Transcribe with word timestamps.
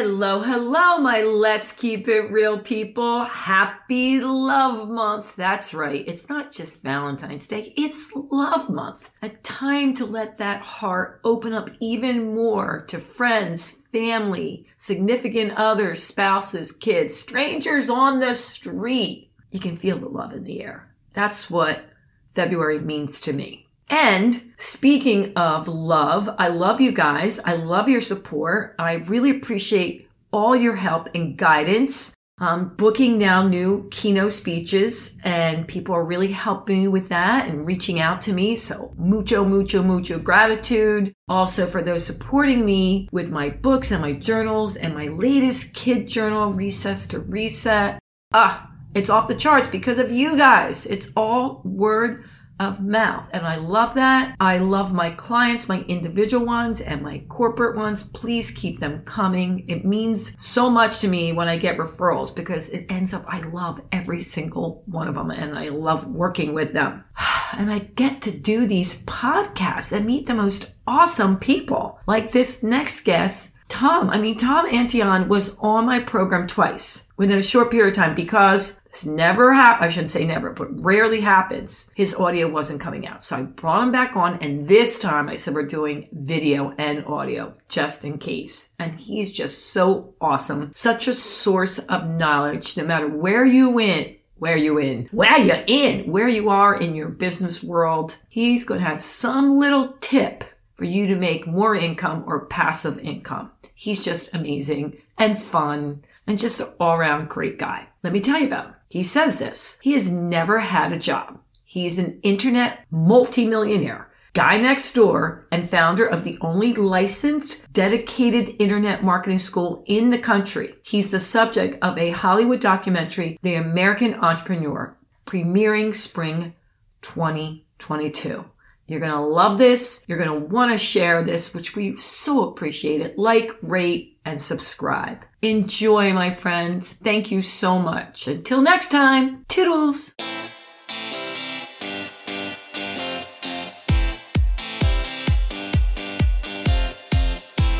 Hello, 0.00 0.38
hello, 0.40 0.98
my 0.98 1.22
Let's 1.22 1.72
Keep 1.72 2.06
It 2.06 2.30
Real 2.30 2.60
people. 2.60 3.24
Happy 3.24 4.20
Love 4.20 4.88
Month. 4.88 5.34
That's 5.34 5.74
right. 5.74 6.06
It's 6.06 6.28
not 6.28 6.52
just 6.52 6.84
Valentine's 6.84 7.48
Day, 7.48 7.74
it's 7.76 8.08
Love 8.14 8.70
Month. 8.70 9.10
A 9.22 9.30
time 9.30 9.92
to 9.94 10.06
let 10.06 10.38
that 10.38 10.62
heart 10.62 11.20
open 11.24 11.52
up 11.52 11.68
even 11.80 12.32
more 12.32 12.84
to 12.86 13.00
friends, 13.00 13.68
family, 13.88 14.66
significant 14.76 15.54
others, 15.56 16.00
spouses, 16.00 16.70
kids, 16.70 17.16
strangers 17.16 17.90
on 17.90 18.20
the 18.20 18.34
street. 18.34 19.32
You 19.50 19.58
can 19.58 19.76
feel 19.76 19.98
the 19.98 20.06
love 20.06 20.32
in 20.32 20.44
the 20.44 20.62
air. 20.62 20.94
That's 21.12 21.50
what 21.50 21.86
February 22.34 22.78
means 22.78 23.18
to 23.22 23.32
me. 23.32 23.66
And 23.90 24.52
speaking 24.56 25.32
of 25.34 25.66
love, 25.66 26.28
I 26.38 26.48
love 26.48 26.80
you 26.80 26.92
guys. 26.92 27.38
I 27.44 27.54
love 27.54 27.88
your 27.88 28.00
support. 28.00 28.74
I 28.78 28.94
really 28.94 29.30
appreciate 29.30 30.08
all 30.30 30.54
your 30.54 30.76
help 30.76 31.08
and 31.14 31.36
guidance. 31.36 32.14
I'm 32.40 32.68
booking 32.76 33.18
now 33.18 33.42
new 33.42 33.88
keynote 33.90 34.32
speeches 34.32 35.18
and 35.24 35.66
people 35.66 35.94
are 35.96 36.04
really 36.04 36.30
helping 36.30 36.82
me 36.82 36.88
with 36.88 37.08
that 37.08 37.48
and 37.48 37.66
reaching 37.66 37.98
out 37.98 38.20
to 38.22 38.32
me. 38.32 38.54
So 38.54 38.94
mucho, 38.96 39.44
mucho, 39.44 39.82
mucho 39.82 40.20
gratitude. 40.20 41.12
Also 41.28 41.66
for 41.66 41.82
those 41.82 42.06
supporting 42.06 42.64
me 42.64 43.08
with 43.10 43.30
my 43.30 43.48
books 43.48 43.90
and 43.90 44.00
my 44.00 44.12
journals 44.12 44.76
and 44.76 44.94
my 44.94 45.08
latest 45.08 45.74
kid 45.74 46.06
journal, 46.06 46.52
Recess 46.52 47.06
to 47.06 47.20
Reset. 47.20 47.98
Ah, 48.32 48.70
it's 48.94 49.10
off 49.10 49.26
the 49.26 49.34
charts 49.34 49.66
because 49.66 49.98
of 49.98 50.12
you 50.12 50.36
guys. 50.36 50.86
It's 50.86 51.10
all 51.16 51.60
word 51.64 52.24
of 52.60 52.82
mouth. 52.82 53.28
And 53.32 53.46
I 53.46 53.56
love 53.56 53.94
that. 53.94 54.34
I 54.40 54.58
love 54.58 54.92
my 54.92 55.10
clients, 55.10 55.68
my 55.68 55.80
individual 55.82 56.44
ones 56.44 56.80
and 56.80 57.02
my 57.02 57.22
corporate 57.28 57.76
ones. 57.76 58.02
Please 58.02 58.50
keep 58.50 58.78
them 58.78 59.02
coming. 59.04 59.64
It 59.68 59.84
means 59.84 60.32
so 60.36 60.68
much 60.68 61.00
to 61.00 61.08
me 61.08 61.32
when 61.32 61.48
I 61.48 61.56
get 61.56 61.78
referrals 61.78 62.34
because 62.34 62.68
it 62.70 62.86
ends 62.88 63.14
up, 63.14 63.24
I 63.28 63.40
love 63.40 63.80
every 63.92 64.22
single 64.24 64.82
one 64.86 65.08
of 65.08 65.14
them 65.14 65.30
and 65.30 65.58
I 65.58 65.68
love 65.68 66.06
working 66.06 66.54
with 66.54 66.72
them. 66.72 67.04
And 67.54 67.72
I 67.72 67.78
get 67.78 68.20
to 68.22 68.30
do 68.30 68.66
these 68.66 69.02
podcasts 69.04 69.96
and 69.96 70.04
meet 70.04 70.26
the 70.26 70.34
most 70.34 70.70
awesome 70.86 71.38
people 71.38 71.98
like 72.06 72.30
this 72.30 72.62
next 72.62 73.00
guest 73.06 73.56
Tom, 73.68 74.08
I 74.10 74.18
mean, 74.18 74.36
Tom 74.36 74.66
Antion 74.66 75.28
was 75.28 75.56
on 75.58 75.84
my 75.84 76.00
program 76.00 76.46
twice 76.46 77.04
within 77.18 77.38
a 77.38 77.42
short 77.42 77.70
period 77.70 77.90
of 77.90 77.96
time 77.96 78.14
because 78.14 78.80
this 78.90 79.04
never 79.04 79.52
happened. 79.52 79.84
I 79.84 79.88
shouldn't 79.88 80.10
say 80.10 80.24
never, 80.24 80.50
but 80.50 80.82
rarely 80.82 81.20
happens. 81.20 81.90
His 81.94 82.14
audio 82.14 82.48
wasn't 82.48 82.80
coming 82.80 83.06
out. 83.06 83.22
So 83.22 83.36
I 83.36 83.42
brought 83.42 83.82
him 83.82 83.92
back 83.92 84.16
on. 84.16 84.38
And 84.40 84.66
this 84.66 84.98
time 84.98 85.28
I 85.28 85.36
said, 85.36 85.54
we're 85.54 85.66
doing 85.66 86.08
video 86.12 86.74
and 86.78 87.04
audio 87.04 87.54
just 87.68 88.04
in 88.04 88.18
case. 88.18 88.68
And 88.78 88.94
he's 88.94 89.30
just 89.30 89.72
so 89.72 90.14
awesome. 90.20 90.72
Such 90.74 91.06
a 91.06 91.14
source 91.14 91.78
of 91.78 92.08
knowledge, 92.08 92.76
no 92.76 92.84
matter 92.84 93.08
where 93.08 93.44
you 93.44 93.70
went 93.70 94.14
where 94.38 94.56
you 94.56 94.78
in, 94.78 95.08
where 95.10 95.36
you 95.38 95.64
in, 95.66 96.10
where 96.10 96.28
you 96.28 96.48
are 96.48 96.78
in 96.78 96.94
your 96.94 97.08
business 97.08 97.60
world. 97.60 98.16
He's 98.28 98.64
going 98.64 98.80
to 98.80 98.86
have 98.86 99.02
some 99.02 99.58
little 99.58 99.96
tip 100.00 100.44
for 100.78 100.84
you 100.84 101.08
to 101.08 101.16
make 101.16 101.46
more 101.46 101.74
income 101.74 102.22
or 102.26 102.46
passive 102.46 102.98
income. 103.00 103.50
He's 103.74 104.02
just 104.02 104.30
amazing 104.32 104.96
and 105.18 105.36
fun 105.36 106.04
and 106.28 106.38
just 106.38 106.60
an 106.60 106.68
all 106.78 106.94
around 106.94 107.28
great 107.28 107.58
guy. 107.58 107.88
Let 108.04 108.12
me 108.12 108.20
tell 108.20 108.38
you 108.38 108.46
about 108.46 108.66
him. 108.66 108.74
He 108.88 109.02
says 109.02 109.38
this. 109.38 109.76
He 109.82 109.92
has 109.92 110.08
never 110.08 110.60
had 110.60 110.92
a 110.92 110.98
job. 110.98 111.40
He's 111.64 111.98
an 111.98 112.20
internet 112.22 112.86
multimillionaire, 112.92 114.08
guy 114.34 114.56
next 114.56 114.92
door, 114.92 115.46
and 115.50 115.68
founder 115.68 116.06
of 116.06 116.22
the 116.22 116.38
only 116.40 116.72
licensed, 116.74 117.60
dedicated 117.72 118.54
internet 118.60 119.02
marketing 119.02 119.38
school 119.38 119.82
in 119.86 120.10
the 120.10 120.18
country. 120.18 120.76
He's 120.82 121.10
the 121.10 121.18
subject 121.18 121.76
of 121.82 121.98
a 121.98 122.10
Hollywood 122.10 122.60
documentary, 122.60 123.36
The 123.42 123.56
American 123.56 124.14
Entrepreneur, 124.14 124.96
premiering 125.26 125.94
spring 125.94 126.54
2022. 127.02 128.44
You're 128.88 129.00
going 129.00 129.12
to 129.12 129.20
love 129.20 129.58
this. 129.58 130.02
You're 130.08 130.16
going 130.16 130.30
to 130.30 130.46
want 130.46 130.72
to 130.72 130.78
share 130.78 131.22
this, 131.22 131.52
which 131.52 131.76
we 131.76 131.94
so 131.96 132.48
appreciate 132.48 133.02
it. 133.02 133.18
Like, 133.18 133.50
rate, 133.62 134.18
and 134.24 134.40
subscribe. 134.40 135.26
Enjoy, 135.42 136.14
my 136.14 136.30
friends. 136.30 136.94
Thank 137.04 137.30
you 137.30 137.42
so 137.42 137.78
much. 137.78 138.26
Until 138.28 138.62
next 138.62 138.90
time, 138.90 139.44
toodles. 139.48 140.14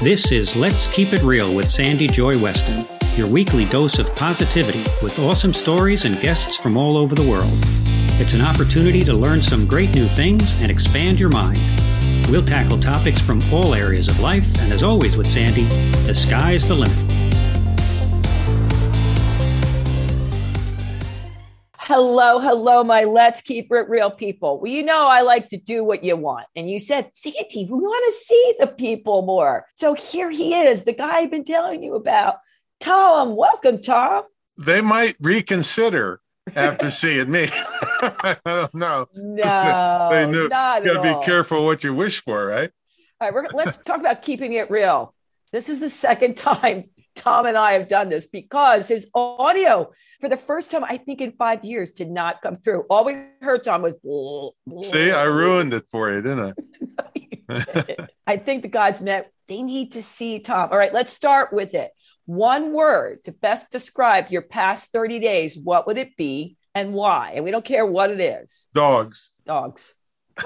This 0.02 0.30
is 0.30 0.54
Let's 0.56 0.86
Keep 0.88 1.14
It 1.14 1.22
Real 1.22 1.54
with 1.54 1.70
Sandy 1.70 2.06
Joy 2.06 2.38
Weston, 2.38 2.86
your 3.16 3.28
weekly 3.28 3.64
dose 3.64 3.98
of 3.98 4.14
positivity 4.14 4.84
with 5.02 5.19
awesome 5.19 5.54
stories 5.54 6.04
and 6.04 6.20
guests 6.20 6.58
from 6.58 6.76
all 6.76 6.98
over 6.98 7.14
the 7.14 7.28
world. 7.28 7.97
It's 8.20 8.34
an 8.34 8.40
opportunity 8.40 9.04
to 9.04 9.12
learn 9.12 9.40
some 9.40 9.64
great 9.64 9.94
new 9.94 10.08
things 10.08 10.60
and 10.60 10.72
expand 10.72 11.20
your 11.20 11.28
mind. 11.28 11.60
We'll 12.28 12.44
tackle 12.44 12.80
topics 12.80 13.20
from 13.20 13.40
all 13.52 13.76
areas 13.76 14.08
of 14.08 14.18
life, 14.18 14.44
and 14.58 14.72
as 14.72 14.82
always 14.82 15.16
with 15.16 15.28
Sandy, 15.28 15.66
the 16.04 16.12
sky's 16.12 16.66
the 16.66 16.74
limit. 16.74 16.96
Hello, 21.78 22.40
hello, 22.40 22.82
my 22.82 23.04
Let's 23.04 23.40
Keep 23.40 23.70
It 23.70 23.88
Real 23.88 24.10
people. 24.10 24.58
Well, 24.58 24.72
you 24.72 24.82
know, 24.82 25.06
I 25.08 25.20
like 25.20 25.50
to 25.50 25.56
do 25.56 25.84
what 25.84 26.02
you 26.02 26.16
want. 26.16 26.46
And 26.56 26.68
you 26.68 26.80
said, 26.80 27.10
Sandy, 27.12 27.68
we 27.70 27.78
want 27.78 28.04
to 28.12 28.20
see 28.20 28.54
the 28.58 28.66
people 28.66 29.22
more. 29.22 29.64
So 29.76 29.94
here 29.94 30.28
he 30.28 30.56
is, 30.56 30.82
the 30.82 30.92
guy 30.92 31.18
I've 31.18 31.30
been 31.30 31.44
telling 31.44 31.84
you 31.84 31.94
about. 31.94 32.38
Tom, 32.80 33.36
welcome, 33.36 33.80
Tom. 33.80 34.24
They 34.56 34.80
might 34.80 35.14
reconsider 35.20 36.20
after 36.56 36.91
seeing 36.91 37.31
me. 37.31 37.48
I 37.53 38.36
don't 38.44 38.75
know. 38.75 39.06
No, 39.14 40.09
they 40.10 40.26
knew. 40.26 40.48
not 40.48 40.84
You 40.84 40.94
gotta 40.94 41.19
be 41.19 41.25
careful 41.25 41.64
what 41.64 41.84
you 41.84 41.94
wish 41.94 42.22
for, 42.22 42.47
right? 42.47 42.70
All 43.20 43.28
right, 43.28 43.34
we're, 43.34 43.48
let's 43.53 43.76
talk 43.76 44.00
about 44.00 44.22
keeping 44.22 44.53
it 44.53 44.70
real. 44.70 45.14
This 45.53 45.69
is 45.69 45.81
the 45.81 45.91
second 45.91 46.37
time 46.37 46.91
Tom 47.19 47.47
and 47.47 47.56
I 47.56 47.72
have 47.72 47.88
done 47.88 48.08
this 48.08 48.26
because 48.26 48.88
his 48.88 49.08
audio, 49.12 49.91
for 50.20 50.28
the 50.28 50.37
first 50.37 50.70
time, 50.70 50.84
I 50.84 50.97
think 50.97 51.20
in 51.20 51.32
five 51.32 51.64
years, 51.64 51.92
did 51.92 52.10
not 52.10 52.41
come 52.41 52.54
through. 52.54 52.84
All 52.88 53.04
we 53.04 53.25
heard, 53.41 53.64
Tom, 53.64 53.82
was. 53.82 53.94
blah, 54.03 54.50
blah, 54.66 54.82
See, 54.82 55.10
I 55.10 55.25
ruined 55.25 55.75
it 55.75 55.84
for 55.91 56.12
you, 56.12 56.22
didn't 56.22 56.54
I? 57.50 57.97
I 58.26 58.37
think 58.37 58.62
the 58.62 58.69
gods 58.69 59.00
meant 59.00 59.26
they 59.48 59.62
need 59.62 59.92
to 59.92 60.03
see 60.03 60.38
Tom. 60.38 60.69
All 60.70 60.78
right, 60.78 60.92
let's 60.94 61.12
start 61.12 61.53
with 61.53 61.75
it. 61.75 61.91
One 62.28 62.74
word 62.74 63.24
to 63.24 63.32
best 63.32 63.70
describe 63.72 64.30
your 64.30 64.42
past 64.42 64.92
30 64.92 65.18
days. 65.18 65.56
What 65.56 65.86
would 65.86 65.96
it 65.96 66.14
be 66.18 66.58
and 66.74 66.92
why? 66.92 67.32
And 67.36 67.42
we 67.42 67.50
don't 67.50 67.64
care 67.64 67.86
what 67.86 68.10
it 68.10 68.20
is. 68.20 68.68
Dogs. 68.74 69.30
Dogs. 69.46 69.94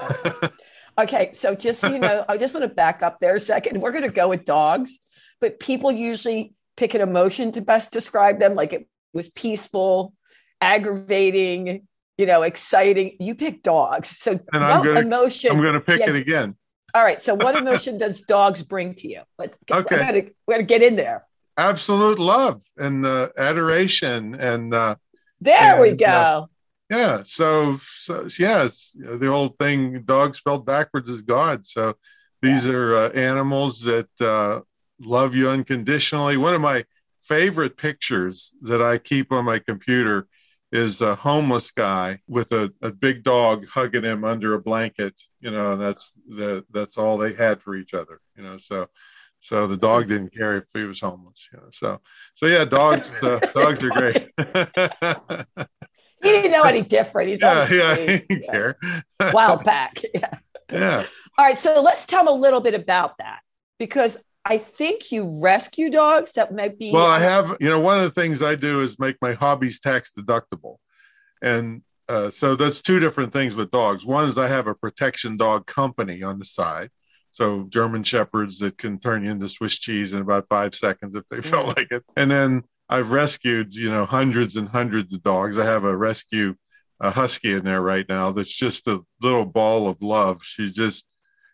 Okay, 0.95 1.31
so 1.33 1.55
just 1.55 1.81
so 1.81 1.89
you 1.91 1.97
know, 1.97 2.23
I 2.29 2.37
just 2.37 2.53
want 2.53 2.65
to 2.69 2.73
back 2.73 3.01
up 3.01 3.19
there 3.19 3.33
a 3.33 3.39
second. 3.39 3.81
We're 3.81 3.89
going 3.91 4.03
to 4.03 4.09
go 4.09 4.27
with 4.29 4.45
dogs, 4.45 4.99
but 5.41 5.59
people 5.59 5.91
usually 5.91 6.53
pick 6.77 6.93
an 6.93 7.01
emotion 7.01 7.51
to 7.53 7.61
best 7.61 7.91
describe 7.91 8.39
them, 8.39 8.53
like 8.53 8.73
it 8.73 8.87
was 9.11 9.27
peaceful, 9.27 10.13
aggravating, 10.61 11.87
you 12.19 12.25
know, 12.27 12.43
exciting. 12.43 13.17
You 13.19 13.33
pick 13.33 13.63
dogs. 13.63 14.09
So 14.19 14.39
And 14.53 14.63
I'm 14.63 14.83
gonna- 14.83 14.99
emotion? 14.99 15.49
I'm 15.51 15.61
going 15.61 15.73
to 15.73 15.81
pick 15.81 16.01
Yeah. 16.01 16.11
it 16.11 16.15
again. 16.15 16.55
All 16.93 17.03
right. 17.03 17.19
So 17.19 17.33
what 17.33 17.55
emotion 17.55 17.97
does 17.97 18.21
dogs 18.21 18.61
bring 18.61 18.93
to 18.95 19.07
you? 19.07 19.21
Let's 19.39 19.57
Okay. 19.71 19.95
we're 19.95 20.05
gonna, 20.05 20.21
we're 20.45 20.53
gonna 20.57 20.63
get 20.67 20.83
in 20.83 20.93
there. 20.93 21.25
Absolute 21.57 22.19
love 22.19 22.63
and 22.77 23.05
uh, 23.05 23.29
adoration, 23.37 24.35
and 24.35 24.73
uh, 24.73 24.95
There 25.39 25.79
we 25.79 25.93
go. 25.93 26.05
uh, 26.05 26.45
yeah. 26.89 27.23
So, 27.25 27.79
so 27.87 28.27
yeah, 28.39 28.65
it's, 28.65 28.91
you 28.95 29.05
know, 29.05 29.17
the 29.17 29.27
old 29.27 29.57
thing: 29.59 30.03
dog 30.03 30.35
spelled 30.35 30.65
backwards 30.65 31.09
is 31.09 31.21
God. 31.21 31.67
So 31.67 31.95
these 32.41 32.67
are 32.67 32.95
uh, 32.95 33.09
animals 33.09 33.81
that 33.81 34.09
uh, 34.19 34.61
love 34.99 35.35
you 35.35 35.49
unconditionally. 35.49 36.37
One 36.37 36.53
of 36.53 36.61
my 36.61 36.85
favorite 37.23 37.77
pictures 37.77 38.51
that 38.61 38.81
I 38.81 38.97
keep 38.97 39.31
on 39.31 39.45
my 39.45 39.59
computer 39.59 40.27
is 40.71 41.01
a 41.01 41.15
homeless 41.15 41.71
guy 41.71 42.19
with 42.27 42.51
a, 42.51 42.73
a 42.81 42.91
big 42.91 43.23
dog 43.23 43.67
hugging 43.67 44.03
him 44.03 44.23
under 44.23 44.55
a 44.55 44.59
blanket. 44.59 45.21
You 45.39 45.51
know, 45.51 45.73
and 45.73 45.81
that's 45.81 46.13
the 46.27 46.65
that's 46.71 46.97
all 46.97 47.17
they 47.17 47.33
had 47.33 47.61
for 47.61 47.75
each 47.75 47.93
other. 47.93 48.19
You 48.35 48.43
know, 48.43 48.57
so 48.57 48.87
so 49.43 49.67
the 49.67 49.75
dog 49.75 50.07
didn't 50.07 50.33
care 50.33 50.55
if 50.55 50.63
he 50.73 50.83
was 50.83 51.01
homeless. 51.01 51.49
You 51.51 51.59
know, 51.59 51.67
so 51.71 51.99
so 52.33 52.45
yeah, 52.45 52.63
dogs 52.63 53.13
uh, 53.21 53.39
dogs 53.53 53.83
are 53.83 53.89
great. 53.89 54.31
He 56.23 56.29
didn't 56.29 56.51
know 56.53 56.63
any 56.63 56.83
different. 56.83 57.31
He's 57.31 57.41
yeah, 57.41 57.67
yeah, 57.69 57.95
he 57.97 58.05
didn't 58.19 58.45
care. 58.45 58.77
Wild 59.33 59.65
pack. 59.65 59.99
Yeah. 60.13 60.29
yeah. 60.71 61.05
All 61.37 61.43
right. 61.43 61.57
So 61.57 61.81
let's 61.81 62.05
tell 62.05 62.23
them 62.23 62.33
a 62.33 62.37
little 62.39 62.61
bit 62.61 62.75
about 62.75 63.17
that 63.17 63.41
because 63.77 64.17
I 64.45 64.57
think 64.57 65.11
you 65.11 65.41
rescue 65.41 65.89
dogs 65.89 66.31
that 66.33 66.53
might 66.53 66.79
be. 66.79 66.93
Well, 66.93 67.05
I 67.05 67.19
have, 67.19 67.57
you 67.59 67.67
know, 67.67 67.81
one 67.81 67.97
of 67.97 68.03
the 68.05 68.21
things 68.21 68.41
I 68.41 68.55
do 68.55 68.79
is 68.79 68.97
make 68.99 69.17
my 69.21 69.33
hobbies 69.33 69.81
tax 69.81 70.13
deductible. 70.17 70.77
And 71.41 71.81
uh, 72.07 72.29
so 72.29 72.55
that's 72.55 72.81
two 72.81 73.01
different 73.01 73.33
things 73.33 73.53
with 73.53 73.71
dogs. 73.71 74.05
One 74.05 74.29
is 74.29 74.37
I 74.37 74.47
have 74.47 74.67
a 74.67 74.75
protection 74.75 75.35
dog 75.35 75.65
company 75.65 76.23
on 76.23 76.39
the 76.39 76.45
side. 76.45 76.89
So 77.33 77.63
German 77.63 78.03
shepherds 78.03 78.59
that 78.59 78.77
can 78.77 78.99
turn 78.99 79.25
you 79.25 79.31
into 79.31 79.49
Swiss 79.49 79.77
cheese 79.79 80.13
in 80.13 80.21
about 80.21 80.45
five 80.49 80.75
seconds 80.75 81.15
if 81.15 81.23
they 81.29 81.41
felt 81.41 81.75
like 81.75 81.91
it. 81.91 82.03
And 82.15 82.29
then 82.29 82.63
I've 82.87 83.11
rescued, 83.11 83.73
you 83.73 83.91
know, 83.91 84.05
hundreds 84.05 84.55
and 84.55 84.69
hundreds 84.69 85.13
of 85.13 85.23
dogs. 85.23 85.57
I 85.57 85.65
have 85.65 85.83
a 85.83 85.97
rescue 85.97 86.55
a 86.99 87.11
husky 87.11 87.53
in 87.53 87.65
there 87.65 87.81
right 87.81 88.05
now 88.07 88.31
that's 88.31 88.55
just 88.55 88.87
a 88.87 89.03
little 89.21 89.45
ball 89.45 89.89
of 89.89 90.01
love. 90.01 90.43
She's 90.43 90.73
just 90.73 91.05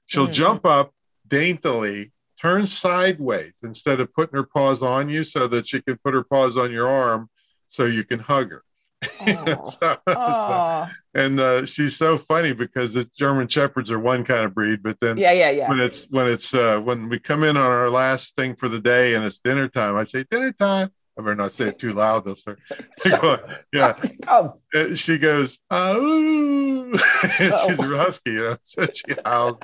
she'll 0.05 0.27
mm. 0.27 0.33
jump 0.33 0.65
up 0.65 0.93
daintily, 1.27 2.11
turn 2.39 2.67
sideways 2.67 3.59
instead 3.63 3.99
of 3.99 4.13
putting 4.13 4.35
her 4.35 4.43
paws 4.43 4.83
on 4.83 5.09
you 5.09 5.23
so 5.23 5.47
that 5.47 5.67
she 5.67 5.81
can 5.81 5.97
put 6.03 6.13
her 6.13 6.23
paws 6.23 6.55
on 6.55 6.71
your 6.71 6.87
arm 6.87 7.29
so 7.67 7.85
you 7.85 8.03
can 8.03 8.19
hug 8.19 8.51
her. 8.51 8.63
so, 9.25 9.97
so, 10.07 10.87
and 11.13 11.39
uh, 11.39 11.65
she's 11.65 11.95
so 11.95 12.17
funny 12.17 12.51
because 12.51 12.93
the 12.93 13.09
German 13.15 13.47
shepherds 13.47 13.89
are 13.91 13.99
one 13.99 14.25
kind 14.25 14.43
of 14.43 14.53
breed, 14.53 14.83
but 14.83 14.99
then 14.99 15.17
yeah, 15.17 15.31
yeah, 15.31 15.49
yeah. 15.51 15.69
When 15.69 15.79
it's 15.79 16.05
when 16.09 16.27
it's 16.27 16.53
uh, 16.53 16.79
when 16.79 17.07
we 17.07 17.19
come 17.19 17.43
in 17.43 17.55
on 17.55 17.63
our 17.63 17.89
last 17.89 18.35
thing 18.35 18.55
for 18.55 18.67
the 18.67 18.79
day 18.79 19.13
and 19.13 19.23
it's 19.23 19.39
dinner 19.39 19.69
time, 19.69 19.95
I 19.95 20.03
say 20.03 20.25
dinner 20.29 20.51
time. 20.51 20.91
I 21.17 21.21
better 21.21 21.35
not 21.35 21.51
say 21.51 21.67
it 21.67 21.79
too 21.79 21.93
loud, 21.93 22.23
though, 22.23 22.35
sir. 22.97 23.61
yeah. 23.73 23.93
Oh. 24.27 24.59
She 24.95 25.17
goes, 25.17 25.59
oh, 25.69 26.91
she's 27.35 27.79
a 27.79 27.97
husky, 27.97 28.31
you 28.31 28.39
know, 28.39 28.57
so 28.63 28.87
she 28.93 29.15
howls. 29.25 29.57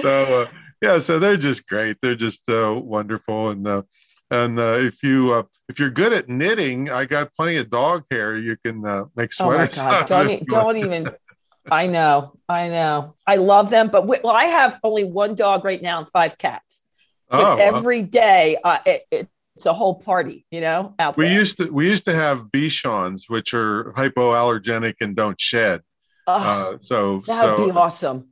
so 0.00 0.42
uh, 0.42 0.48
yeah, 0.80 0.98
so 0.98 1.20
they're 1.20 1.36
just 1.36 1.68
great. 1.68 1.98
They're 2.02 2.16
just 2.16 2.48
uh, 2.48 2.80
wonderful, 2.82 3.50
and 3.50 3.66
uh, 3.66 3.82
and 4.32 4.58
uh, 4.58 4.78
if 4.78 5.02
you 5.02 5.34
uh, 5.34 5.42
if 5.68 5.78
you're 5.78 5.90
good 5.90 6.12
at 6.12 6.28
knitting, 6.28 6.90
I 6.90 7.04
got 7.04 7.34
plenty 7.34 7.58
of 7.58 7.68
dog 7.70 8.04
hair. 8.10 8.36
You 8.38 8.56
can 8.56 8.84
uh, 8.84 9.04
make 9.14 9.32
sweaters. 9.32 9.78
Oh 9.78 9.84
my 9.84 9.90
God! 9.90 10.06
Don't, 10.08 10.30
e- 10.30 10.44
don't 10.46 10.76
even. 10.78 11.10
I 11.70 11.86
know, 11.86 12.32
I 12.48 12.68
know. 12.68 13.14
I 13.24 13.36
love 13.36 13.70
them, 13.70 13.88
but 13.88 14.04
we, 14.06 14.18
well, 14.24 14.34
I 14.34 14.46
have 14.46 14.80
only 14.82 15.04
one 15.04 15.36
dog 15.36 15.64
right 15.64 15.80
now 15.80 15.98
and 15.98 16.08
five 16.08 16.36
cats. 16.36 16.80
Oh, 17.30 17.56
every 17.56 18.00
well. 18.00 18.10
day, 18.10 18.56
uh, 18.64 18.78
it, 18.84 19.04
it, 19.12 19.28
it's 19.54 19.66
a 19.66 19.72
whole 19.72 19.94
party, 19.94 20.44
you 20.50 20.60
know. 20.60 20.94
Out 20.98 21.16
we 21.16 21.26
there. 21.26 21.34
used 21.34 21.58
to 21.58 21.72
we 21.72 21.88
used 21.88 22.06
to 22.06 22.14
have 22.14 22.46
Bichons, 22.46 23.28
which 23.28 23.54
are 23.54 23.92
hypoallergenic 23.92 24.94
and 25.00 25.14
don't 25.14 25.40
shed. 25.40 25.82
Oh, 26.26 26.34
uh, 26.34 26.78
so 26.80 27.18
that 27.26 27.44
would 27.44 27.58
so, 27.58 27.64
be 27.66 27.70
awesome. 27.70 28.28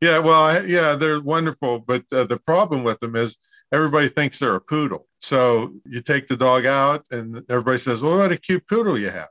Yeah, 0.00 0.18
well, 0.18 0.66
yeah, 0.66 0.96
they're 0.96 1.20
wonderful, 1.20 1.78
but 1.78 2.04
uh, 2.10 2.24
the 2.24 2.38
problem 2.38 2.82
with 2.82 2.98
them 2.98 3.14
is 3.14 3.36
everybody 3.72 4.08
thinks 4.08 4.38
they're 4.38 4.54
a 4.54 4.60
poodle. 4.60 5.08
So 5.18 5.72
you 5.86 6.00
take 6.00 6.28
the 6.28 6.36
dog 6.36 6.66
out, 6.66 7.06
and 7.10 7.42
everybody 7.48 7.78
says, 7.78 8.02
"Well, 8.02 8.18
what 8.18 8.30
a 8.32 8.36
cute 8.36 8.66
poodle 8.68 8.98
you 8.98 9.10
have." 9.10 9.28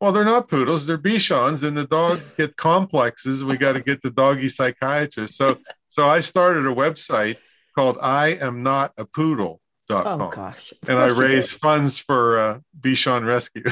Well, 0.00 0.12
they're 0.12 0.24
not 0.24 0.48
poodles; 0.48 0.86
they're 0.86 0.98
Bichons, 0.98 1.62
and 1.66 1.76
the 1.76 1.86
dog 1.86 2.20
get 2.36 2.56
complexes. 2.56 3.44
We 3.44 3.56
got 3.56 3.72
to 3.72 3.80
get 3.80 4.02
the 4.02 4.10
doggy 4.10 4.48
psychiatrist. 4.48 5.36
So, 5.36 5.58
so 5.88 6.08
I 6.08 6.20
started 6.20 6.66
a 6.66 6.74
website 6.74 7.36
called 7.74 7.98
"I 8.00 8.38
Am 8.40 8.62
Not 8.62 8.92
a 8.96 9.04
Poodle." 9.04 9.60
Oh 9.90 10.30
gosh! 10.30 10.72
And 10.88 10.98
I 10.98 11.08
raise 11.08 11.52
funds 11.52 11.98
for 11.98 12.38
uh, 12.38 12.60
Bichon 12.80 13.26
Rescue. 13.26 13.64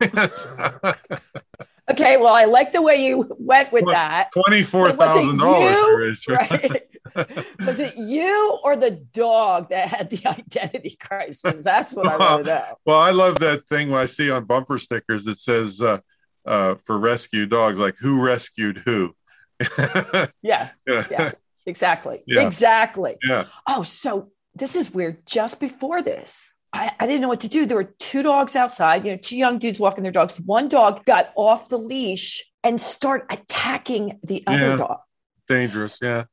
okay, 1.90 2.16
well, 2.16 2.34
I 2.34 2.46
like 2.46 2.72
the 2.72 2.80
way 2.80 3.04
you 3.04 3.34
went 3.38 3.72
with 3.72 3.84
that. 3.86 4.30
Twenty-four 4.32 4.92
thousand 4.92 5.38
dollars. 5.38 6.24
Right? 6.28 6.82
was 7.66 7.80
it 7.80 7.96
you 7.96 8.58
or 8.64 8.76
the 8.76 8.90
dog 8.90 9.70
that 9.70 9.88
had 9.88 10.10
the 10.10 10.26
identity 10.26 10.96
crisis? 11.00 11.64
That's 11.64 11.92
what 11.92 12.06
I 12.06 12.16
want 12.16 12.44
to 12.44 12.50
know. 12.50 12.74
Well, 12.84 12.98
I 12.98 13.10
love 13.10 13.38
that 13.40 13.64
thing 13.66 13.90
when 13.90 14.00
I 14.00 14.06
see 14.06 14.30
on 14.30 14.44
bumper 14.44 14.78
stickers 14.78 15.24
that 15.24 15.38
says 15.38 15.80
uh, 15.80 15.98
uh, 16.44 16.76
for 16.84 16.98
rescue 16.98 17.46
dogs, 17.46 17.78
like 17.78 17.96
"Who 18.00 18.22
rescued 18.22 18.82
who." 18.84 19.14
yeah. 20.42 20.70
Yeah. 20.86 21.32
Exactly. 21.66 22.22
Yeah. 22.26 22.42
Exactly. 22.46 23.16
Yeah. 23.24 23.46
Oh, 23.66 23.82
so 23.82 24.30
this 24.54 24.76
is 24.76 24.92
weird. 24.92 25.26
Just 25.26 25.60
before 25.60 26.02
this, 26.02 26.54
I, 26.72 26.92
I, 26.98 27.06
didn't 27.06 27.22
know 27.22 27.28
what 27.28 27.40
to 27.40 27.48
do. 27.48 27.66
There 27.66 27.76
were 27.76 27.94
two 27.98 28.22
dogs 28.22 28.54
outside, 28.54 29.04
you 29.04 29.12
know, 29.12 29.18
two 29.18 29.36
young 29.36 29.58
dudes 29.58 29.80
walking 29.80 30.02
their 30.02 30.12
dogs. 30.12 30.40
One 30.40 30.68
dog 30.68 31.04
got 31.04 31.32
off 31.34 31.68
the 31.68 31.78
leash 31.78 32.44
and 32.62 32.80
start 32.80 33.26
attacking 33.30 34.20
the 34.22 34.44
other 34.46 34.68
yeah. 34.68 34.76
dog. 34.76 34.98
Dangerous, 35.48 35.98
yeah. 36.00 36.24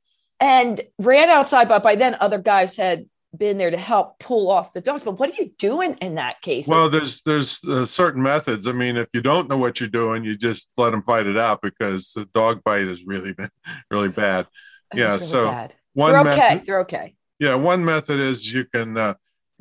And 0.43 0.81
ran 0.99 1.29
outside, 1.29 1.69
but 1.69 1.83
by 1.83 1.95
then 1.95 2.17
other 2.19 2.37
guys 2.37 2.75
had 2.75 3.05
been 3.35 3.57
there 3.57 3.71
to 3.71 3.77
help 3.77 4.19
pull 4.19 4.51
off 4.51 4.73
the 4.73 4.81
dogs. 4.81 5.01
But 5.03 5.17
what 5.17 5.29
are 5.29 5.41
you 5.41 5.51
doing 5.57 5.95
in 6.01 6.15
that 6.15 6.41
case? 6.41 6.67
Well, 6.67 6.89
there's 6.89 7.21
there's 7.21 7.63
uh, 7.63 7.85
certain 7.85 8.21
methods. 8.21 8.67
I 8.67 8.73
mean, 8.73 8.97
if 8.97 9.07
you 9.13 9.21
don't 9.21 9.49
know 9.49 9.57
what 9.57 9.79
you're 9.79 9.89
doing, 9.89 10.23
you 10.23 10.37
just 10.37 10.67
let 10.77 10.91
them 10.91 11.01
fight 11.03 11.27
it 11.27 11.37
out 11.37 11.61
because 11.61 12.11
the 12.13 12.25
dog 12.25 12.61
bite 12.63 12.87
is 12.87 13.05
really 13.05 13.33
been 13.33 13.49
really 13.91 14.09
bad. 14.09 14.47
yeah, 14.93 15.13
really 15.13 15.25
so 15.25 15.45
bad. 15.45 15.73
one 15.93 16.11
they're 16.11 16.21
okay. 16.21 16.37
Method, 16.37 16.65
they're 16.65 16.81
okay 16.81 17.15
yeah, 17.43 17.55
one 17.55 17.83
method 17.83 18.19
is 18.19 18.53
you 18.53 18.63
can 18.63 18.95
uh, 18.95 19.15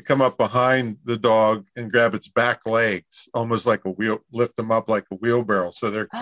come 0.04 0.20
up 0.20 0.36
behind 0.36 0.98
the 1.04 1.16
dog 1.16 1.66
and 1.74 1.90
grab 1.90 2.14
its 2.14 2.28
back 2.28 2.64
legs, 2.64 3.28
almost 3.34 3.66
like 3.66 3.84
a 3.84 3.90
wheel, 3.90 4.20
lift 4.32 4.56
them 4.56 4.70
up 4.70 4.88
like 4.88 5.04
a 5.10 5.16
wheelbarrow, 5.16 5.72
so 5.72 5.90
they're 5.90 6.08
oh. 6.14 6.18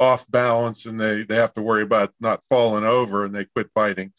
Off 0.00 0.28
balance 0.28 0.86
and 0.86 0.98
they 0.98 1.22
they 1.22 1.36
have 1.36 1.54
to 1.54 1.62
worry 1.62 1.82
about 1.82 2.12
not 2.18 2.42
falling 2.48 2.84
over 2.84 3.24
and 3.24 3.34
they 3.34 3.44
quit 3.44 3.72
biting. 3.74 4.12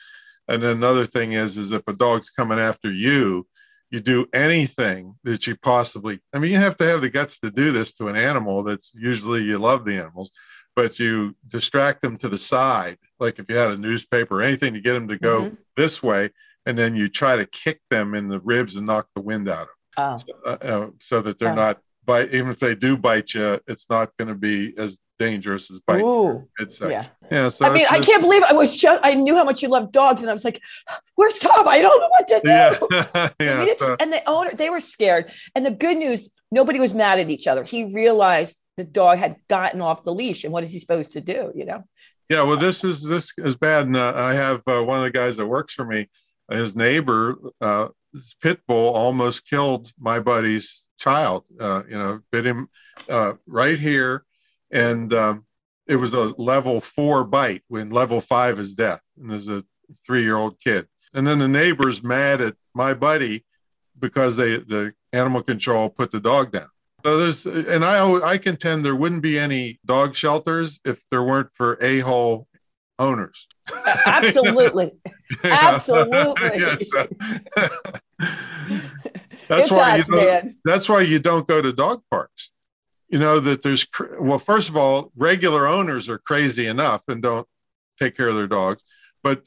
And 0.48 0.62
then 0.62 0.78
another 0.78 1.06
thing 1.06 1.34
is 1.34 1.58
is 1.58 1.72
if 1.72 1.88
a 1.88 1.94
dog's 1.94 2.30
coming 2.30 2.60
after 2.60 2.92
you, 2.92 3.48
you 3.90 4.00
do 4.00 4.26
anything 4.34 5.16
that 5.24 5.48
you 5.48 5.58
possibly. 5.58 6.20
I 6.34 6.40
mean, 6.40 6.52
you 6.52 6.58
have 6.58 6.78
to 6.78 6.86
have 6.86 7.02
the 7.02 7.10
guts 7.10 7.40
to 7.40 7.52
do 7.52 7.72
this 7.72 7.92
to 7.94 8.08
an 8.08 8.16
animal. 8.16 8.64
That's 8.64 8.94
usually 8.96 9.44
you 9.44 9.58
love 9.58 9.84
the 9.84 9.98
animals, 9.98 10.32
but 10.76 11.00
you 11.00 11.36
distract 11.48 12.02
them 12.02 12.18
to 12.18 12.30
the 12.30 12.38
side, 12.38 12.98
like 13.20 13.40
if 13.40 13.46
you 13.50 13.56
had 13.56 13.72
a 13.72 13.78
newspaper 13.78 14.40
or 14.40 14.44
anything 14.44 14.74
to 14.74 14.82
get 14.82 14.94
them 14.94 15.08
to 15.10 15.18
go 15.18 15.44
mm-hmm. 15.44 15.56
this 15.76 16.02
way, 16.02 16.30
and 16.66 16.78
then 16.78 16.96
you 16.96 17.10
try 17.10 17.36
to 17.36 17.46
kick 17.46 17.82
them 17.90 18.14
in 18.14 18.30
the 18.30 18.40
ribs 18.40 18.76
and 18.78 18.88
knock 18.88 19.08
the 19.16 19.22
wind 19.22 19.50
out 19.50 19.68
of 19.68 19.68
them, 19.68 19.76
oh. 19.98 20.16
so, 20.16 20.26
uh, 20.46 20.58
uh, 20.62 20.90
so, 21.00 21.22
that 21.22 21.40
they're 21.40 21.50
oh. 21.50 21.56
not 21.56 21.80
bite. 22.06 22.34
Even 22.34 22.50
if 22.52 22.60
they 22.60 22.76
do 22.76 22.96
bite 22.96 23.34
you, 23.34 23.60
it's 23.68 23.90
not 23.90 24.16
going 24.18 24.30
to 24.30 24.36
be 24.36 24.74
as 24.78 24.98
dangerous 25.22 25.70
as 25.70 25.80
biting. 25.82 26.06
Ooh, 26.06 26.48
it's 26.60 26.82
yeah. 26.82 27.08
Yeah. 27.32 27.50
So 27.50 27.66
I 27.66 27.74
mean, 27.74 27.86
I 27.90 28.00
can't 28.00 28.22
believe 28.22 28.44
I 28.44 28.54
was 28.54 28.76
just. 28.76 29.04
I 29.04 29.14
knew 29.14 29.36
how 29.36 29.44
much 29.44 29.62
you 29.62 29.70
love 29.70 29.92
dogs, 29.92 30.22
and 30.22 30.30
I 30.30 30.34
was 30.34 30.44
like, 30.44 30.60
"Where's 31.16 31.38
Tom? 31.40 31.68
I 31.68 31.82
don't 31.82 32.00
know 32.00 32.10
what 32.10 32.28
to 32.28 32.42
do." 32.44 32.50
Yeah. 32.50 33.30
yeah 33.40 33.62
I 33.62 33.66
mean, 33.66 33.78
so. 33.78 33.96
And 34.00 34.12
the 34.12 34.28
owner, 34.28 34.52
they 34.54 34.70
were 34.70 34.80
scared. 34.80 35.32
And 35.56 35.66
the 35.66 35.72
good 35.72 35.98
news, 35.98 36.32
nobody 36.52 36.80
was 36.80 36.94
mad 36.94 37.20
at 37.20 37.30
each 37.30 37.48
other. 37.48 37.64
He 37.64 37.86
realized 37.86 38.62
the 38.78 38.84
dog 38.84 39.20
had 39.20 39.36
gotten 39.48 39.82
off 39.82 40.04
the 40.04 40.14
leash, 40.14 40.44
and 40.44 40.52
what 40.52 40.64
is 40.64 40.72
he 40.72 40.80
supposed 40.80 41.14
to 41.14 41.22
do? 41.22 41.52
You 41.56 41.66
know. 41.66 41.84
Yeah, 42.30 42.44
well, 42.44 42.58
this 42.58 42.84
is 42.84 43.04
this 43.04 43.32
is 43.38 43.56
bad, 43.56 43.86
and 43.86 43.98
uh, 43.98 44.14
I 44.16 44.34
have 44.34 44.62
uh, 44.68 44.84
one 44.84 45.00
of 45.00 45.04
the 45.04 45.12
guys 45.12 45.36
that 45.38 45.46
works 45.46 45.74
for 45.74 45.86
me 45.86 46.10
his 46.50 46.76
neighbor, 46.76 47.38
uh, 47.62 47.88
his 48.14 48.36
pit 48.42 48.60
bull, 48.68 48.94
almost 48.94 49.46
killed 49.46 49.92
my 50.00 50.20
buddy's 50.20 50.86
child. 51.00 51.46
Uh, 51.60 51.84
you 51.90 51.98
know, 51.98 52.20
bit 52.32 52.46
him 52.46 52.70
uh, 53.10 53.34
right 53.48 53.80
here, 53.80 54.26
and 54.72 55.14
um, 55.14 55.46
it 55.88 55.96
was 55.98 56.14
a 56.14 56.34
level 56.38 56.80
four 56.80 57.24
bite. 57.24 57.64
When 57.68 57.90
level 57.90 58.22
five 58.22 58.60
is 58.60 58.76
death, 58.76 59.02
and 59.20 59.32
there's 59.32 59.48
a 59.48 59.64
three-year-old 60.06 60.60
kid. 60.60 60.88
And 61.14 61.28
then 61.28 61.40
the 61.40 61.48
neighbor's 61.48 62.04
mad 62.04 62.42
at 62.42 62.56
my 62.74 62.94
buddy 62.94 63.46
because 64.00 64.38
they 64.38 64.58
the 64.58 64.94
animal 65.14 65.44
control 65.44 65.90
put 65.90 66.12
the 66.12 66.20
dog 66.20 66.52
down. 66.52 66.70
So 67.04 67.18
there's, 67.18 67.46
and 67.46 67.84
I 67.84 68.14
I 68.22 68.38
contend 68.38 68.86
there 68.86 68.96
wouldn't 68.96 69.24
be 69.24 69.40
any 69.40 69.80
dog 69.86 70.16
shelters 70.16 70.80
if 70.86 71.04
there 71.10 71.24
weren't 71.24 71.50
for 71.54 71.78
a 71.82 72.00
hole 72.00 72.48
owners. 73.00 73.48
Absolutely. 74.06 74.92
Absolutely. 75.44 76.60
that's 79.48 79.64
it's 79.64 79.72
why 79.72 79.96
us, 79.96 80.08
you 80.08 80.16
man. 80.16 80.56
that's 80.64 80.88
why 80.88 81.02
you 81.02 81.20
don't 81.20 81.48
go 81.48 81.62
to 81.62 81.74
dog 81.74 82.04
parks. 82.10 82.51
You 83.12 83.20
know 83.20 83.42
that 83.42 83.62
there's 83.62 83.86
well, 84.20 84.40
first 84.40 84.70
of 84.70 84.78
all, 84.78 85.12
regular 85.16 85.68
owners 85.68 86.08
are 86.08 86.18
crazy 86.18 86.66
enough 86.66 87.04
and 87.10 87.22
don't 87.22 87.48
take 88.00 88.16
care 88.16 88.30
of 88.30 88.36
their 88.36 88.48
dogs, 88.48 88.82
but 89.22 89.44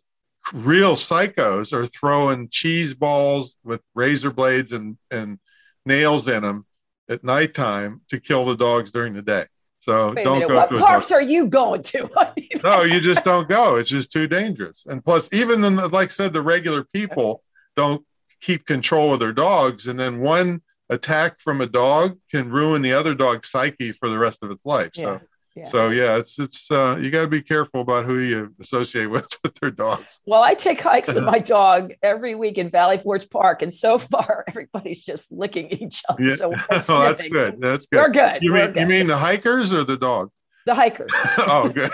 real 0.53 0.97
psychos 0.97 1.73
are 1.73 1.87
throwing 1.87 2.49
cheese 2.51 2.93
balls 2.93 3.57
with 3.65 3.81
razor 3.95 4.31
blades 4.31 4.71
and 4.73 4.99
and 5.11 5.39
nails 5.87 6.29
in 6.29 6.43
them 6.43 6.67
at 7.09 7.25
nighttime 7.25 8.03
to 8.11 8.21
kill 8.21 8.45
the 8.45 8.57
dogs 8.57 8.93
during 8.93 9.15
the 9.15 9.23
day. 9.23 9.47
So 9.81 10.13
Wait 10.15 10.25
don't 10.25 10.49
go 10.49 10.57
what 10.57 10.71
to 10.71 10.79
parks 10.79 11.13
are 11.13 11.23
you 11.23 11.47
going 11.47 11.83
to? 11.83 12.09
no, 12.65 12.83
you 12.83 13.01
just 13.01 13.25
don't 13.25 13.49
go. 13.49 13.77
It's 13.77 13.91
just 13.91 14.11
too 14.11 14.27
dangerous. 14.27 14.87
And 14.87 15.05
plus, 15.05 15.29
even 15.33 15.61
then, 15.61 15.77
like 15.77 16.09
I 16.09 16.13
said, 16.13 16.33
the 16.33 16.43
regular 16.43 16.85
people 16.85 17.43
don't 17.77 18.05
keep 18.41 18.67
control 18.67 19.13
of 19.13 19.21
their 19.21 19.33
dogs, 19.33 19.87
and 19.87 19.99
then 19.99 20.21
one 20.21 20.63
attack 20.91 21.41
from 21.41 21.61
a 21.61 21.67
dog 21.67 22.19
can 22.31 22.51
ruin 22.51 22.83
the 22.83 22.93
other 22.93 23.15
dog's 23.15 23.51
psyche 23.51 23.93
for 23.93 24.09
the 24.09 24.19
rest 24.19 24.43
of 24.43 24.51
its 24.51 24.65
life. 24.65 24.91
So 24.95 25.21
yeah. 25.57 25.65
So 25.67 25.91
yeah, 25.91 26.17
it's 26.17 26.39
it's 26.41 26.69
uh, 26.69 26.99
you 27.01 27.13
got 27.13 27.23
to 27.23 27.29
be 27.29 27.41
careful 27.41 27.81
about 27.81 28.05
who 28.05 28.19
you 28.19 28.53
associate 28.61 29.07
with 29.11 29.29
with 29.43 29.55
their 29.57 29.71
dogs. 29.71 30.21
Well, 30.27 30.43
I 30.43 30.55
take 30.55 30.81
hikes 30.81 31.13
with 31.13 31.25
my 31.35 31.39
dog 31.39 31.93
every 32.03 32.35
week 32.35 32.59
in 32.59 32.71
Valley 32.71 32.99
Forge 32.99 33.31
Park, 33.31 33.63
and 33.63 33.73
so 33.73 33.99
far 33.99 34.45
everybody's 34.49 35.05
just 35.05 35.31
licking 35.31 35.69
each 35.71 36.03
other. 36.09 36.25
Yeah. 36.25 36.35
So 36.35 36.53
oh, 36.53 37.03
that's 37.03 37.23
good. 37.29 37.61
That's 37.61 37.87
good. 37.87 37.99
We're 37.99 38.11
good. 38.11 38.43
You 38.43 38.53
mean 38.53 38.73
good. 38.73 38.81
you 38.81 38.87
mean 38.87 39.07
the 39.07 39.17
hikers 39.17 39.73
or 39.73 39.85
the 39.85 39.97
dog? 39.97 40.31
The 40.67 40.75
hikers. 40.75 41.13
oh, 41.39 41.69
good. 41.69 41.91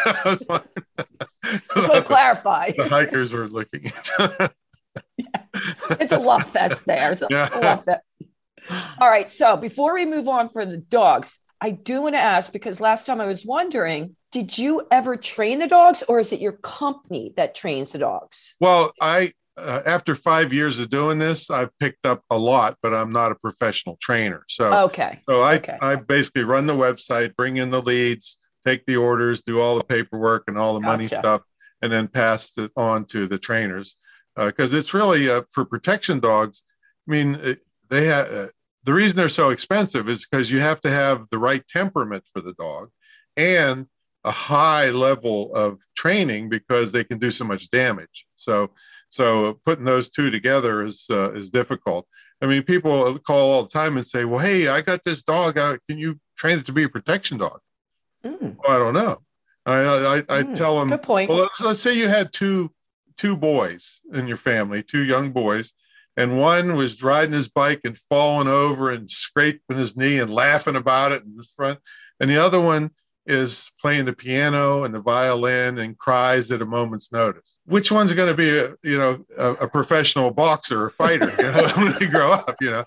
Just 1.75 1.89
want 1.89 1.95
to 1.95 2.03
clarify. 2.05 2.71
The 2.77 2.89
hikers 2.89 3.33
were 3.33 3.49
looking 3.49 3.87
at 3.87 4.53
yeah. 5.17 5.27
It's 5.99 6.13
a 6.13 6.19
love 6.19 6.45
fest 6.47 6.87
there. 6.87 7.13
It's 7.13 7.23
a 7.23 7.27
yeah. 7.31 7.49
love 7.59 7.85
fest. 7.85 8.01
All 9.01 9.09
right. 9.09 9.31
So 9.31 9.57
before 9.57 9.95
we 9.95 10.07
move 10.07 10.29
on 10.29 10.49
for 10.49 10.65
the 10.65 10.79
dogs, 10.79 11.39
I 11.61 11.71
do 11.71 12.03
want 12.03 12.15
to 12.15 12.21
ask 12.21 12.53
because 12.53 12.81
last 12.81 13.07
time 13.07 13.21
I 13.21 13.27
was 13.27 13.45
wondering, 13.45 14.17
did 14.33 14.57
you 14.57 14.87
ever 14.91 15.17
train 15.17 15.59
the 15.59 15.67
dogs 15.67 16.03
or 16.09 16.19
is 16.21 16.33
it 16.33 16.41
your 16.41 16.53
company 16.53 17.35
that 17.37 17.55
trains 17.55 17.93
the 17.93 17.99
dogs? 17.99 18.55
Well, 18.61 18.93
I, 19.01 19.33
uh, 19.57 19.83
after 19.85 20.15
five 20.15 20.53
years 20.53 20.79
of 20.79 20.89
doing 20.89 21.19
this, 21.19 21.51
I've 21.51 21.77
picked 21.79 22.07
up 22.07 22.23
a 22.31 22.39
lot, 22.39 22.79
but 22.83 22.95
I'm 22.95 23.13
not 23.13 23.33
a 23.33 23.35
professional 23.35 23.99
trainer. 24.01 24.45
So, 24.49 24.85
okay. 24.85 25.21
So 25.29 25.43
I, 25.43 25.57
okay. 25.57 25.77
I 25.83 25.97
basically 25.97 26.45
run 26.45 26.67
the 26.67 26.75
website, 26.75 27.37
bring 27.37 27.57
in 27.57 27.71
the 27.71 27.83
leads, 27.83 28.39
take 28.65 28.87
the 28.87 28.97
orders, 28.97 29.43
do 29.43 29.61
all 29.61 29.77
the 29.77 29.85
paperwork 29.85 30.45
and 30.47 30.57
all 30.57 30.75
the 30.75 30.81
gotcha. 30.81 30.93
money 30.93 31.07
stuff, 31.09 31.43
and 31.83 31.93
then 31.93 32.09
pass 32.09 32.53
it 32.57 32.71
on 32.77 33.05
to 33.07 33.27
the 33.27 33.39
trainers. 33.39 33.97
Because 34.37 34.73
uh, 34.73 34.79
it's 34.79 34.95
really 34.95 35.29
uh, 35.29 35.43
for 35.51 35.65
protection 35.67 36.21
dogs. 36.21 36.63
I 37.07 37.11
mean, 37.11 37.57
they 37.91 38.07
have 38.07 38.31
uh, 38.33 38.47
the 38.85 38.95
reason 38.95 39.17
they're 39.17 39.29
so 39.29 39.51
expensive 39.51 40.09
is 40.09 40.27
because 40.27 40.51
you 40.51 40.61
have 40.61 40.81
to 40.83 40.91
have 40.91 41.27
the 41.31 41.39
right 41.39 41.67
temperament 41.67 42.25
for 42.33 42.41
the 42.41 42.55
dog 42.55 42.91
and 43.37 43.87
a 44.25 44.31
high 44.31 44.91
level 44.91 45.55
of 45.55 45.81
training 45.97 46.49
because 46.49 46.93
they 46.93 47.05
can 47.05 47.19
do 47.19 47.31
so 47.31 47.45
much 47.45 47.71
damage. 47.71 48.27
So, 48.37 48.71
so 49.09 49.61
putting 49.65 49.85
those 49.85 50.11
two 50.11 50.31
together 50.31 50.83
is 50.83 51.07
uh, 51.11 51.33
is 51.33 51.51
difficult. 51.51 52.07
I 52.43 52.47
mean, 52.47 52.63
people 52.63 53.19
call 53.19 53.53
all 53.53 53.63
the 53.63 53.69
time 53.69 53.97
and 53.97 54.07
say, 54.07 54.25
"Well, 54.25 54.41
hey, 54.41 54.69
I 54.69 54.81
got 54.83 55.05
this 55.05 55.23
dog. 55.23 55.59
Out. 55.59 55.81
Can 55.89 55.99
you 55.99 56.21
train 56.37 56.59
it 56.59 56.67
to 56.67 56.73
be 56.73 56.85
a 56.85 56.89
protection 56.89 57.39
dog?" 57.39 57.61
Mm. 58.25 58.57
Well, 58.59 58.77
I 58.77 58.79
don't 58.79 58.95
know. 58.95 59.19
I 59.67 59.73
I, 59.73 60.17
I 60.17 60.43
mm, 60.43 60.55
tell 60.55 60.79
them. 60.79 60.89
Good 60.89 61.03
point. 61.03 61.29
Well, 61.29 61.39
let's, 61.39 61.61
let's 61.61 61.81
say 61.81 61.97
you 61.97 62.09
had 62.09 62.33
two 62.33 62.73
two 63.17 63.37
boys 63.37 64.01
in 64.13 64.27
your 64.27 64.37
family, 64.39 64.83
two 64.83 65.05
young 65.05 65.31
boys, 65.33 65.73
and 66.21 66.39
one 66.39 66.77
was 66.77 67.03
riding 67.03 67.33
his 67.33 67.49
bike 67.49 67.81
and 67.85 67.97
falling 67.97 68.47
over 68.47 68.91
and 68.91 69.11
scraping 69.11 69.79
his 69.79 69.97
knee 69.97 70.19
and 70.19 70.33
laughing 70.33 70.77
about 70.77 71.13
it 71.13 71.23
in 71.23 71.35
the 71.37 71.47
front, 71.57 71.79
and 72.21 72.29
the 72.29 72.37
other 72.37 72.61
one 72.61 72.91
is 73.25 73.71
playing 73.81 74.05
the 74.05 74.13
piano 74.13 74.85
and 74.85 74.95
the 74.95 75.01
violin 75.01 75.79
and 75.79 75.97
cries 75.97 76.51
at 76.51 76.61
a 76.61 76.67
moment's 76.67 77.11
notice. 77.11 77.59
Which 77.65 77.91
one's 77.91 78.13
going 78.13 78.29
to 78.29 78.37
be 78.37 78.59
a 78.59 78.75
you 78.83 78.99
know 78.99 79.25
a, 79.39 79.53
a 79.53 79.69
professional 79.69 80.31
boxer 80.31 80.85
or 80.85 80.91
fighter 80.91 81.31
you 81.39 81.53
know, 81.53 81.69
when 81.77 81.99
they 81.99 82.07
grow 82.07 82.33
up? 82.33 82.57
You 82.61 82.71
know. 82.71 82.85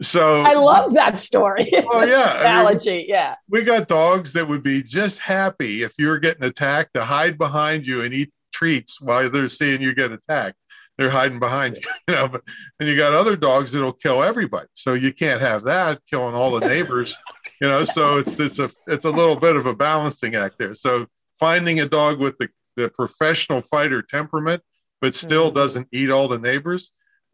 So 0.00 0.40
I 0.40 0.54
love 0.54 0.94
that 0.94 1.20
story. 1.20 1.68
Oh 1.74 2.04
yeah, 2.04 2.40
analogy. 2.40 2.90
I 2.90 2.94
mean, 2.94 3.06
yeah, 3.08 3.34
we 3.50 3.62
got 3.62 3.88
dogs 3.88 4.32
that 4.32 4.48
would 4.48 4.62
be 4.62 4.82
just 4.82 5.18
happy 5.18 5.82
if 5.82 5.92
you 5.98 6.08
were 6.08 6.18
getting 6.18 6.44
attacked 6.44 6.94
to 6.94 7.04
hide 7.04 7.36
behind 7.36 7.86
you 7.86 8.00
and 8.02 8.14
eat 8.14 8.32
treats 8.52 9.02
while 9.02 9.28
they're 9.28 9.50
seeing 9.50 9.82
you 9.82 9.94
get 9.94 10.12
attacked 10.12 10.56
they're 10.98 11.10
hiding 11.10 11.38
behind 11.38 11.76
you, 11.76 11.82
you 12.08 12.14
know. 12.14 12.28
But 12.28 12.42
and 12.78 12.88
you 12.88 12.96
got 12.96 13.14
other 13.14 13.36
dogs 13.36 13.72
that'll 13.72 13.92
kill 13.92 14.22
everybody, 14.22 14.68
so 14.74 14.94
you 14.94 15.12
can't 15.12 15.40
have 15.40 15.64
that 15.64 16.00
killing 16.10 16.34
all 16.34 16.58
the 16.58 16.66
neighbors, 16.66 17.16
you 17.60 17.68
know. 17.68 17.84
So 17.84 18.18
it's 18.18 18.38
it's 18.38 18.58
a 18.58 18.70
it's 18.86 19.04
a 19.04 19.10
little 19.10 19.36
bit 19.36 19.56
of 19.56 19.66
a 19.66 19.74
balancing 19.74 20.34
act 20.34 20.58
there. 20.58 20.74
So 20.74 21.06
finding 21.38 21.80
a 21.80 21.86
dog 21.86 22.18
with 22.18 22.36
the 22.38 22.48
the 22.76 22.88
professional 22.88 23.60
fighter 23.60 24.02
temperament, 24.02 24.62
but 25.00 25.14
still 25.14 25.46
mm-hmm. 25.46 25.56
doesn't 25.56 25.88
eat 25.92 26.10
all 26.10 26.28
the 26.28 26.38
neighbors, 26.38 26.90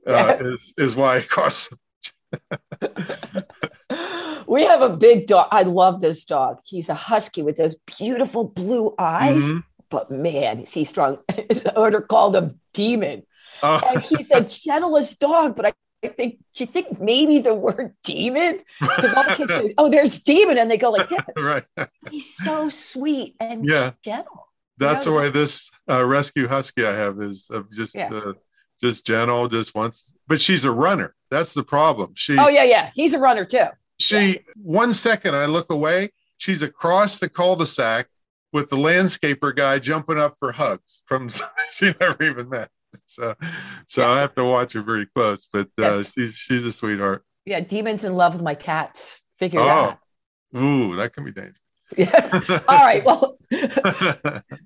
uh, 0.06 0.36
is 0.40 0.72
is 0.76 0.94
why 0.94 1.16
it 1.16 1.28
costs. 1.28 1.70
we 4.46 4.64
have 4.64 4.82
a 4.82 4.96
big 4.96 5.26
dog. 5.26 5.48
I 5.50 5.62
love 5.62 6.00
this 6.00 6.24
dog. 6.24 6.58
He's 6.64 6.88
a 6.88 6.94
husky 6.94 7.42
with 7.42 7.56
those 7.56 7.76
beautiful 7.98 8.44
blue 8.44 8.94
eyes. 8.98 9.42
Mm-hmm. 9.42 9.58
But 9.90 10.10
man, 10.10 10.60
is 10.60 10.72
he 10.72 10.84
strong. 10.84 11.18
His 11.48 11.66
owner 11.76 12.00
called 12.00 12.34
him 12.34 12.58
demon. 12.72 13.22
Oh. 13.64 13.80
And 13.88 14.02
he's 14.02 14.28
the 14.28 14.42
gentlest 14.42 15.20
dog, 15.20 15.56
but 15.56 15.66
I 15.66 15.72
I 16.04 16.08
think 16.08 16.38
do 16.54 16.64
you 16.64 16.66
think 16.66 17.00
maybe 17.00 17.38
the 17.38 17.54
word 17.54 17.94
demon? 18.04 18.60
Because 18.78 19.14
all 19.14 19.24
the 19.24 19.36
kids 19.36 19.50
go, 19.50 19.70
oh 19.78 19.88
there's 19.88 20.18
demon 20.18 20.58
and 20.58 20.70
they 20.70 20.76
go 20.76 20.90
like 20.90 21.08
this. 21.08 21.20
Right. 21.36 21.64
He's 22.10 22.36
so 22.36 22.68
sweet 22.68 23.36
and 23.40 23.64
yeah. 23.64 23.92
gentle 24.04 24.48
that's 24.76 25.06
you 25.06 25.12
know, 25.12 25.18
the 25.18 25.22
way 25.22 25.30
this 25.30 25.70
uh, 25.88 26.04
rescue 26.04 26.48
husky 26.48 26.84
i 26.84 26.92
have 26.92 27.22
is 27.22 27.48
of 27.50 27.70
just 27.72 27.94
yeah. 27.94 28.12
uh, 28.12 28.32
just 28.82 29.06
gentle 29.06 29.48
just 29.48 29.74
once 29.74 30.04
but 30.26 30.40
she's 30.40 30.64
a 30.64 30.70
runner. 30.70 31.14
That's 31.30 31.52
the 31.52 31.62
problem. 31.62 32.12
She 32.14 32.38
oh 32.38 32.48
yeah 32.48 32.64
yeah. 32.64 32.90
He's 32.94 33.14
a 33.14 33.18
runner 33.18 33.44
too. 33.44 33.66
She 33.98 34.16
yeah. 34.16 34.36
one 34.56 34.92
second 34.92 35.36
i 35.36 35.46
look 35.46 35.72
away 35.72 36.10
she's 36.36 36.62
across 36.62 37.18
the 37.18 37.28
cul-de-sac 37.28 38.08
with 38.52 38.68
the 38.68 38.76
landscaper 38.76 39.54
guy 39.54 39.78
jumping 39.78 40.18
up 40.18 40.36
for 40.38 40.52
hugs 40.52 41.00
from 41.06 41.30
she 41.72 41.94
never 42.00 42.22
even 42.22 42.48
met 42.48 42.70
so 43.06 43.34
so 43.88 44.02
yeah. 44.02 44.10
I 44.10 44.20
have 44.20 44.34
to 44.34 44.44
watch 44.44 44.72
her 44.72 44.82
very 44.82 45.06
close. 45.06 45.48
But 45.52 45.68
uh, 45.78 45.82
yes. 45.82 46.12
she's 46.12 46.34
she's 46.34 46.64
a 46.64 46.72
sweetheart. 46.72 47.24
Yeah, 47.44 47.60
demons 47.60 48.04
in 48.04 48.14
love 48.14 48.34
with 48.34 48.42
my 48.42 48.54
cats. 48.54 49.20
Figure 49.38 49.60
oh. 49.60 49.68
out. 49.68 49.98
Ooh, 50.56 50.96
that 50.96 51.12
can 51.12 51.24
be 51.24 51.32
dangerous. 51.32 51.58
Yeah. 51.96 52.62
All 52.68 52.78
right. 52.78 53.04
Well, 53.04 53.36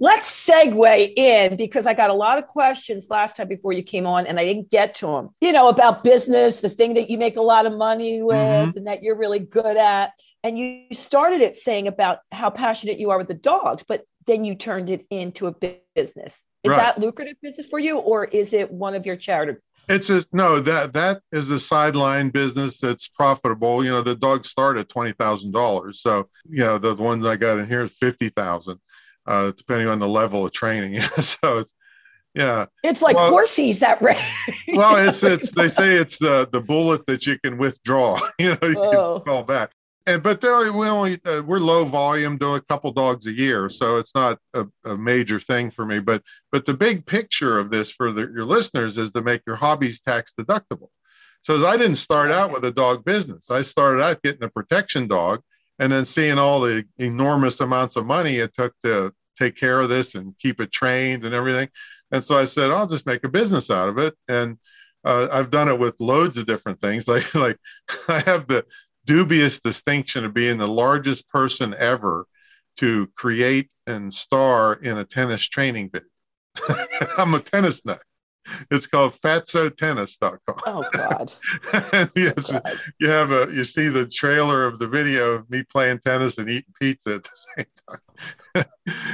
let's 0.01 0.49
segue 0.49 1.13
in 1.17 1.57
because 1.57 1.87
I 1.87 1.95
got 1.95 2.11
a 2.11 2.15
lot 2.15 2.39
of 2.39 2.47
questions 2.47 3.09
last 3.11 3.37
time 3.37 3.49
before 3.49 3.73
you 3.73 3.83
came 3.83 4.07
on 4.07 4.27
and 4.27 4.39
I 4.39 4.45
didn't 4.45 4.71
get 4.71 4.95
to 4.97 5.07
them. 5.07 5.31
You 5.41 5.53
know, 5.53 5.69
about 5.69 6.05
business, 6.05 6.61
the 6.61 6.71
thing 6.71 6.95
that 6.95 7.11
you 7.11 7.19
make 7.19 7.37
a 7.37 7.43
lot 7.43 7.67
of 7.67 7.73
money 7.73 8.23
with 8.23 8.37
mm-hmm. 8.37 8.77
and 8.77 8.87
that 8.87 9.03
you're 9.03 9.17
really 9.17 9.41
good 9.41 9.77
at. 9.77 10.13
And 10.45 10.59
you 10.59 10.87
started 10.93 11.41
it 11.41 11.57
saying 11.57 11.89
about 11.89 12.21
how 12.31 12.51
passionate 12.51 13.01
you 13.01 13.11
are 13.11 13.19
with 13.19 13.29
the 13.29 13.35
dogs, 13.35 13.85
but 13.87 14.05
then 14.27 14.45
you 14.45 14.55
turned 14.55 14.89
it 14.89 15.05
into 15.11 15.49
a 15.49 15.55
business. 15.95 16.41
Is 16.69 16.77
right. 16.77 16.95
that 16.95 17.01
lucrative 17.01 17.37
business 17.43 17.67
for 17.67 17.79
you, 17.79 17.99
or 17.99 18.25
is 18.27 18.53
it 18.53 18.71
one 18.71 18.95
of 18.95 19.07
your 19.07 19.17
charitable? 19.17 19.61
It's 19.89 20.11
a 20.11 20.23
no 20.33 20.61
that 20.61 20.93
that 20.93 21.23
is 21.33 21.51
a 21.51 21.59
sideline 21.59 22.29
business 22.29 22.79
that's 22.79 23.09
profitable. 23.09 23.83
You 23.83 23.91
know, 23.91 24.03
the 24.03 24.15
dogs 24.15 24.51
start 24.51 24.77
at 24.77 24.91
twenty 24.91 25.13
thousand 25.13 25.53
dollars, 25.53 26.03
so 26.03 26.29
you 26.49 26.59
know 26.59 26.77
the, 26.77 26.95
ones 26.95 27.25
I 27.25 27.37
got 27.37 27.59
in 27.59 27.67
here 27.67 27.85
is 27.85 27.93
fifty 27.93 28.29
thousand, 28.29 28.81
uh, 29.27 29.53
depending 29.57 29.89
on 29.89 29.99
the 29.99 30.09
level 30.09 30.45
of 30.45 30.53
training. 30.53 31.01
so 31.21 31.59
it's 31.59 31.75
yeah, 32.35 32.67
it's 32.85 33.01
like 33.01 33.17
well, 33.17 33.33
horsies 33.33 33.79
that 33.79 34.03
rate. 34.03 34.19
well, 34.75 34.97
it's 35.09 35.23
it's 35.23 35.53
they 35.53 35.69
say 35.69 35.95
it's 35.95 36.19
the 36.19 36.47
the 36.53 36.61
bullet 36.61 37.07
that 37.07 37.27
you 37.27 37.39
can 37.39 37.57
withdraw. 37.57 38.21
You 38.39 38.51
know, 38.51 38.69
you 38.69 38.79
oh. 38.79 39.21
can 39.21 39.27
call 39.27 39.43
back 39.43 39.73
and 40.09 40.23
but 40.23 40.43
we 40.43 40.89
only 40.89 41.21
uh, 41.27 41.43
we're 41.45 41.59
low 41.59 41.85
volume, 41.85 42.39
do 42.39 42.55
a 42.55 42.61
couple 42.63 42.91
dogs 42.93 43.27
a 43.27 43.33
year, 43.33 43.69
so 43.69 43.99
it's 43.99 44.15
not 44.15 44.39
a, 44.55 44.67
a, 44.87 44.97
major 44.97 45.39
thing 45.39 45.71
for 45.71 45.85
me. 45.85 45.99
But 45.99 46.23
but 46.51 46.65
the 46.65 46.73
big 46.73 47.05
picture 47.05 47.59
of 47.59 47.71
this 47.71 47.93
for 47.93 48.11
the, 48.11 48.23
your 48.23 48.47
listeners 48.47 48.97
is 48.97 49.11
to 49.13 49.23
make 49.23 49.43
your 49.47 49.57
hobbies 49.57 50.01
tax 50.01 50.33
deductible. 50.33 50.89
So 51.43 51.65
I 51.67 51.77
didn't 51.77 51.97
start 51.97 52.31
out 52.31 52.53
with 52.53 52.65
a 52.65 52.71
dog 52.71 53.05
business. 53.05 53.51
I 53.51 53.61
started 53.61 54.03
out 54.03 54.23
getting 54.23 54.45
a 54.45 54.49
protection 54.49 55.09
dog, 55.09 55.43
and 55.79 55.93
then 55.93 56.07
seeing 56.07 56.39
all 56.39 56.63
the 56.63 56.85
enormous 56.97 57.61
amounts 57.61 57.97
of 57.97 58.07
money 58.07 58.39
it 58.39 58.55
took 58.55 58.79
to 58.81 59.13
take 59.39 59.57
care 59.57 59.79
of 59.79 59.91
this 59.91 60.15
and 60.15 60.39
keep 60.39 60.59
it 60.59 60.73
trained 60.73 61.27
and 61.27 61.35
everything. 61.35 61.69
And 62.11 62.25
so 62.25 62.39
I 62.39 62.47
said, 62.47 62.71
I'll 62.71 62.87
just 62.87 63.07
make 63.07 63.25
a 63.25 63.29
business 63.29 63.71
out 63.71 63.91
of 63.91 63.99
it. 63.99 64.15
And 64.27 64.57
uh, 65.05 65.29
I've 65.31 65.51
done 65.51 65.69
it 65.69 65.79
with 65.79 66.01
loads 66.01 66.37
of 66.37 66.47
different 66.47 66.81
things. 66.81 67.07
Like 67.09 67.35
like 67.35 67.59
I 68.09 68.21
have 68.21 68.49
the 68.49 68.65
dubious 69.09 69.59
distinction 69.61 70.27
of 70.27 70.35
being 70.35 70.59
the 70.59 70.69
largest 70.69 71.29
person 71.31 71.75
ever 71.79 72.27
to 72.77 73.09
create 73.17 73.71
and 73.87 74.13
star 74.13 74.75
in 74.75 74.99
a 74.99 75.05
tennis 75.05 75.49
training 75.49 75.91
video. 75.91 76.99
I'm 77.19 77.35
a 77.35 77.41
tennis 77.41 77.85
nut. 77.87 78.03
It's 78.71 78.87
called 78.87 79.15
fatsotennis.com. 79.15 80.57
Oh 80.67 80.85
God. 80.93 81.33
yes, 82.15 82.53
oh, 82.53 82.61
God. 82.61 82.81
you 83.01 83.09
have 83.09 83.33
a 83.33 83.49
you 83.51 83.65
see 83.65 83.89
the 83.89 84.07
trailer 84.07 84.67
of 84.67 84.79
the 84.79 84.87
video 84.87 85.33
of 85.33 85.51
me 85.51 85.63
playing 85.63 86.01
tennis 86.01 86.39
and 86.39 86.49
eating 86.49 86.73
pizza 86.81 87.15
at 87.17 87.25
the 87.25 87.31
same 87.57 87.67
time. 88.55 88.65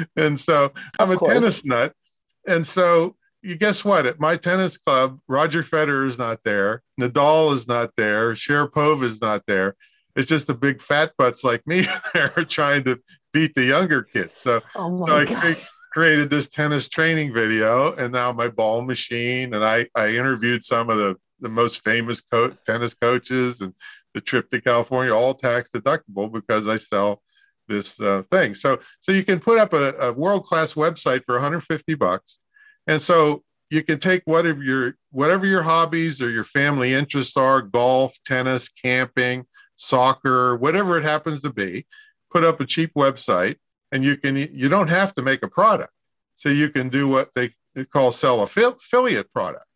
and 0.17 0.41
so 0.41 0.73
I'm 0.99 1.11
of 1.11 1.17
a 1.17 1.19
course. 1.19 1.33
tennis 1.33 1.65
nut. 1.65 1.93
And 2.47 2.67
so 2.67 3.17
you 3.45 3.57
guess 3.57 3.85
what? 3.85 4.07
At 4.07 4.19
my 4.19 4.37
tennis 4.37 4.79
club, 4.79 5.21
Roger 5.29 5.63
Federer 5.63 6.07
is 6.07 6.19
not 6.19 6.41
there. 6.45 6.83
Nadal 6.99 7.55
is 7.55 7.69
not 7.69 7.91
there. 7.95 8.33
Sharapova 8.33 9.05
is 9.05 9.21
not 9.21 9.43
there. 9.47 9.77
It's 10.17 10.29
just 10.29 10.47
the 10.47 10.55
big 10.55 10.81
fat 10.81 11.13
butts 11.19 11.45
like 11.45 11.67
me 11.67 11.87
there 12.15 12.31
trying 12.49 12.85
to 12.85 12.99
beat 13.35 13.55
the 13.55 13.65
younger 13.65 14.03
kids. 14.03 14.33
So, 14.41 14.63
oh 14.75 15.07
so 15.07 15.17
I 15.17 15.27
cre- 15.27 15.61
created 15.93 16.31
this 16.31 16.49
tennis 16.49 16.89
training 16.89 17.35
video, 17.35 17.93
and 17.93 18.15
now 18.15 18.33
my 18.33 18.49
ball 18.49 18.81
machine. 18.81 19.53
And 19.53 19.65
I 19.65 19.89
I 19.95 20.15
interviewed 20.15 20.65
some 20.65 20.89
of 20.89 20.97
the 20.97 21.17
the 21.41 21.51
most 21.51 21.85
famous 21.85 22.23
co- 22.23 22.57
tennis 22.65 22.95
coaches 22.95 23.61
and 23.61 23.75
the 24.15 24.23
trip 24.23 24.51
to 24.53 24.61
California, 24.63 25.15
all 25.15 25.35
tax 25.35 25.71
deductible 25.71 26.33
because 26.33 26.67
I 26.67 26.79
sell 26.79 27.21
this 27.69 28.01
uh, 28.01 28.23
thing. 28.31 28.55
So 28.55 28.79
so 29.03 29.13
you 29.13 29.25
can 29.25 29.39
put 29.39 29.59
up 29.59 29.75
a, 29.75 29.93
a 29.97 30.13
world 30.15 30.45
class 30.45 30.75
website 30.75 31.25
for 31.27 31.35
150 31.35 31.95
bucks 31.95 32.39
and 32.87 33.01
so 33.01 33.43
you 33.71 33.83
can 33.83 33.99
take 33.99 34.23
whatever 34.25 34.63
your 34.63 34.97
whatever 35.11 35.47
your 35.47 35.63
hobbies 35.63 36.21
or 36.21 36.31
your 36.31 36.45
family 36.45 36.93
interests 36.95 37.37
are, 37.37 37.63
golf, 37.63 38.17
tennis, 38.25 38.69
camping, 38.69 39.47
soccer, 39.77 40.57
whatever 40.57 40.99
it 40.99 41.03
happens 41.03 41.41
to 41.43 41.53
be, 41.53 41.87
put 42.31 42.45
up 42.45 42.61
a 42.61 42.67
cheap 42.67 42.93
website 42.95 43.57
and 43.91 44.05
you 44.05 44.17
can 44.17 44.37
you 44.37 44.69
don't 44.69 44.89
have 44.89 45.15
to 45.15 45.23
make 45.23 45.43
a 45.43 45.49
product. 45.49 45.93
So 46.35 46.49
you 46.49 46.69
can 46.69 46.89
do 46.89 47.09
what 47.09 47.31
they 47.35 47.55
call 47.93 48.13
sell 48.13 48.43
affiliate 48.43 49.33
product, 49.33 49.67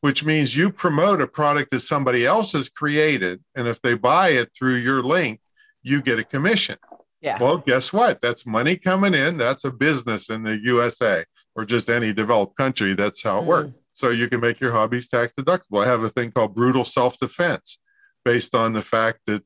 which 0.00 0.24
means 0.24 0.56
you 0.56 0.70
promote 0.70 1.20
a 1.20 1.26
product 1.26 1.70
that 1.70 1.80
somebody 1.80 2.26
else 2.26 2.52
has 2.52 2.68
created, 2.68 3.42
and 3.54 3.68
if 3.68 3.80
they 3.82 3.94
buy 3.94 4.30
it 4.30 4.50
through 4.56 4.76
your 4.76 5.02
link, 5.02 5.40
you 5.82 6.02
get 6.02 6.18
a 6.18 6.24
commission. 6.24 6.76
Yeah. 7.20 7.38
Well, 7.40 7.58
guess 7.58 7.92
what? 7.92 8.20
That's 8.20 8.46
money 8.46 8.76
coming 8.76 9.14
in. 9.14 9.36
That's 9.36 9.64
a 9.64 9.70
business 9.70 10.30
in 10.30 10.42
the 10.42 10.58
USA 10.64 11.24
or 11.56 11.64
just 11.64 11.88
any 11.88 12.12
developed 12.12 12.56
country. 12.56 12.94
That's 12.94 13.22
how 13.22 13.38
it 13.38 13.42
mm. 13.42 13.46
works. 13.46 13.72
So 13.94 14.10
you 14.10 14.28
can 14.28 14.40
make 14.40 14.60
your 14.60 14.72
hobbies 14.72 15.08
tax 15.08 15.32
deductible. 15.32 15.82
I 15.82 15.88
have 15.88 16.02
a 16.02 16.10
thing 16.10 16.30
called 16.30 16.54
brutal 16.54 16.84
self 16.84 17.18
defense 17.18 17.78
based 18.24 18.54
on 18.54 18.74
the 18.74 18.82
fact 18.82 19.20
that 19.26 19.42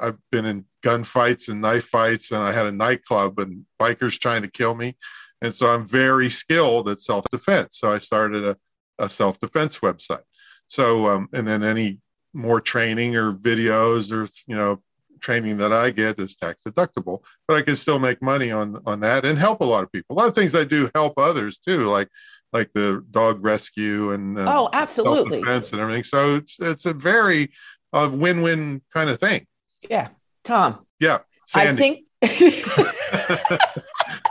I've 0.00 0.18
been 0.30 0.44
in 0.44 0.66
gunfights 0.84 1.48
and 1.48 1.62
knife 1.62 1.86
fights, 1.86 2.30
and 2.30 2.42
I 2.42 2.52
had 2.52 2.66
a 2.66 2.72
nightclub 2.72 3.38
and 3.38 3.64
bikers 3.80 4.18
trying 4.18 4.42
to 4.42 4.50
kill 4.50 4.74
me. 4.74 4.96
And 5.40 5.54
so 5.54 5.68
I'm 5.70 5.86
very 5.86 6.28
skilled 6.28 6.88
at 6.88 7.00
self 7.00 7.24
defense. 7.30 7.78
So 7.78 7.92
I 7.92 7.98
started 7.98 8.44
a, 8.44 8.56
a 8.98 9.08
self 9.08 9.40
defense 9.40 9.78
website. 9.80 10.24
So, 10.66 11.08
um, 11.08 11.28
and 11.32 11.48
then 11.48 11.62
any 11.62 12.00
more 12.34 12.60
training 12.60 13.16
or 13.16 13.32
videos 13.32 14.12
or, 14.12 14.28
you 14.46 14.56
know, 14.56 14.82
training 15.20 15.58
that 15.58 15.72
I 15.72 15.90
get 15.90 16.18
is 16.20 16.36
tax 16.36 16.62
deductible, 16.66 17.22
but 17.46 17.56
I 17.56 17.62
can 17.62 17.76
still 17.76 17.98
make 17.98 18.22
money 18.22 18.50
on 18.50 18.80
on 18.86 19.00
that 19.00 19.24
and 19.24 19.38
help 19.38 19.60
a 19.60 19.64
lot 19.64 19.82
of 19.84 19.92
people. 19.92 20.16
A 20.16 20.18
lot 20.18 20.28
of 20.28 20.34
things 20.34 20.54
I 20.54 20.64
do 20.64 20.90
help 20.94 21.18
others 21.18 21.58
too, 21.58 21.88
like 21.88 22.08
like 22.52 22.72
the 22.72 23.04
dog 23.10 23.44
rescue 23.44 24.12
and 24.12 24.38
uh, 24.38 24.44
oh, 24.46 24.70
absolutely, 24.72 25.42
and 25.46 25.74
everything. 25.74 26.04
So 26.04 26.36
it's 26.36 26.56
it's 26.60 26.86
a 26.86 26.94
very 26.94 27.52
uh, 27.92 28.10
win 28.12 28.42
win 28.42 28.82
kind 28.92 29.10
of 29.10 29.20
thing. 29.20 29.46
Yeah, 29.88 30.08
Tom. 30.44 30.84
Yeah, 31.00 31.18
Sandy. 31.46 31.72
I 31.72 31.76
think. 31.76 32.02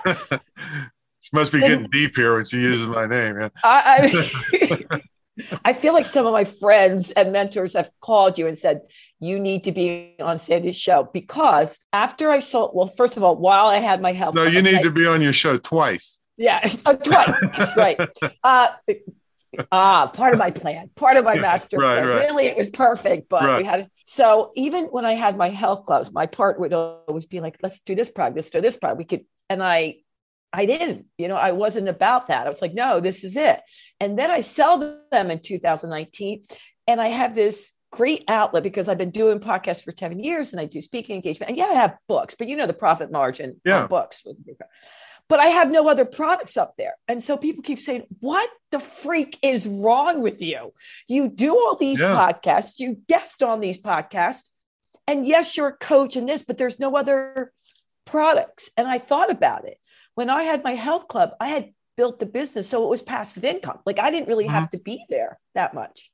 she 1.20 1.30
must 1.34 1.52
be 1.52 1.60
getting 1.60 1.88
deep 1.90 2.16
here 2.16 2.36
when 2.36 2.46
she 2.46 2.58
uses 2.62 2.88
my 2.88 3.06
name. 3.06 3.40
Yeah. 3.40 3.50
I, 3.64 4.12
I 4.92 5.00
I 5.64 5.74
feel 5.74 5.94
like 5.94 6.06
some 6.06 6.26
of 6.26 6.34
my 6.34 6.46
friends 6.46 7.12
and 7.12 7.32
mentors 7.32 7.74
have 7.74 7.90
called 8.00 8.38
you 8.38 8.48
and 8.48 8.58
said, 8.58 8.82
you 9.20 9.40
need 9.40 9.66
to 9.66 9.72
be 9.72 10.16
on 10.20 10.38
Sandy's 10.38 10.78
show 10.78 11.10
because 11.14 11.80
after 11.92 12.30
I 12.30 12.40
saw, 12.40 12.72
well, 12.74 12.88
first 12.88 13.18
of 13.18 13.24
all, 13.24 13.36
while 13.36 13.68
I 13.68 13.78
had 13.78 14.02
my 14.02 14.14
health. 14.14 14.36
No, 14.36 14.44
you 14.44 14.62
need 14.62 14.76
I, 14.76 14.82
to 14.84 14.92
be 14.92 15.06
on 15.06 15.22
your 15.22 15.34
show 15.34 15.58
twice. 15.58 16.20
Yeah, 16.38 16.60
uh, 16.86 16.94
twice. 16.94 17.76
right. 17.78 18.00
Uh, 18.44 18.68
ah, 19.72 20.12
part 20.14 20.34
of 20.34 20.40
my 20.40 20.52
plan, 20.52 20.90
part 20.96 21.18
of 21.18 21.24
my 21.24 21.36
master 21.36 21.78
right, 21.78 21.96
plan. 21.96 22.08
Right. 22.08 22.20
Really, 22.26 22.46
it 22.48 22.58
was 22.58 22.70
perfect, 22.70 23.30
but 23.30 23.44
right. 23.44 23.58
we 23.60 23.64
had 23.64 23.90
so 24.06 24.52
even 24.56 24.86
when 24.86 25.06
I 25.06 25.14
had 25.14 25.38
my 25.38 25.50
health 25.50 25.86
clubs, 25.86 26.12
my 26.12 26.26
part 26.26 26.60
would 26.60 26.74
always 26.74 27.26
be 27.26 27.40
like, 27.40 27.58
let's 27.64 27.80
do 27.80 27.96
this 27.96 28.10
product, 28.10 28.36
let's 28.36 28.50
do 28.50 28.62
this 28.62 28.76
product. 28.76 28.98
We 28.98 29.06
could, 29.06 29.26
and 29.50 29.64
I 29.64 29.98
I 30.56 30.66
didn't, 30.66 31.06
you 31.18 31.28
know, 31.28 31.36
I 31.36 31.52
wasn't 31.52 31.90
about 31.90 32.28
that. 32.28 32.46
I 32.46 32.50
was 32.50 32.62
like, 32.62 32.74
no, 32.74 33.02
this 33.02 33.26
is 33.26 33.36
it. 33.36 33.62
And 34.00 34.18
then 34.18 34.32
I 34.32 34.40
sell 34.40 35.02
them 35.12 35.30
in 35.30 35.40
2019. 35.40 36.44
And 36.88 37.02
I 37.02 37.08
have 37.08 37.36
this 37.36 37.74
great 37.92 38.24
outlet 38.30 38.64
because 38.64 38.88
I've 38.88 38.98
been 38.98 39.12
doing 39.12 39.40
podcasts 39.40 39.84
for 39.84 39.92
10 39.92 40.20
years 40.20 40.54
and 40.54 40.62
I 40.62 40.66
do 40.66 40.82
speaking 40.82 41.16
engagement. 41.16 41.50
And 41.50 41.58
yeah, 41.58 41.66
I 41.66 41.74
have 41.74 41.98
books, 42.08 42.36
but 42.38 42.48
you 42.48 42.56
know 42.56 42.68
the 42.68 42.74
profit 42.74 43.12
margin 43.12 43.60
yeah. 43.66 43.88
books. 43.88 44.24
But 45.28 45.40
I 45.40 45.48
have 45.48 45.72
no 45.72 45.90
other 45.90 46.06
products 46.06 46.56
up 46.56 46.76
there. 46.78 46.94
And 47.08 47.22
so 47.22 47.36
people 47.36 47.64
keep 47.64 47.80
saying, 47.80 48.04
What 48.20 48.50
the 48.72 48.80
freak 48.80 49.38
is 49.42 49.68
wrong 49.68 50.22
with 50.22 50.42
you? 50.42 50.74
You 51.08 51.28
do 51.28 51.58
all 51.58 51.76
these 51.76 52.00
yeah. 52.00 52.10
podcasts, 52.10 52.80
you 52.80 53.02
guest 53.10 53.44
on 53.44 53.60
these 53.60 53.82
podcasts. 53.82 54.44
And 55.08 55.28
yes, 55.28 55.58
you're 55.58 55.68
a 55.68 55.78
coach 55.78 56.16
in 56.16 56.26
this, 56.26 56.44
but 56.44 56.58
there's 56.58 56.80
no 56.80 56.96
other 56.96 57.52
products. 58.06 58.70
And 58.78 58.88
I 58.88 59.00
thought 59.00 59.32
about 59.32 59.66
it 59.68 59.80
when 60.16 60.30
I 60.30 60.44
had 60.44 60.64
my 60.64 60.74
health 60.74 61.08
club, 61.08 61.32
I 61.40 61.50
had 61.50 61.72
built 61.98 62.20
the 62.20 62.26
business 62.26 62.68
so 62.70 62.86
it 62.86 62.90
was 62.90 63.02
passive 63.02 63.44
income. 63.44 63.80
Like 63.86 64.00
I 64.00 64.12
didn't 64.12 64.28
really 64.28 64.46
mm-hmm. 64.46 64.54
have 64.54 64.70
to 64.72 64.78
be 64.78 65.06
there 65.10 65.38
that 65.54 65.74
much. 65.74 66.10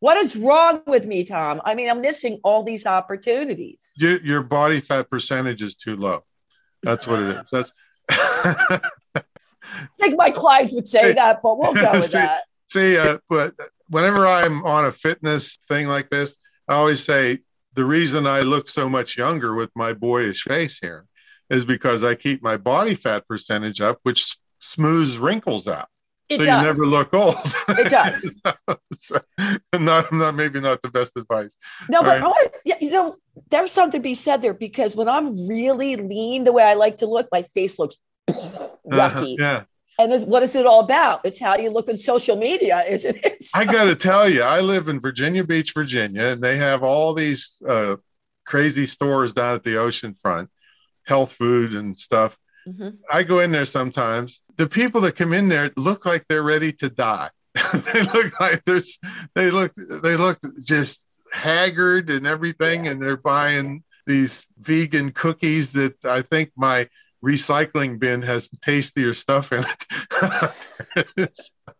What 0.00 0.18
is 0.18 0.36
wrong 0.36 0.82
with 0.86 1.06
me, 1.06 1.24
Tom? 1.24 1.62
I 1.64 1.74
mean, 1.74 1.88
I'm 1.88 2.02
missing 2.02 2.40
all 2.44 2.62
these 2.62 2.84
opportunities. 2.84 3.90
Your, 3.96 4.20
your 4.20 4.42
body 4.42 4.80
fat 4.80 5.08
percentage 5.08 5.62
is 5.62 5.76
too 5.76 5.96
low. 5.96 6.24
That's 6.82 7.06
what 7.06 7.22
it 7.22 7.36
is. 7.36 7.46
That's. 7.50 7.72
I 8.10 9.88
think 9.98 10.18
my 10.18 10.30
clients 10.30 10.74
would 10.74 10.86
say 10.86 11.14
that, 11.14 11.40
but 11.42 11.58
we'll 11.58 11.72
go 11.72 11.92
with 11.94 12.04
see, 12.04 12.18
that. 12.18 12.42
See, 12.70 12.98
uh, 12.98 13.18
but 13.30 13.54
whenever 13.88 14.26
I'm 14.26 14.62
on 14.66 14.84
a 14.84 14.92
fitness 14.92 15.56
thing 15.68 15.88
like 15.88 16.10
this, 16.10 16.36
I 16.68 16.74
always 16.74 17.02
say 17.02 17.38
the 17.72 17.86
reason 17.86 18.26
I 18.26 18.42
look 18.42 18.68
so 18.68 18.90
much 18.90 19.16
younger 19.16 19.54
with 19.54 19.70
my 19.74 19.94
boyish 19.94 20.42
face 20.42 20.78
here 20.80 21.06
is 21.50 21.64
because 21.64 22.02
I 22.02 22.14
keep 22.14 22.42
my 22.42 22.56
body 22.56 22.94
fat 22.94 23.26
percentage 23.28 23.80
up, 23.80 23.98
which 24.02 24.36
smooths 24.60 25.18
wrinkles 25.18 25.66
out. 25.66 25.88
It 26.28 26.38
so 26.38 26.46
does. 26.46 26.60
you 26.60 26.66
never 26.66 26.86
look 26.86 27.12
old. 27.12 27.36
It 27.68 27.90
does. 27.90 28.34
so, 28.98 29.18
not, 29.78 30.12
not 30.12 30.34
maybe 30.34 30.60
not 30.60 30.80
the 30.82 30.90
best 30.90 31.12
advice. 31.16 31.54
No, 31.88 31.98
All 31.98 32.04
but 32.04 32.20
right. 32.20 32.22
I 32.22 32.26
want 32.26 32.50
you 32.80 32.90
know, 32.90 33.16
there's 33.50 33.72
something 33.72 34.00
to 34.00 34.02
be 34.02 34.14
said 34.14 34.40
there 34.40 34.54
because 34.54 34.96
when 34.96 35.08
I'm 35.08 35.46
really 35.46 35.96
lean 35.96 36.44
the 36.44 36.52
way 36.52 36.62
I 36.62 36.74
like 36.74 36.98
to 36.98 37.06
look, 37.06 37.28
my 37.30 37.42
face 37.42 37.78
looks 37.78 37.96
yucky. 38.30 39.34
Uh, 39.34 39.36
yeah. 39.38 39.62
And 39.96 40.26
what 40.26 40.42
is 40.42 40.56
it 40.56 40.66
all 40.66 40.80
about? 40.80 41.20
It's 41.24 41.38
how 41.38 41.56
you 41.56 41.70
look 41.70 41.88
on 41.88 41.96
social 41.96 42.36
media, 42.36 42.82
isn't 42.88 43.16
it? 43.22 43.44
I 43.54 43.64
got 43.64 43.84
to 43.84 43.94
tell 43.94 44.28
you, 44.28 44.42
I 44.42 44.60
live 44.60 44.88
in 44.88 44.98
Virginia 44.98 45.44
Beach, 45.44 45.72
Virginia, 45.72 46.24
and 46.24 46.42
they 46.42 46.56
have 46.56 46.82
all 46.82 47.14
these 47.14 47.62
uh, 47.68 47.96
crazy 48.44 48.86
stores 48.86 49.32
down 49.32 49.54
at 49.54 49.62
the 49.62 49.76
ocean 49.76 50.14
front 50.14 50.50
health 51.06 51.32
food 51.32 51.74
and 51.74 51.98
stuff. 51.98 52.36
Mm-hmm. 52.66 52.90
I 53.10 53.22
go 53.22 53.40
in 53.40 53.52
there 53.52 53.64
sometimes. 53.64 54.40
The 54.56 54.68
people 54.68 55.00
that 55.02 55.16
come 55.16 55.32
in 55.32 55.48
there 55.48 55.70
look 55.76 56.06
like 56.06 56.24
they're 56.28 56.42
ready 56.42 56.72
to 56.74 56.88
die. 56.88 57.30
they 57.92 58.02
look 58.02 58.40
like 58.40 58.64
there's 58.64 58.98
they 59.34 59.50
look 59.50 59.72
they 59.76 60.16
look 60.16 60.38
just 60.64 61.02
haggard 61.32 62.10
and 62.10 62.26
everything, 62.26 62.88
and 62.88 63.00
they're 63.02 63.16
buying 63.16 63.84
these 64.06 64.46
vegan 64.58 65.12
cookies 65.12 65.72
that 65.72 66.04
I 66.04 66.22
think 66.22 66.52
my 66.56 66.88
recycling 67.24 67.98
bin 67.98 68.22
has 68.22 68.48
tastier 68.60 69.14
stuff 69.14 69.52
in 69.52 69.64
it. 69.64 71.30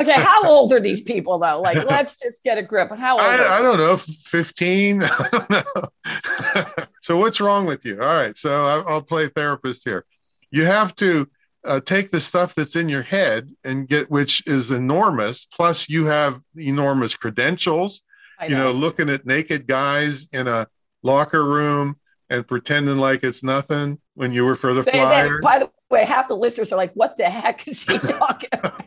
okay, 0.00 0.20
how 0.20 0.48
old 0.48 0.72
are 0.72 0.80
these 0.80 1.00
people 1.00 1.38
though? 1.38 1.60
Like, 1.60 1.84
let's 1.88 2.18
just 2.18 2.42
get 2.44 2.58
a 2.58 2.62
grip. 2.62 2.90
on 2.90 2.98
How 2.98 3.14
old? 3.14 3.22
I, 3.22 3.58
I 3.58 3.62
don't 3.62 3.78
know, 3.78 3.96
fifteen. 3.96 5.02
I 5.04 5.28
don't 5.30 5.50
know. 5.50 6.86
so 7.02 7.18
what's 7.18 7.40
wrong 7.40 7.66
with 7.66 7.84
you? 7.84 8.00
All 8.00 8.14
right, 8.14 8.36
so 8.36 8.66
I, 8.66 8.92
will 8.92 9.02
play 9.02 9.28
therapist 9.28 9.84
here. 9.84 10.04
You 10.50 10.64
have 10.64 10.94
to 10.96 11.28
uh, 11.64 11.80
take 11.80 12.10
the 12.10 12.20
stuff 12.20 12.54
that's 12.54 12.76
in 12.76 12.88
your 12.88 13.02
head 13.02 13.50
and 13.64 13.88
get, 13.88 14.10
which 14.10 14.46
is 14.46 14.70
enormous. 14.70 15.46
Plus, 15.46 15.88
you 15.88 16.06
have 16.06 16.40
enormous 16.56 17.16
credentials. 17.16 18.02
Know. 18.40 18.46
You 18.46 18.56
know, 18.56 18.72
looking 18.72 19.08
at 19.08 19.24
naked 19.24 19.66
guys 19.66 20.28
in 20.32 20.46
a 20.46 20.66
locker 21.02 21.44
room 21.44 21.96
and 22.28 22.46
pretending 22.46 22.98
like 22.98 23.24
it's 23.24 23.42
nothing 23.42 23.98
when 24.14 24.32
you 24.32 24.44
were 24.44 24.56
for 24.56 24.74
the 24.74 24.82
Flyers. 24.82 25.40
By 25.42 25.60
the 25.60 25.70
way, 25.90 26.04
half 26.04 26.28
the 26.28 26.36
listeners 26.36 26.72
are 26.72 26.76
like, 26.76 26.92
"What 26.94 27.16
the 27.16 27.30
heck 27.30 27.66
is 27.68 27.84
he 27.84 27.98
talking 27.98 28.50
about?" 28.52 28.84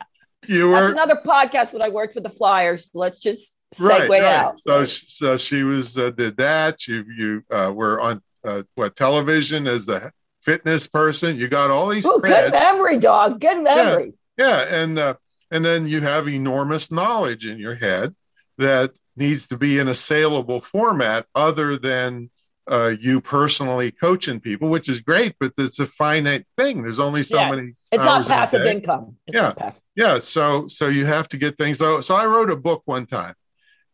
You 0.50 0.70
were 0.70 0.82
That's 0.82 0.94
another 0.94 1.22
podcast 1.24 1.74
when 1.74 1.82
I 1.82 1.90
worked 1.90 2.16
with 2.16 2.24
the 2.24 2.30
Flyers. 2.30 2.90
Let's 2.94 3.20
just 3.20 3.56
segue 3.76 3.88
right, 3.88 4.10
right. 4.10 4.24
out. 4.24 4.60
So, 4.60 4.84
so 4.86 5.38
she 5.38 5.64
was 5.64 5.98
uh, 5.98 6.10
did 6.10 6.38
that. 6.38 6.88
You 6.88 7.06
you 7.16 7.44
uh, 7.52 7.72
were 7.74 8.02
on 8.02 8.22
uh, 8.44 8.64
what 8.74 8.96
television 8.96 9.68
as 9.68 9.86
the 9.86 10.12
fitness 10.42 10.88
person. 10.88 11.38
You 11.38 11.48
got 11.48 11.70
all 11.70 11.90
these. 11.90 12.06
Ooh, 12.06 12.20
good 12.24 12.52
memory, 12.52 12.98
dog. 12.98 13.40
Good 13.40 13.62
memory. 13.62 14.14
Yeah, 14.38 14.66
yeah. 14.66 14.82
and 14.82 14.98
uh, 14.98 15.14
and 15.52 15.64
then 15.64 15.88
you 15.88 16.02
have 16.02 16.28
enormous 16.28 16.92
knowledge 16.92 17.46
in 17.46 17.60
your 17.60 17.76
head 17.76 18.16
that 18.58 18.92
needs 19.16 19.48
to 19.48 19.58
be 19.58 19.78
in 19.78 19.88
a 19.88 19.96
saleable 19.96 20.62
format, 20.62 21.28
other 21.36 21.78
than 21.78 22.32
uh, 22.69 22.93
you 22.99 23.19
personally 23.19 23.91
coaching 23.91 24.39
people, 24.39 24.69
which 24.69 24.88
is 24.88 25.01
great, 25.01 25.36
but 25.39 25.53
it's 25.58 25.79
a 25.79 25.88
finite 25.88 26.45
thing. 26.55 26.84
There's 26.84 26.99
only 26.99 27.23
so 27.23 27.38
yeah. 27.38 27.49
many. 27.49 27.73
It's 27.91 28.03
not 28.03 28.27
passive 28.27 28.65
income. 28.65 29.15
It's 29.27 29.36
yeah, 29.36 29.53
passive. 29.53 29.82
yeah. 29.95 30.19
So 30.19 30.67
so 30.67 30.88
you 30.88 31.05
have 31.05 31.27
to 31.29 31.38
get 31.38 31.58
things. 31.58 31.79
So 31.79 32.01
so 32.01 32.15
I 32.15 32.25
wrote 32.25 32.51
a 32.51 32.55
book 32.55 32.84
one 32.86 33.08
time, 33.08 33.34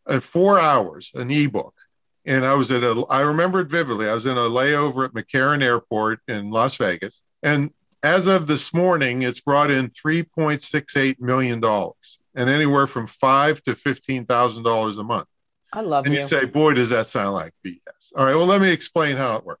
uh, 0.06 0.20
four 0.20 0.58
hours, 0.58 1.10
an 1.14 1.30
ebook, 1.30 1.74
and 2.26 2.44
I 2.44 2.54
was 2.54 2.70
at 2.70 2.84
a. 2.84 3.04
I 3.08 3.22
remember 3.22 3.60
it 3.60 3.70
vividly. 3.70 4.08
I 4.08 4.14
was 4.14 4.26
in 4.26 4.36
a 4.36 4.40
layover 4.40 5.06
at 5.06 5.14
McCarran 5.14 5.62
Airport 5.62 6.20
in 6.28 6.50
Las 6.50 6.76
Vegas, 6.76 7.22
and 7.42 7.70
as 8.02 8.26
of 8.26 8.46
this 8.46 8.74
morning, 8.74 9.22
it's 9.22 9.40
brought 9.40 9.70
in 9.70 9.88
three 9.88 10.22
point 10.22 10.62
six 10.62 10.96
eight 10.98 11.20
million 11.20 11.60
dollars, 11.60 12.18
and 12.34 12.50
anywhere 12.50 12.86
from 12.86 13.06
five 13.06 13.62
to 13.62 13.74
fifteen 13.74 14.26
thousand 14.26 14.64
dollars 14.64 14.98
a 14.98 15.04
month. 15.04 15.28
I 15.72 15.80
love 15.80 16.04
and 16.06 16.14
you. 16.14 16.20
you 16.20 16.26
say, 16.26 16.44
boy, 16.44 16.74
does 16.74 16.90
that 16.90 17.06
sound 17.06 17.34
like 17.34 17.52
BS. 17.66 17.78
All 18.16 18.24
right, 18.24 18.34
well, 18.34 18.46
let 18.46 18.60
me 18.60 18.70
explain 18.70 19.16
how 19.16 19.36
it 19.36 19.44
works. 19.44 19.60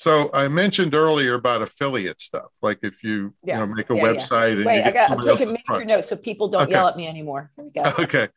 So 0.00 0.30
I 0.32 0.48
mentioned 0.48 0.94
earlier 0.94 1.34
about 1.34 1.60
affiliate 1.60 2.20
stuff, 2.20 2.50
like 2.62 2.78
if 2.82 3.02
you, 3.02 3.34
yeah. 3.42 3.60
you 3.60 3.66
know, 3.66 3.74
make 3.74 3.90
a 3.90 3.96
yeah, 3.96 4.02
website. 4.02 4.58
Yeah. 4.58 4.64
Wait, 4.64 4.82
I 4.82 4.90
got. 4.90 5.10
I'm 5.10 5.20
taking 5.20 5.58
major 5.68 5.84
notes 5.84 6.08
so 6.08 6.16
people 6.16 6.48
don't 6.48 6.62
okay. 6.62 6.72
yell 6.72 6.88
at 6.88 6.96
me 6.96 7.06
anymore. 7.06 7.50
Okay. 7.76 8.28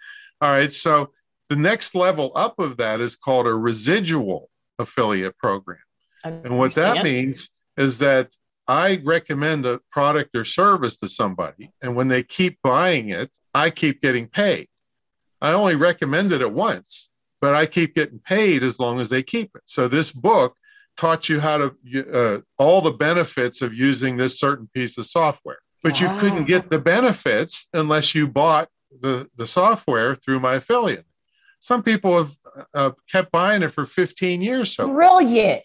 All 0.42 0.50
right. 0.50 0.74
So 0.74 1.12
the 1.50 1.56
next 1.56 1.96
level 1.96 2.34
up 2.36 2.60
of 2.60 2.76
that 2.78 3.00
is 3.00 3.16
called 3.16 3.48
a 3.48 3.54
residual 3.54 4.50
affiliate 4.78 5.38
program, 5.38 5.80
and 6.26 6.58
what 6.58 6.76
that 6.76 7.02
means 7.02 7.50
is 7.78 8.00
that 8.00 8.32
I 8.68 9.02
recommend 9.06 9.66
a 9.66 9.80
product 9.90 10.36
or 10.36 10.44
service 10.44 10.98
to 10.98 11.08
somebody, 11.08 11.72
and 11.82 11.96
when 11.96 12.10
they 12.10 12.24
keep 12.24 12.60
buying 12.62 13.08
it, 13.08 13.32
I 13.54 13.70
keep 13.70 14.02
getting 14.02 14.28
paid. 14.28 14.68
I 15.44 15.52
only 15.52 15.76
recommended 15.76 16.42
it 16.42 16.54
once, 16.54 17.10
but 17.42 17.54
I 17.54 17.66
keep 17.66 17.96
getting 17.96 18.20
paid 18.20 18.64
as 18.64 18.80
long 18.80 19.02
as 19.02 19.10
they 19.10 19.22
keep 19.22 19.52
it. 19.56 19.62
So 19.66 19.90
this 19.90 20.12
book 20.12 20.56
taught 20.96 21.28
you 21.28 21.42
how 21.42 21.58
to 21.58 22.12
uh, 22.12 22.42
all 22.58 22.80
the 22.82 22.92
benefits 22.92 23.62
of 23.62 23.74
using 23.74 24.16
this 24.16 24.40
certain 24.40 24.70
piece 24.74 24.98
of 24.98 25.06
software, 25.06 25.60
but 25.84 26.02
wow. 26.02 26.14
you 26.14 26.20
couldn't 26.20 26.46
get 26.46 26.72
the 26.72 26.80
benefits 26.80 27.68
unless 27.74 28.16
you 28.16 28.28
bought 28.28 28.70
the 29.02 29.30
the 29.36 29.46
software 29.46 30.16
through 30.16 30.40
my 30.40 30.56
affiliate. 30.56 31.06
Some 31.60 31.84
people 31.84 32.18
have 32.18 32.38
uh, 32.74 32.92
kept 33.12 33.32
buying 33.32 33.64
it 33.64 33.70
for 33.70 33.86
15 33.86 34.42
years. 34.42 34.76
So 34.76 34.88
brilliant. 34.88 35.64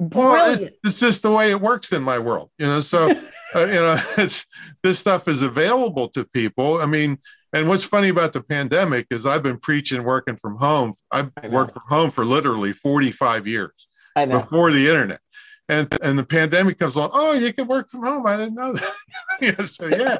Brilliant. 0.00 0.14
Well, 0.14 0.54
it's, 0.54 0.76
it's, 0.82 1.00
just 1.00 1.22
the 1.22 1.30
way 1.30 1.50
it 1.50 1.60
works 1.60 1.92
in 1.92 2.02
my 2.02 2.18
world, 2.18 2.50
you 2.58 2.66
know. 2.66 2.80
So, 2.80 3.10
uh, 3.54 3.66
you 3.66 3.74
know, 3.74 4.02
it's 4.18 4.46
this 4.82 4.98
stuff 4.98 5.28
is 5.28 5.42
available 5.42 6.08
to 6.10 6.24
people. 6.24 6.80
I 6.80 6.86
mean, 6.86 7.18
and 7.52 7.68
what's 7.68 7.84
funny 7.84 8.08
about 8.08 8.32
the 8.32 8.42
pandemic 8.42 9.06
is 9.10 9.26
I've 9.26 9.42
been 9.42 9.58
preaching 9.58 10.04
working 10.04 10.36
from 10.36 10.56
home. 10.56 10.94
I've 11.10 11.32
worked 11.48 11.72
from 11.72 11.82
home 11.88 12.10
for 12.10 12.24
literally 12.24 12.72
45 12.72 13.46
years 13.46 13.88
before 14.14 14.70
the 14.70 14.88
internet. 14.88 15.20
And, 15.68 15.96
and 16.02 16.18
the 16.18 16.24
pandemic 16.24 16.78
comes 16.78 16.96
along. 16.96 17.10
Oh, 17.12 17.32
you 17.32 17.52
can 17.52 17.68
work 17.68 17.90
from 17.90 18.02
home. 18.02 18.26
I 18.26 18.36
didn't 18.36 18.54
know 18.54 18.72
that. 18.72 18.94
yeah, 19.40 19.64
so 19.64 19.86
yeah, 19.86 20.18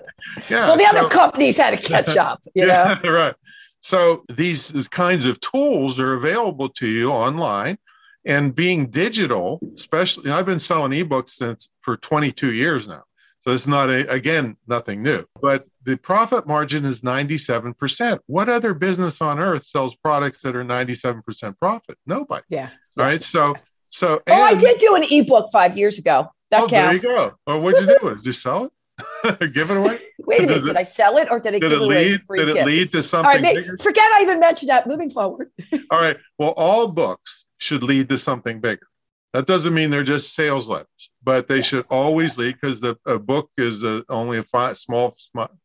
yeah. 0.49 0.69
Well, 0.69 0.77
the 0.77 0.85
so, 0.85 0.99
other 0.99 1.09
companies 1.09 1.57
had 1.57 1.77
to 1.77 1.85
catch 1.89 2.17
up. 2.17 2.41
You 2.55 2.69
yeah, 2.69 2.99
know? 3.03 3.11
right. 3.13 3.35
So 3.81 4.25
these 4.29 4.71
kinds 4.89 5.25
of 5.25 5.41
tools 5.41 5.99
are 5.99 6.15
available 6.15 6.69
to 6.69 6.87
you 6.87 7.11
online, 7.11 7.79
and 8.25 8.55
being 8.55 8.91
digital, 8.91 9.59
especially. 9.75 10.31
I've 10.31 10.47
been 10.47 10.61
selling 10.61 10.93
ebooks 10.93 11.31
since 11.31 11.71
for 11.81 11.97
22 11.97 12.53
years 12.53 12.87
now. 12.87 13.03
So 13.43 13.53
it's 13.53 13.67
not 13.67 13.89
a, 13.89 14.11
again 14.11 14.57
nothing 14.67 15.03
new, 15.03 15.25
but 15.41 15.67
the 15.83 15.97
profit 15.97 16.47
margin 16.47 16.85
is 16.85 17.01
97%. 17.01 18.19
What 18.27 18.49
other 18.49 18.75
business 18.75 19.21
on 19.23 19.39
earth 19.39 19.65
sells 19.65 19.97
products 19.97 20.43
that 20.43 20.55
are 20.55 20.65
97% 20.65 21.59
profit? 21.59 21.97
Nobody. 22.07 22.45
Yeah. 22.51 22.69
All 22.99 23.05
right. 23.07 23.23
So 23.23 23.55
so 23.89 24.21
Oh, 24.29 24.43
I 24.43 24.55
did 24.55 24.79
do 24.79 24.95
an 24.95 25.05
ebook 25.11 25.49
5 25.51 25.77
years 25.77 25.99
ago. 25.99 26.31
That 26.51 26.65
oh, 26.65 26.69
counts. 26.69 27.03
There 27.03 27.13
you 27.13 27.19
go. 27.19 27.35
Well, 27.47 27.61
what'd 27.63 27.81
you 27.81 27.99
do? 27.99 28.15
Did 28.17 28.27
you 28.27 28.33
sell 28.33 28.65
it? 28.65 28.73
give 29.53 29.71
it 29.71 29.77
away? 29.77 29.99
Wait 30.27 30.41
a 30.41 30.47
minute. 30.47 30.65
did 30.65 30.77
I 30.77 30.83
sell 30.83 31.17
it 31.17 31.29
or 31.31 31.41
did 31.41 31.55
it 31.55 31.61
did 31.61 31.71
give 31.71 31.81
it 31.81 31.85
lead, 31.85 32.21
Did 32.37 32.49
it 32.51 32.67
lead 32.67 32.93
to 32.93 33.03
something 33.03 33.43
right, 33.43 33.81
Forget 33.81 34.05
I 34.13 34.23
even 34.23 34.41
mentioned 34.41 34.69
that 34.71 34.87
moving 34.87 35.11
forward. 35.11 35.51
all 35.91 36.01
right. 36.01 36.17
Well, 36.39 36.51
all 36.57 36.89
books 36.89 37.47
should 37.59 37.83
lead 37.83 38.09
to 38.11 38.19
something 38.19 38.61
bigger. 38.61 38.87
That 39.33 39.47
doesn't 39.47 39.73
mean 39.73 39.91
they're 39.91 40.03
just 40.03 40.35
sales 40.35 40.67
letters, 40.67 41.10
but 41.23 41.49
they 41.49 41.63
should 41.63 41.85
always 41.91 42.39
lead 42.39 42.57
because 42.61 42.81
the 42.81 42.97
a 43.07 43.19
book 43.19 43.51
is 43.57 43.83
a, 43.83 44.05
only 44.09 44.39
a 44.39 44.43
fi- 44.43 44.75
small, 44.75 45.15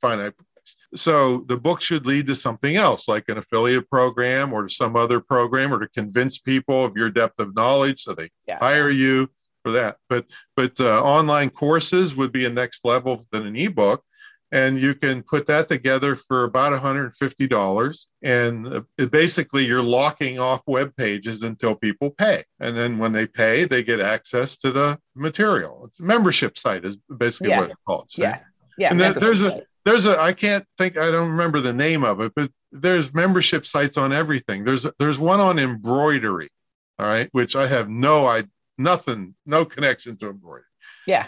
finite 0.02 0.34
price. 0.36 0.76
So 0.96 1.40
the 1.48 1.58
book 1.58 1.82
should 1.82 2.06
lead 2.06 2.28
to 2.28 2.36
something 2.36 2.76
else, 2.76 3.08
like 3.08 3.30
an 3.30 3.38
affiliate 3.38 3.90
program 3.90 4.54
or 4.54 4.64
to 4.68 4.74
some 4.74 4.96
other 4.96 5.20
program, 5.20 5.74
or 5.74 5.80
to 5.80 5.88
convince 5.90 6.40
people 6.40 6.84
of 6.84 6.98
your 6.98 7.10
depth 7.10 7.40
of 7.40 7.56
knowledge 7.56 8.02
so 8.02 8.14
they 8.14 8.30
yeah. 8.48 8.58
hire 8.60 8.90
you 8.90 9.30
for 9.64 9.72
that. 9.72 9.98
But 10.10 10.26
but 10.56 10.80
uh, 10.80 11.04
online 11.04 11.50
courses 11.50 12.16
would 12.16 12.32
be 12.32 12.46
a 12.46 12.50
next 12.50 12.86
level 12.86 13.26
than 13.32 13.46
an 13.46 13.56
ebook 13.56 14.04
and 14.52 14.80
you 14.80 14.96
can 14.96 15.24
put 15.24 15.48
that 15.48 15.68
together 15.68 16.16
for 16.16 16.44
about 16.44 16.72
$150 16.72 18.00
and 18.22 18.68
uh, 18.68 18.82
it, 18.98 19.12
basically 19.12 19.66
you're 19.66 19.84
locking 19.84 20.40
off 20.40 20.62
web 20.68 20.96
pages 20.96 21.44
until 21.44 21.76
people 21.76 22.12
pay. 22.12 22.44
And 22.60 22.78
then 22.78 22.98
when 22.98 23.12
they 23.12 23.28
pay 23.28 23.66
they 23.66 23.84
get 23.84 24.00
access 24.00 24.58
to 24.58 24.72
the 24.72 25.00
material. 25.16 25.86
It's 25.88 26.00
a 26.00 26.04
membership 26.04 26.58
site 26.58 26.86
is 26.86 26.98
basically 26.98 27.50
yeah. 27.50 27.60
what 27.60 27.72
it's 27.72 27.82
called 27.86 28.08
so, 28.10 28.22
yeah. 28.22 28.40
Yeah 28.78 28.92
and 28.92 29.00
there's 29.00 29.42
a 29.42 29.64
there's 29.86 30.06
a 30.06 30.20
i 30.20 30.34
can't 30.34 30.66
think 30.78 30.98
i 30.98 31.10
don't 31.10 31.30
remember 31.30 31.62
the 31.62 31.74
name 31.74 32.04
of 32.04 32.20
it 32.20 32.34
but 32.36 32.52
there's 32.72 33.14
membership 33.14 33.66
sites 33.66 33.98
on 33.98 34.12
everything. 34.12 34.66
There's 34.66 34.86
there's 35.00 35.20
one 35.20 35.40
on 35.40 35.60
embroidery 35.60 36.50
all 36.98 37.08
right 37.08 37.30
which 37.32 37.56
i 37.56 37.68
have 37.68 37.90
no 37.90 38.26
i 38.26 38.44
nothing 38.78 39.36
no 39.46 39.66
connection 39.66 40.18
to 40.18 40.30
embroidery. 40.30 40.64
Yeah. 41.08 41.28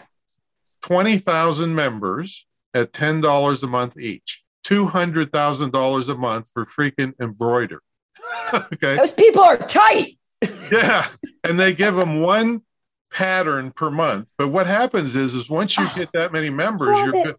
20,000 0.81 1.75
members 1.75 2.45
at 2.77 2.93
$10 2.93 3.63
a 3.63 3.67
month 3.67 3.97
each. 3.97 4.43
$200,000 4.65 6.09
a 6.09 6.15
month 6.15 6.49
for 6.53 6.65
freaking 6.65 7.13
embroidery. 7.19 7.79
okay. 8.53 8.95
Those 8.95 9.11
people 9.11 9.41
are 9.41 9.57
tight. 9.57 10.17
yeah. 10.71 11.07
And 11.43 11.59
they 11.59 11.73
give 11.73 11.95
them 11.95 12.19
one 12.19 12.61
pattern 13.11 13.71
per 13.71 13.89
month. 13.89 14.27
But 14.37 14.49
what 14.49 14.67
happens 14.67 15.15
is, 15.15 15.33
is 15.33 15.49
once 15.49 15.77
you 15.77 15.87
get 15.95 16.09
that 16.13 16.33
many 16.33 16.49
members, 16.49 16.97
you're, 16.97 17.35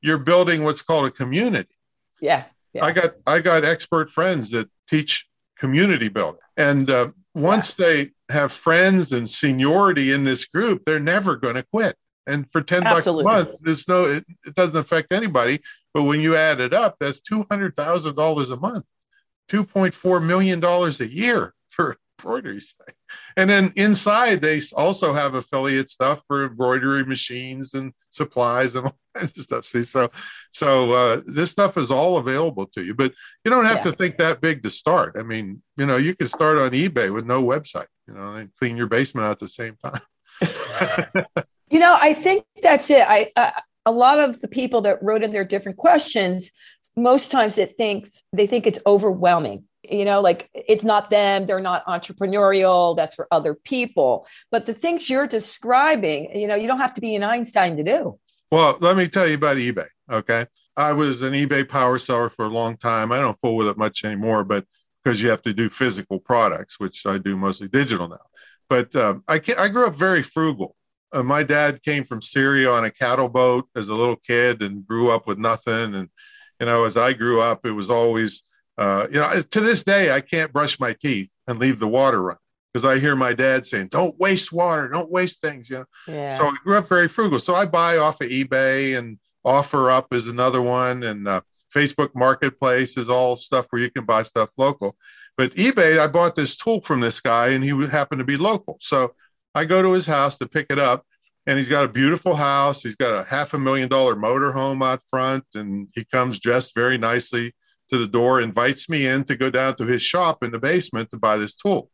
you're 0.00 0.18
building 0.18 0.64
what's 0.64 0.82
called 0.82 1.06
a 1.06 1.10
community. 1.10 1.74
Yeah. 2.20 2.44
yeah. 2.72 2.84
I 2.84 2.92
got, 2.92 3.14
I 3.26 3.40
got 3.40 3.64
expert 3.64 4.10
friends 4.10 4.50
that 4.50 4.68
teach 4.88 5.28
community 5.56 6.08
building. 6.08 6.40
And 6.56 6.90
uh, 6.90 7.10
once 7.34 7.78
yeah. 7.78 7.86
they 7.86 8.10
have 8.28 8.52
friends 8.52 9.12
and 9.12 9.30
seniority 9.30 10.10
in 10.10 10.24
this 10.24 10.44
group, 10.46 10.82
they're 10.84 11.00
never 11.00 11.36
going 11.36 11.54
to 11.54 11.64
quit. 11.72 11.96
And 12.26 12.50
for 12.50 12.62
10 12.62 12.86
Absolutely. 12.86 13.24
bucks 13.24 13.40
a 13.40 13.44
month, 13.44 13.58
there's 13.62 13.88
no, 13.88 14.04
it, 14.04 14.24
it 14.46 14.54
doesn't 14.54 14.76
affect 14.76 15.12
anybody. 15.12 15.60
But 15.92 16.04
when 16.04 16.20
you 16.20 16.36
add 16.36 16.60
it 16.60 16.72
up, 16.72 16.96
that's 16.98 17.20
$200,000 17.20 18.52
a 18.52 18.56
month, 18.56 18.84
$2.4 19.50 20.24
million 20.24 20.64
a 20.64 21.04
year 21.04 21.54
for 21.70 21.96
embroidery 22.18 22.60
site. 22.60 22.94
And 23.36 23.50
then 23.50 23.72
inside, 23.76 24.40
they 24.40 24.60
also 24.76 25.12
have 25.12 25.34
affiliate 25.34 25.90
stuff 25.90 26.22
for 26.26 26.46
embroidery 26.46 27.04
machines 27.04 27.74
and 27.74 27.92
supplies 28.10 28.74
and 28.74 28.86
all 28.86 28.98
kinds 29.14 29.36
of 29.36 29.44
stuff. 29.44 29.66
See, 29.66 29.82
so, 29.82 30.08
so 30.52 30.92
uh, 30.92 31.22
this 31.26 31.50
stuff 31.50 31.76
is 31.76 31.90
all 31.90 32.18
available 32.18 32.66
to 32.74 32.82
you, 32.82 32.94
but 32.94 33.12
you 33.44 33.50
don't 33.50 33.66
have 33.66 33.78
yeah. 33.78 33.90
to 33.90 33.92
think 33.92 34.18
that 34.18 34.40
big 34.40 34.62
to 34.62 34.70
start. 34.70 35.16
I 35.18 35.22
mean, 35.22 35.62
you 35.76 35.86
know, 35.86 35.96
you 35.96 36.14
can 36.14 36.28
start 36.28 36.58
on 36.58 36.70
eBay 36.70 37.12
with 37.12 37.26
no 37.26 37.42
website, 37.42 37.86
you 38.06 38.14
know, 38.14 38.34
and 38.34 38.50
clean 38.58 38.76
your 38.76 38.86
basement 38.86 39.26
out 39.26 39.32
at 39.32 39.38
the 39.40 39.48
same 39.48 39.76
time. 39.82 40.00
You 41.72 41.78
know, 41.78 41.96
I 41.98 42.12
think 42.12 42.44
that's 42.62 42.90
it. 42.90 43.00
I 43.08 43.32
uh, 43.34 43.50
a 43.86 43.90
lot 43.90 44.18
of 44.18 44.42
the 44.42 44.46
people 44.46 44.82
that 44.82 45.02
wrote 45.02 45.22
in 45.22 45.32
their 45.32 45.42
different 45.42 45.78
questions, 45.78 46.50
most 46.98 47.30
times 47.30 47.56
it 47.56 47.78
thinks 47.78 48.24
they 48.34 48.46
think 48.46 48.66
it's 48.66 48.78
overwhelming. 48.84 49.64
You 49.90 50.04
know, 50.04 50.20
like 50.20 50.50
it's 50.52 50.84
not 50.84 51.08
them, 51.08 51.46
they're 51.46 51.60
not 51.60 51.84
entrepreneurial, 51.86 52.94
that's 52.94 53.14
for 53.14 53.26
other 53.30 53.54
people. 53.54 54.26
But 54.50 54.66
the 54.66 54.74
things 54.74 55.08
you're 55.08 55.26
describing, 55.26 56.38
you 56.38 56.46
know, 56.46 56.56
you 56.56 56.68
don't 56.68 56.78
have 56.78 56.92
to 56.94 57.00
be 57.00 57.16
an 57.16 57.24
Einstein 57.24 57.78
to 57.78 57.82
do. 57.82 58.18
Well, 58.50 58.76
let 58.80 58.94
me 58.94 59.08
tell 59.08 59.26
you 59.26 59.34
about 59.34 59.56
eBay. 59.56 59.88
Okay. 60.10 60.44
I 60.76 60.92
was 60.92 61.22
an 61.22 61.32
eBay 61.32 61.66
power 61.66 61.98
seller 61.98 62.28
for 62.28 62.44
a 62.44 62.50
long 62.50 62.76
time. 62.76 63.12
I 63.12 63.18
don't 63.18 63.38
fool 63.38 63.56
with 63.56 63.68
it 63.68 63.78
much 63.78 64.04
anymore, 64.04 64.44
but 64.44 64.66
because 65.02 65.22
you 65.22 65.30
have 65.30 65.42
to 65.42 65.54
do 65.54 65.70
physical 65.70 66.20
products, 66.20 66.78
which 66.78 67.06
I 67.06 67.16
do 67.16 67.34
mostly 67.34 67.68
digital 67.68 68.08
now. 68.08 68.26
But 68.68 68.94
um, 68.94 69.24
I, 69.26 69.40
I 69.56 69.68
grew 69.68 69.86
up 69.86 69.94
very 69.94 70.22
frugal 70.22 70.76
uh, 71.12 71.22
my 71.22 71.42
dad 71.42 71.82
came 71.82 72.04
from 72.04 72.22
Syria 72.22 72.70
on 72.70 72.84
a 72.84 72.90
cattle 72.90 73.28
boat 73.28 73.68
as 73.76 73.88
a 73.88 73.94
little 73.94 74.16
kid 74.16 74.62
and 74.62 74.86
grew 74.86 75.12
up 75.12 75.26
with 75.26 75.38
nothing. 75.38 75.94
And, 75.94 76.08
you 76.60 76.66
know, 76.66 76.84
as 76.84 76.96
I 76.96 77.12
grew 77.12 77.40
up, 77.40 77.66
it 77.66 77.72
was 77.72 77.90
always, 77.90 78.42
uh, 78.78 79.06
you 79.10 79.18
know, 79.18 79.40
to 79.40 79.60
this 79.60 79.84
day, 79.84 80.12
I 80.12 80.20
can't 80.20 80.52
brush 80.52 80.80
my 80.80 80.92
teeth 80.94 81.30
and 81.46 81.58
leave 81.58 81.78
the 81.78 81.88
water 81.88 82.22
running 82.22 82.38
because 82.72 82.88
I 82.88 82.98
hear 82.98 83.14
my 83.14 83.34
dad 83.34 83.66
saying, 83.66 83.88
don't 83.88 84.18
waste 84.18 84.52
water, 84.52 84.88
don't 84.88 85.10
waste 85.10 85.42
things, 85.42 85.68
you 85.68 85.78
know. 85.78 85.84
Yeah. 86.06 86.38
So 86.38 86.46
I 86.46 86.56
grew 86.64 86.78
up 86.78 86.88
very 86.88 87.08
frugal. 87.08 87.38
So 87.38 87.54
I 87.54 87.66
buy 87.66 87.98
off 87.98 88.20
of 88.20 88.28
eBay 88.28 88.98
and 88.98 89.18
OfferUp 89.44 90.06
is 90.12 90.28
another 90.28 90.62
one. 90.62 91.02
And 91.02 91.28
uh, 91.28 91.42
Facebook 91.74 92.14
Marketplace 92.14 92.96
is 92.96 93.10
all 93.10 93.36
stuff 93.36 93.66
where 93.70 93.82
you 93.82 93.90
can 93.90 94.04
buy 94.04 94.22
stuff 94.22 94.50
local. 94.56 94.96
But 95.36 95.52
eBay, 95.52 95.98
I 95.98 96.06
bought 96.06 96.34
this 96.34 96.56
tool 96.56 96.80
from 96.80 97.00
this 97.00 97.20
guy 97.20 97.48
and 97.48 97.64
he 97.64 97.70
happened 97.86 98.20
to 98.20 98.24
be 98.24 98.36
local. 98.36 98.78
So 98.80 99.14
I 99.54 99.64
go 99.64 99.82
to 99.82 99.92
his 99.92 100.06
house 100.06 100.38
to 100.38 100.48
pick 100.48 100.66
it 100.70 100.78
up, 100.78 101.04
and 101.46 101.58
he's 101.58 101.68
got 101.68 101.84
a 101.84 101.88
beautiful 101.88 102.34
house. 102.34 102.82
He's 102.82 102.96
got 102.96 103.18
a 103.18 103.24
half 103.24 103.54
a 103.54 103.58
million 103.58 103.88
dollar 103.88 104.16
motor 104.16 104.52
home 104.52 104.82
out 104.82 105.02
front, 105.08 105.44
and 105.54 105.88
he 105.94 106.04
comes 106.04 106.38
dressed 106.38 106.74
very 106.74 106.98
nicely 106.98 107.54
to 107.90 107.98
the 107.98 108.06
door, 108.06 108.40
invites 108.40 108.88
me 108.88 109.06
in 109.06 109.24
to 109.24 109.36
go 109.36 109.50
down 109.50 109.76
to 109.76 109.84
his 109.84 110.02
shop 110.02 110.42
in 110.42 110.50
the 110.50 110.58
basement 110.58 111.10
to 111.10 111.18
buy 111.18 111.36
this 111.36 111.54
tool. 111.54 111.90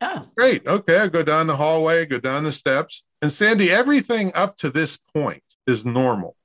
Oh. 0.00 0.26
Great. 0.36 0.66
Okay. 0.66 0.98
I 0.98 1.08
go 1.08 1.22
down 1.22 1.46
the 1.46 1.56
hallway, 1.56 2.06
go 2.06 2.18
down 2.18 2.44
the 2.44 2.52
steps. 2.52 3.04
And 3.22 3.32
Sandy, 3.32 3.70
everything 3.70 4.32
up 4.34 4.56
to 4.58 4.70
this 4.70 4.96
point 4.96 5.42
is 5.66 5.84
normal. 5.84 6.36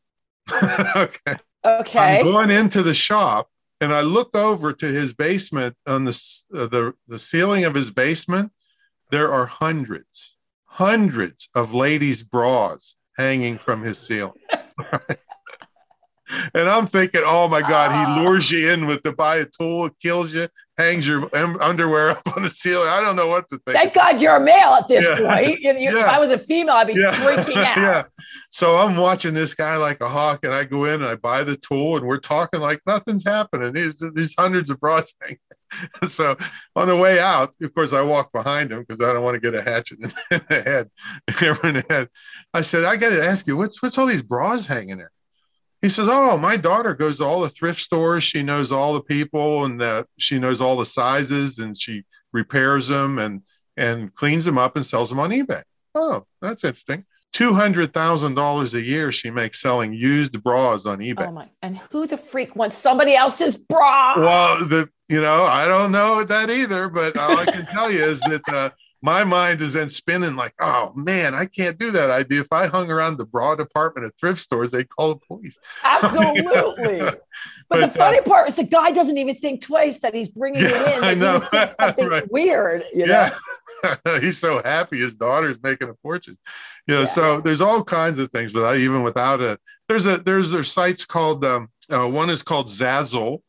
okay. 0.95 1.35
Okay. 1.63 2.19
I'm 2.19 2.25
going 2.25 2.51
into 2.51 2.83
the 2.83 2.93
shop 2.93 3.49
and 3.81 3.93
I 3.93 4.01
look 4.01 4.35
over 4.35 4.73
to 4.73 4.85
his 4.85 5.13
basement 5.13 5.75
on 5.87 6.05
the, 6.05 6.11
uh, 6.53 6.67
the, 6.67 6.93
the 7.07 7.19
ceiling 7.19 7.65
of 7.65 7.75
his 7.75 7.91
basement. 7.91 8.51
There 9.11 9.31
are 9.31 9.45
hundreds 9.45 10.35
hundreds 10.75 11.47
of 11.55 11.73
ladies' 11.73 12.21
bras 12.21 12.95
hanging 13.17 13.57
from 13.57 13.81
his 13.81 13.97
ceiling. 13.97 14.33
and 16.53 16.67
I'm 16.67 16.88
thinking, 16.88 17.21
oh 17.23 17.47
my 17.47 17.61
God, 17.61 17.95
he 17.95 18.21
lures 18.21 18.51
you 18.51 18.69
in 18.71 18.85
with 18.85 19.01
the 19.01 19.13
buy 19.13 19.38
a 19.38 19.45
tool, 19.45 19.89
kills 20.01 20.33
you, 20.33 20.49
hangs 20.77 21.07
your 21.07 21.29
underwear 21.63 22.09
up 22.11 22.35
on 22.35 22.43
the 22.43 22.49
ceiling. 22.49 22.89
I 22.89 22.99
don't 22.99 23.15
know 23.15 23.29
what 23.29 23.47
to 23.49 23.57
think. 23.59 23.77
Thank 23.77 23.93
God 23.93 24.19
you're 24.19 24.35
a 24.35 24.41
male 24.41 24.73
at 24.73 24.89
this 24.89 25.05
yeah. 25.07 25.25
point. 25.25 25.59
You, 25.61 25.71
yeah. 25.79 26.01
If 26.01 26.07
I 26.07 26.19
was 26.19 26.31
a 26.31 26.39
female, 26.39 26.75
I'd 26.75 26.88
be 26.88 26.93
yeah. 26.95 27.13
freaking 27.13 27.55
out. 27.63 27.77
yeah. 27.77 28.03
So 28.51 28.75
I'm 28.75 28.97
watching 28.97 29.33
this 29.33 29.53
guy 29.53 29.77
like 29.77 30.01
a 30.01 30.09
hawk, 30.09 30.41
and 30.43 30.53
I 30.53 30.65
go 30.65 30.83
in 30.83 30.95
and 30.95 31.05
I 31.05 31.15
buy 31.15 31.45
the 31.45 31.55
tool, 31.55 31.95
and 31.95 32.05
we're 32.05 32.19
talking 32.19 32.59
like 32.59 32.81
nothing's 32.85 33.23
happening. 33.25 33.71
These, 33.71 34.03
these 34.13 34.35
hundreds 34.38 34.69
of 34.69 34.79
bras 34.81 35.13
hanging. 35.21 35.39
so 36.08 36.36
on 36.75 36.88
the 36.88 36.95
way 36.95 37.19
out, 37.19 37.54
of 37.62 37.73
course, 37.73 37.93
I 37.93 38.01
walk 38.01 38.32
behind 38.32 38.71
him 38.71 38.84
because 38.88 39.01
I 39.01 39.13
don't 39.13 39.23
want 39.23 39.36
to 39.36 39.51
get 39.51 39.60
a 39.60 39.62
hatchet 39.62 39.99
in 40.01 40.12
the 40.30 40.45
head. 40.49 40.89
in 41.63 41.73
the 41.75 41.86
head. 41.89 42.10
I 42.54 42.62
said, 42.62 42.84
I 42.84 42.97
got 42.97 43.10
to 43.10 43.23
ask 43.23 43.47
you, 43.47 43.58
what's 43.58 43.82
what's 43.82 43.97
all 43.97 44.06
these 44.06 44.23
bras 44.23 44.65
hanging 44.65 44.97
there? 44.97 45.12
He 45.82 45.89
says, 45.89 46.08
"Oh, 46.10 46.38
my 46.38 46.58
daughter 46.58 46.95
goes 46.95 47.17
to 47.17 47.25
all 47.25 47.41
the 47.41 47.49
thrift 47.49 47.80
stores. 47.80 48.23
She 48.23 48.41
knows 48.41 48.71
all 48.71 48.95
the 48.95 49.04
people, 49.04 49.65
and 49.65 49.80
that 49.82 50.08
she 50.17 50.39
knows 50.39 50.60
all 50.60 50.78
the 50.78 50.86
sizes, 50.86 51.60
and 51.60 51.80
she 51.80 52.04
repairs 52.34 52.88
them 52.88 53.19
and 53.19 53.41
and 53.78 54.12
cleans 54.13 54.45
them 54.45 54.58
up 54.58 54.75
and 54.75 54.86
sells 54.86 55.10
them 55.10 55.19
on 55.19 55.30
eBay." 55.30 55.62
Oh, 55.93 56.25
that's 56.41 56.63
interesting. 56.63 57.06
Two 57.36 57.54
hundred 57.54 57.93
thousand 57.93 58.36
dollars 58.36 58.74
a 58.76 58.82
year 58.82 59.12
she 59.12 59.30
makes 59.30 59.60
selling 59.60 59.91
used 59.91 60.41
bras 60.41 60.86
on 60.86 61.00
eBay. 61.00 61.28
Oh 61.28 61.32
my! 61.34 61.50
And 61.62 61.78
who 61.91 62.08
the 62.08 62.15
freak 62.15 62.56
wants 62.56 62.78
somebody 62.78 63.13
else's 63.13 63.58
bra? 63.58 64.17
Well, 64.17 64.65
the 64.65 64.88
you 65.10 65.19
know 65.19 65.43
I 65.43 65.67
don't 65.67 65.91
know 65.91 66.24
that 66.24 66.50
either, 66.50 66.88
but 66.88 67.17
all 67.17 67.38
I 67.38 67.43
can 67.43 67.65
tell 67.65 67.91
you 67.91 68.06
is 68.06 68.21
that 68.21 68.41
uh, 68.48 68.69
my 69.05 69.23
mind 69.23 69.61
is 69.61 69.73
then 69.73 69.87
spinning 69.87 70.35
like, 70.35 70.55
oh 70.59 70.91
man, 70.95 71.35
I 71.35 71.45
can't 71.45 71.77
do 71.77 71.91
that 71.91 72.09
idea. 72.09 72.41
If 72.41 72.51
I 72.51 72.65
hung 72.65 72.89
around 72.89 73.19
the 73.19 73.25
bra 73.25 73.53
department 73.53 74.07
at 74.07 74.17
thrift 74.19 74.39
stores, 74.39 74.71
they'd 74.71 74.89
call 74.89 75.13
the 75.13 75.19
police. 75.27 75.55
Absolutely. 75.83 77.01
but, 77.01 77.21
but, 77.69 77.81
the 77.81 77.87
funny 77.89 78.17
uh, 78.17 78.23
part 78.23 78.47
is 78.47 78.55
the 78.55 78.63
guy 78.63 78.89
doesn't 78.89 79.19
even 79.19 79.35
think 79.35 79.61
twice 79.61 79.99
that 79.99 80.15
he's 80.15 80.27
bringing 80.27 80.63
yeah, 80.63 80.89
it 80.89 80.97
in. 80.97 81.03
I 81.03 81.13
know. 81.13 81.47
Something 81.79 82.07
right. 82.09 82.31
weird. 82.31 82.83
You 82.95 83.05
know? 83.05 83.29
He's 84.19 84.39
so 84.39 84.63
happy 84.63 84.97
his 84.97 85.13
daughter's 85.13 85.57
making 85.61 85.89
a 85.89 85.93
fortune. 86.01 86.39
You 86.87 86.95
know, 86.95 86.99
yeah. 87.01 87.07
so 87.07 87.41
there's 87.41 87.61
all 87.61 87.83
kinds 87.83 88.17
of 88.17 88.31
things 88.31 88.55
without 88.55 88.77
even 88.77 89.03
without 89.03 89.39
it. 89.39 89.59
There's 89.87 90.07
a 90.07 90.17
there's 90.17 90.49
there's 90.49 90.71
sites 90.71 91.05
called 91.05 91.45
um, 91.45 91.69
uh, 91.91 92.07
one 92.07 92.31
is 92.31 92.41
called 92.41 92.69
Zazzle, 92.69 93.41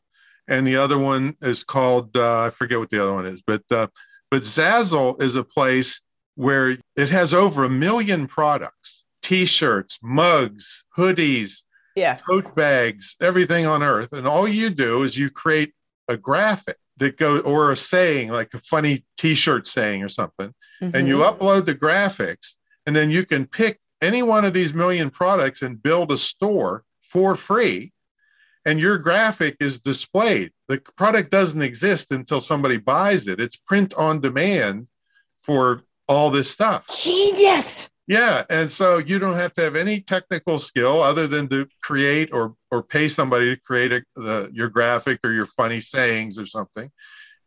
and 0.47 0.67
the 0.67 0.75
other 0.77 0.99
one 0.99 1.35
is 1.41 1.63
called 1.63 2.15
uh, 2.15 2.41
I 2.41 2.49
forget 2.51 2.77
what 2.77 2.91
the 2.91 3.01
other 3.01 3.13
one 3.13 3.25
is, 3.25 3.41
but 3.41 3.63
uh, 3.71 3.87
but 4.29 4.43
Zazzle 4.43 5.21
is 5.21 5.35
a 5.35 5.43
place 5.43 6.01
where 6.35 6.77
it 6.95 7.09
has 7.09 7.33
over 7.33 7.63
a 7.63 7.69
million 7.69 8.27
products 8.27 9.03
t-shirts, 9.23 9.99
mugs, 10.01 10.85
hoodies, 10.97 11.63
yeah. 11.97 12.15
tote 12.15 12.55
bags, 12.55 13.17
everything 13.19 13.65
on 13.65 13.83
earth. 13.83 14.13
And 14.13 14.25
all 14.25 14.47
you 14.47 14.69
do 14.69 15.03
is 15.03 15.17
you 15.17 15.29
create 15.29 15.73
a 16.07 16.15
graphic 16.15 16.77
that 16.95 17.17
goes 17.17 17.41
or 17.41 17.71
a 17.71 17.75
saying 17.75 18.29
like 18.29 18.53
a 18.53 18.59
funny 18.59 19.03
t-shirt 19.17 19.67
saying 19.67 20.01
or 20.01 20.07
something. 20.07 20.53
Mm-hmm. 20.81 20.95
And 20.95 21.07
you 21.09 21.17
mm-hmm. 21.17 21.43
upload 21.43 21.65
the 21.65 21.75
graphics 21.75 22.55
and 22.85 22.95
then 22.95 23.09
you 23.09 23.25
can 23.25 23.45
pick 23.45 23.79
any 24.01 24.23
one 24.23 24.45
of 24.45 24.53
these 24.53 24.73
million 24.73 25.09
products 25.09 25.61
and 25.61 25.81
build 25.83 26.11
a 26.11 26.17
store 26.17 26.83
for 27.01 27.35
free 27.35 27.91
and 28.67 28.81
your 28.81 28.97
graphic 28.97 29.55
is 29.61 29.79
displayed. 29.79 30.51
The 30.67 30.81
product 30.97 31.31
doesn't 31.31 31.61
exist 31.61 32.11
until 32.11 32.41
somebody 32.41 32.75
buys 32.75 33.25
it. 33.25 33.39
It's 33.39 33.55
print 33.55 33.93
on 33.93 34.19
demand 34.19 34.87
for 35.41 35.83
all 36.09 36.29
this 36.29 36.51
stuff. 36.51 36.85
Genius. 36.87 37.89
Yeah, 38.07 38.43
and 38.49 38.69
so 38.69 38.97
you 38.97 39.19
don't 39.19 39.37
have 39.37 39.53
to 39.53 39.61
have 39.61 39.77
any 39.77 40.01
technical 40.01 40.59
skill 40.59 41.01
other 41.01 41.27
than 41.27 41.47
to 41.49 41.67
create 41.81 42.29
or 42.33 42.55
or 42.69 42.83
pay 42.83 43.07
somebody 43.07 43.55
to 43.55 43.61
create 43.61 43.93
a, 43.93 44.03
the, 44.15 44.49
your 44.53 44.69
graphic 44.69 45.21
or 45.23 45.31
your 45.31 45.45
funny 45.45 45.79
sayings 45.81 46.37
or 46.37 46.45
something, 46.45 46.91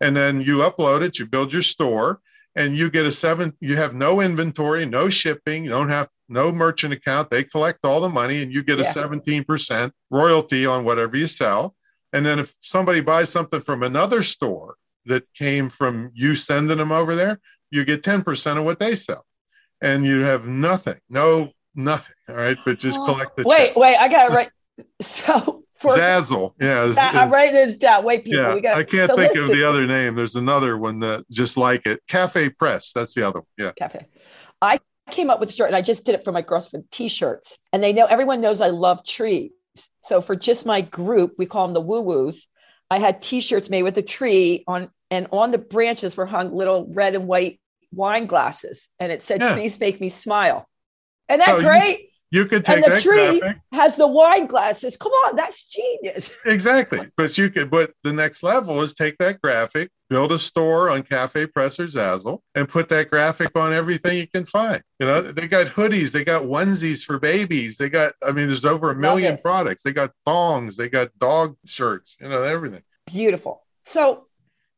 and 0.01 0.17
then 0.17 0.41
you 0.41 0.59
upload 0.59 1.03
it. 1.03 1.19
You 1.19 1.27
build 1.27 1.53
your 1.53 1.63
store, 1.63 2.21
and 2.57 2.77
you 2.77 2.91
get 2.91 3.07
a 3.07 3.13
seven. 3.13 3.57
You 3.61 3.77
have 3.77 3.95
no 3.95 4.21
inventory, 4.21 4.85
no 4.87 5.09
shipping. 5.09 5.65
You 5.65 5.71
don't 5.71 5.89
have 5.89 6.09
no 6.29 6.53
merchant 6.53 6.93
account. 6.93 7.31
They 7.31 7.45
collect 7.45 7.85
all 7.85 8.01
the 8.01 8.09
money 8.09 8.43
and 8.43 8.53
you 8.53 8.63
get 8.63 8.79
yeah. 8.79 8.91
a 8.91 8.95
17% 8.95 9.93
royalty 10.11 10.67
on 10.67 10.85
whatever 10.85 11.17
you 11.17 11.27
sell. 11.27 11.75
And 12.13 12.27
then 12.27 12.39
if 12.39 12.55
somebody 12.61 13.01
buys 13.01 13.31
something 13.31 13.61
from 13.61 13.83
another 13.83 14.23
store 14.23 14.77
that 15.07 15.33
came 15.35 15.69
from 15.69 16.11
you 16.15 16.35
sending 16.35 16.79
them 16.79 16.93
over 16.93 17.15
there, 17.15 17.41
you 17.71 17.85
get 17.85 18.03
10% 18.03 18.59
of 18.59 18.65
what 18.65 18.79
they 18.79 18.97
sell. 18.97 19.25
And 19.81 20.05
you 20.05 20.21
have 20.21 20.47
nothing, 20.47 20.99
no, 21.09 21.53
nothing. 21.75 22.15
All 22.29 22.35
right. 22.35 22.59
But 22.65 22.79
just 22.79 22.99
oh, 22.99 23.05
collect 23.05 23.37
the 23.37 23.45
Wait, 23.45 23.69
check. 23.69 23.77
wait, 23.77 23.97
I 23.97 24.09
got 24.09 24.31
it 24.31 24.35
right. 24.35 24.51
So 25.01 25.65
for 25.81 25.97
Zazzle. 25.97 26.55
Yeah. 26.61 26.85
Is, 26.85 26.99
I'm 26.99 27.31
writing 27.31 27.55
this 27.55 27.77
down. 27.77 28.05
Wait, 28.05 28.25
people. 28.25 28.41
Yeah, 28.41 28.55
we 28.55 28.61
got 28.61 28.77
I 28.77 28.85
can't 28.85 29.11
think 29.11 29.33
listen. 29.33 29.51
of 29.51 29.57
the 29.57 29.65
other 29.65 29.87
name. 29.87 30.15
There's 30.15 30.37
another 30.37 30.77
one 30.77 31.01
that 31.01 31.25
just 31.31 31.57
like 31.57 31.87
it. 31.87 32.01
Cafe 32.07 32.51
Press. 32.51 32.93
That's 32.93 33.15
the 33.15 33.27
other 33.27 33.41
one. 33.41 33.49
Yeah. 33.57 33.73
Cafe. 33.73 34.07
I 34.61 34.79
came 35.11 35.31
up 35.31 35.41
with 35.41 35.51
a 35.51 35.53
shirt 35.53 35.69
and 35.69 35.77
I 35.77 35.83
just 35.83 36.05
did 36.05 36.15
it 36.15 36.25
for 36.25 36.33
my 36.33 36.43
girls 36.43 36.69
for 36.69 36.83
t-shirts. 36.91 37.59
And 37.73 37.83
they 37.83 37.93
know 37.93 38.07
everyone 38.07 38.41
knows 38.41 38.61
I 38.61 38.69
love 38.69 39.05
trees. 39.05 39.51
So 40.03 40.21
for 40.21 40.37
just 40.37 40.67
my 40.67 40.83
group, 40.83 41.35
we 41.39 41.47
call 41.47 41.67
them 41.67 41.75
the 41.75 41.81
woo 41.81 42.03
woos. 42.03 42.47
I 42.91 42.99
had 42.99 43.23
t-shirts 43.23 43.71
made 43.71 43.83
with 43.83 43.97
a 43.99 44.03
tree 44.03 44.65
on 44.67 44.91
and 45.11 45.27
on 45.33 45.51
the 45.51 45.59
branches 45.59 46.17
were 46.17 46.27
hung 46.27 46.55
little 46.55 46.87
red 46.93 47.15
and 47.15 47.27
white 47.27 47.61
wine 47.93 48.27
glasses. 48.27 48.89
And 48.99 49.11
it 49.11 49.23
said, 49.23 49.41
yeah. 49.41 49.55
trees 49.55 49.79
make 49.81 50.01
me 50.01 50.09
smile. 50.09 50.69
And 51.29 51.41
that 51.41 51.49
oh, 51.49 51.61
great? 51.61 52.01
You 52.01 52.07
could 52.47 52.65
take 52.65 52.85
and 52.85 52.93
the 52.93 53.01
tree 53.01 53.41
graphic. 53.41 53.61
has 53.73 53.97
the 53.97 54.07
wine 54.07 54.47
glasses. 54.47 54.97
Come 54.97 55.13
on, 55.13 55.37
that's 55.37 55.65
genius. 55.65 56.31
exactly. 56.47 57.01
But 57.17 57.37
you 57.37 57.51
could, 57.51 57.71
but 57.71 57.93
the 58.05 58.13
next 58.13 58.43
level 58.43 58.83
is 58.83 58.95
take 58.95 59.19
that 59.19 59.43
graphic, 59.43 59.91
build 60.09 60.31
a 60.31 60.39
store 60.39 60.91
on 60.91 61.03
Cafe 61.03 61.47
Press 61.47 61.81
or 61.81 61.87
Zazzle, 61.87 62.41
and 62.55 62.69
put 62.69 62.89
that 62.91 63.11
graphic 63.11 63.57
on 63.57 63.73
everything 63.73 64.19
you 64.19 64.29
can 64.29 64.45
find. 64.45 64.81
You 65.01 65.07
know, 65.07 65.23
they 65.23 65.49
got 65.49 65.67
hoodies, 65.67 66.13
they 66.13 66.25
got 66.25 66.43
onesies 66.43 67.03
for 67.03 67.19
babies, 67.19 67.77
they 67.77 67.89
got, 67.89 68.13
I 68.23 68.31
mean, 68.31 68.47
there's 68.47 68.65
over 68.65 68.91
a 68.91 68.97
million 68.97 69.39
products. 69.39 69.83
They 69.83 69.93
got 69.93 70.13
thongs, 70.25 70.77
they 70.77 70.89
got 70.89 71.11
dog 71.19 71.57
shirts, 71.67 72.17
you 72.21 72.29
know, 72.29 72.43
everything. 72.45 72.83
Beautiful. 73.07 73.67
So, 73.85 74.27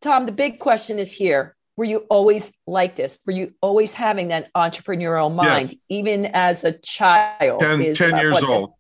Tom, 0.01 0.25
the 0.25 0.33
big 0.33 0.59
question 0.59 0.99
is 0.99 1.13
here 1.13 1.55
were 1.77 1.85
you 1.85 2.07
always 2.11 2.53
like 2.67 2.97
this? 2.97 3.19
Were 3.27 3.33
you 3.33 3.55
always 3.61 3.95
having 3.95 4.29
that 4.29 4.53
entrepreneurial 4.55 5.35
mind, 5.35 5.71
yes. 5.71 5.79
even 5.89 6.27
as 6.27 6.65
a 6.65 6.73
child? 6.73 7.61
10, 7.61 7.81
is, 7.81 7.99
10 7.99 8.15
uh, 8.15 8.21
years 8.21 8.43
old. 8.43 8.75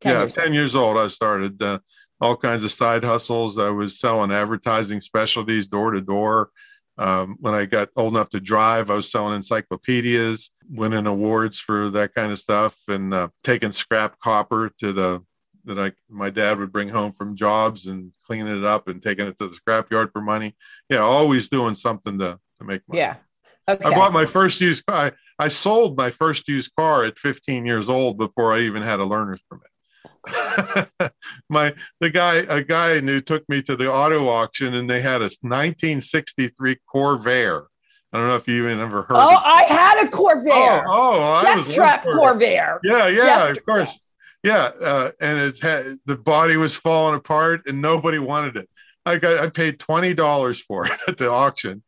10 0.00 0.12
yeah, 0.12 0.20
years 0.20 0.34
10 0.34 0.44
old. 0.44 0.54
years 0.54 0.74
old, 0.74 0.96
I 0.96 1.08
started 1.08 1.62
uh, 1.62 1.78
all 2.20 2.36
kinds 2.36 2.64
of 2.64 2.70
side 2.70 3.04
hustles. 3.04 3.58
I 3.58 3.70
was 3.70 3.98
selling 3.98 4.30
advertising 4.30 5.00
specialties 5.00 5.66
door 5.66 5.90
to 5.92 6.00
door. 6.00 6.50
Um, 6.98 7.36
when 7.40 7.52
I 7.52 7.66
got 7.66 7.90
old 7.96 8.14
enough 8.14 8.30
to 8.30 8.40
drive, 8.40 8.90
I 8.90 8.94
was 8.94 9.10
selling 9.10 9.34
encyclopedias, 9.34 10.50
winning 10.70 11.06
awards 11.06 11.58
for 11.58 11.90
that 11.90 12.14
kind 12.14 12.32
of 12.32 12.38
stuff, 12.38 12.76
and 12.88 13.12
uh, 13.12 13.28
taking 13.44 13.72
scrap 13.72 14.18
copper 14.18 14.70
to 14.80 14.92
the 14.92 15.22
that 15.66 15.78
I 15.78 15.92
my 16.08 16.30
dad 16.30 16.58
would 16.58 16.72
bring 16.72 16.88
home 16.88 17.12
from 17.12 17.36
jobs 17.36 17.86
and 17.86 18.12
cleaning 18.24 18.56
it 18.56 18.64
up 18.64 18.88
and 18.88 19.02
taking 19.02 19.26
it 19.26 19.38
to 19.38 19.48
the 19.48 19.56
scrapyard 19.56 20.12
for 20.12 20.20
money. 20.20 20.56
Yeah, 20.88 20.98
always 20.98 21.48
doing 21.48 21.74
something 21.74 22.18
to 22.18 22.38
to 22.58 22.64
make 22.64 22.82
money. 22.88 23.00
Yeah. 23.00 23.16
Okay. 23.68 23.84
I 23.84 23.94
bought 23.94 24.12
my 24.12 24.26
first 24.26 24.60
used 24.60 24.86
car. 24.86 25.06
I, 25.06 25.44
I 25.44 25.48
sold 25.48 25.96
my 25.96 26.10
first 26.10 26.48
used 26.48 26.70
car 26.78 27.04
at 27.04 27.18
15 27.18 27.66
years 27.66 27.88
old 27.88 28.16
before 28.16 28.54
I 28.54 28.60
even 28.60 28.82
had 28.82 29.00
a 29.00 29.04
learner's 29.04 29.40
permit. 29.50 29.66
my 31.48 31.74
the 32.00 32.10
guy 32.10 32.36
a 32.36 32.62
guy 32.62 32.96
I 32.96 33.00
knew 33.00 33.20
took 33.20 33.48
me 33.48 33.62
to 33.62 33.76
the 33.76 33.92
auto 33.92 34.28
auction 34.28 34.74
and 34.74 34.88
they 34.88 35.00
had 35.00 35.20
a 35.20 35.30
1963 35.42 36.76
Corvair. 36.92 37.66
I 38.12 38.18
don't 38.18 38.28
know 38.28 38.36
if 38.36 38.48
you 38.48 38.64
even 38.64 38.80
ever 38.80 39.02
heard. 39.02 39.16
Oh, 39.16 39.36
I 39.44 39.64
had 39.64 40.06
a 40.06 40.10
Corvair. 40.10 40.84
Oh, 40.86 41.14
oh 41.16 41.22
I 41.22 41.42
Death 41.42 41.66
was 41.66 41.74
Trap 41.74 42.04
Corvair. 42.06 42.78
Yeah, 42.82 43.08
yeah, 43.08 43.48
Death 43.48 43.58
of 43.58 43.66
course. 43.66 44.00
Yeah, 44.46 44.70
uh, 44.80 45.10
and 45.20 45.40
it 45.40 45.60
had 45.60 45.96
the 46.06 46.16
body 46.16 46.56
was 46.56 46.76
falling 46.76 47.16
apart, 47.16 47.62
and 47.66 47.82
nobody 47.82 48.20
wanted 48.20 48.56
it. 48.56 48.68
I 49.04 49.18
got 49.18 49.44
I 49.44 49.50
paid 49.50 49.80
twenty 49.80 50.14
dollars 50.14 50.60
for 50.60 50.86
it 50.86 50.92
at 51.08 51.18
the 51.18 51.28
auction, 51.28 51.82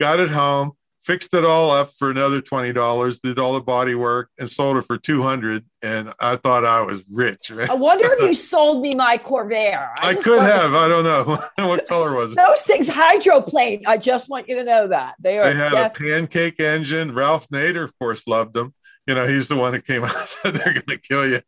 got 0.00 0.18
it 0.18 0.28
home, 0.28 0.72
fixed 1.04 1.32
it 1.34 1.44
all 1.44 1.70
up 1.70 1.92
for 1.96 2.10
another 2.10 2.40
twenty 2.40 2.72
dollars, 2.72 3.20
did 3.20 3.38
all 3.38 3.54
the 3.54 3.60
body 3.60 3.94
work, 3.94 4.28
and 4.40 4.50
sold 4.50 4.76
it 4.78 4.86
for 4.86 4.98
two 4.98 5.22
hundred. 5.22 5.64
And 5.82 6.12
I 6.18 6.34
thought 6.34 6.64
I 6.64 6.82
was 6.82 7.04
rich. 7.08 7.52
I 7.52 7.74
wonder 7.74 8.12
if 8.14 8.20
you 8.22 8.34
sold 8.50 8.82
me 8.82 8.96
my 8.96 9.16
Corvair. 9.16 9.92
I, 10.00 10.08
I 10.08 10.14
could 10.16 10.42
have. 10.42 10.74
I 10.74 10.88
don't 10.88 11.04
know 11.04 11.38
what 11.68 11.86
color 11.86 12.16
was 12.16 12.32
it. 12.32 12.38
Those 12.38 12.62
things 12.62 12.88
hydroplane. 12.88 13.86
I 13.86 13.98
just 13.98 14.28
want 14.28 14.48
you 14.48 14.56
to 14.56 14.64
know 14.64 14.88
that 14.88 15.14
they 15.20 15.38
are. 15.38 15.44
They 15.44 15.56
had 15.56 15.74
a 15.74 15.90
pancake 15.90 16.58
engine. 16.58 17.14
Ralph 17.14 17.48
Nader, 17.50 17.84
of 17.84 17.96
course, 18.00 18.26
loved 18.26 18.54
them. 18.54 18.74
You 19.06 19.14
know, 19.14 19.28
he's 19.28 19.46
the 19.46 19.54
one 19.56 19.74
that 19.74 19.86
came 19.86 20.02
out 20.02 20.16
and 20.16 20.28
said 20.28 20.54
they're 20.56 20.74
going 20.74 20.86
to 20.86 20.98
kill 20.98 21.28
you. 21.28 21.40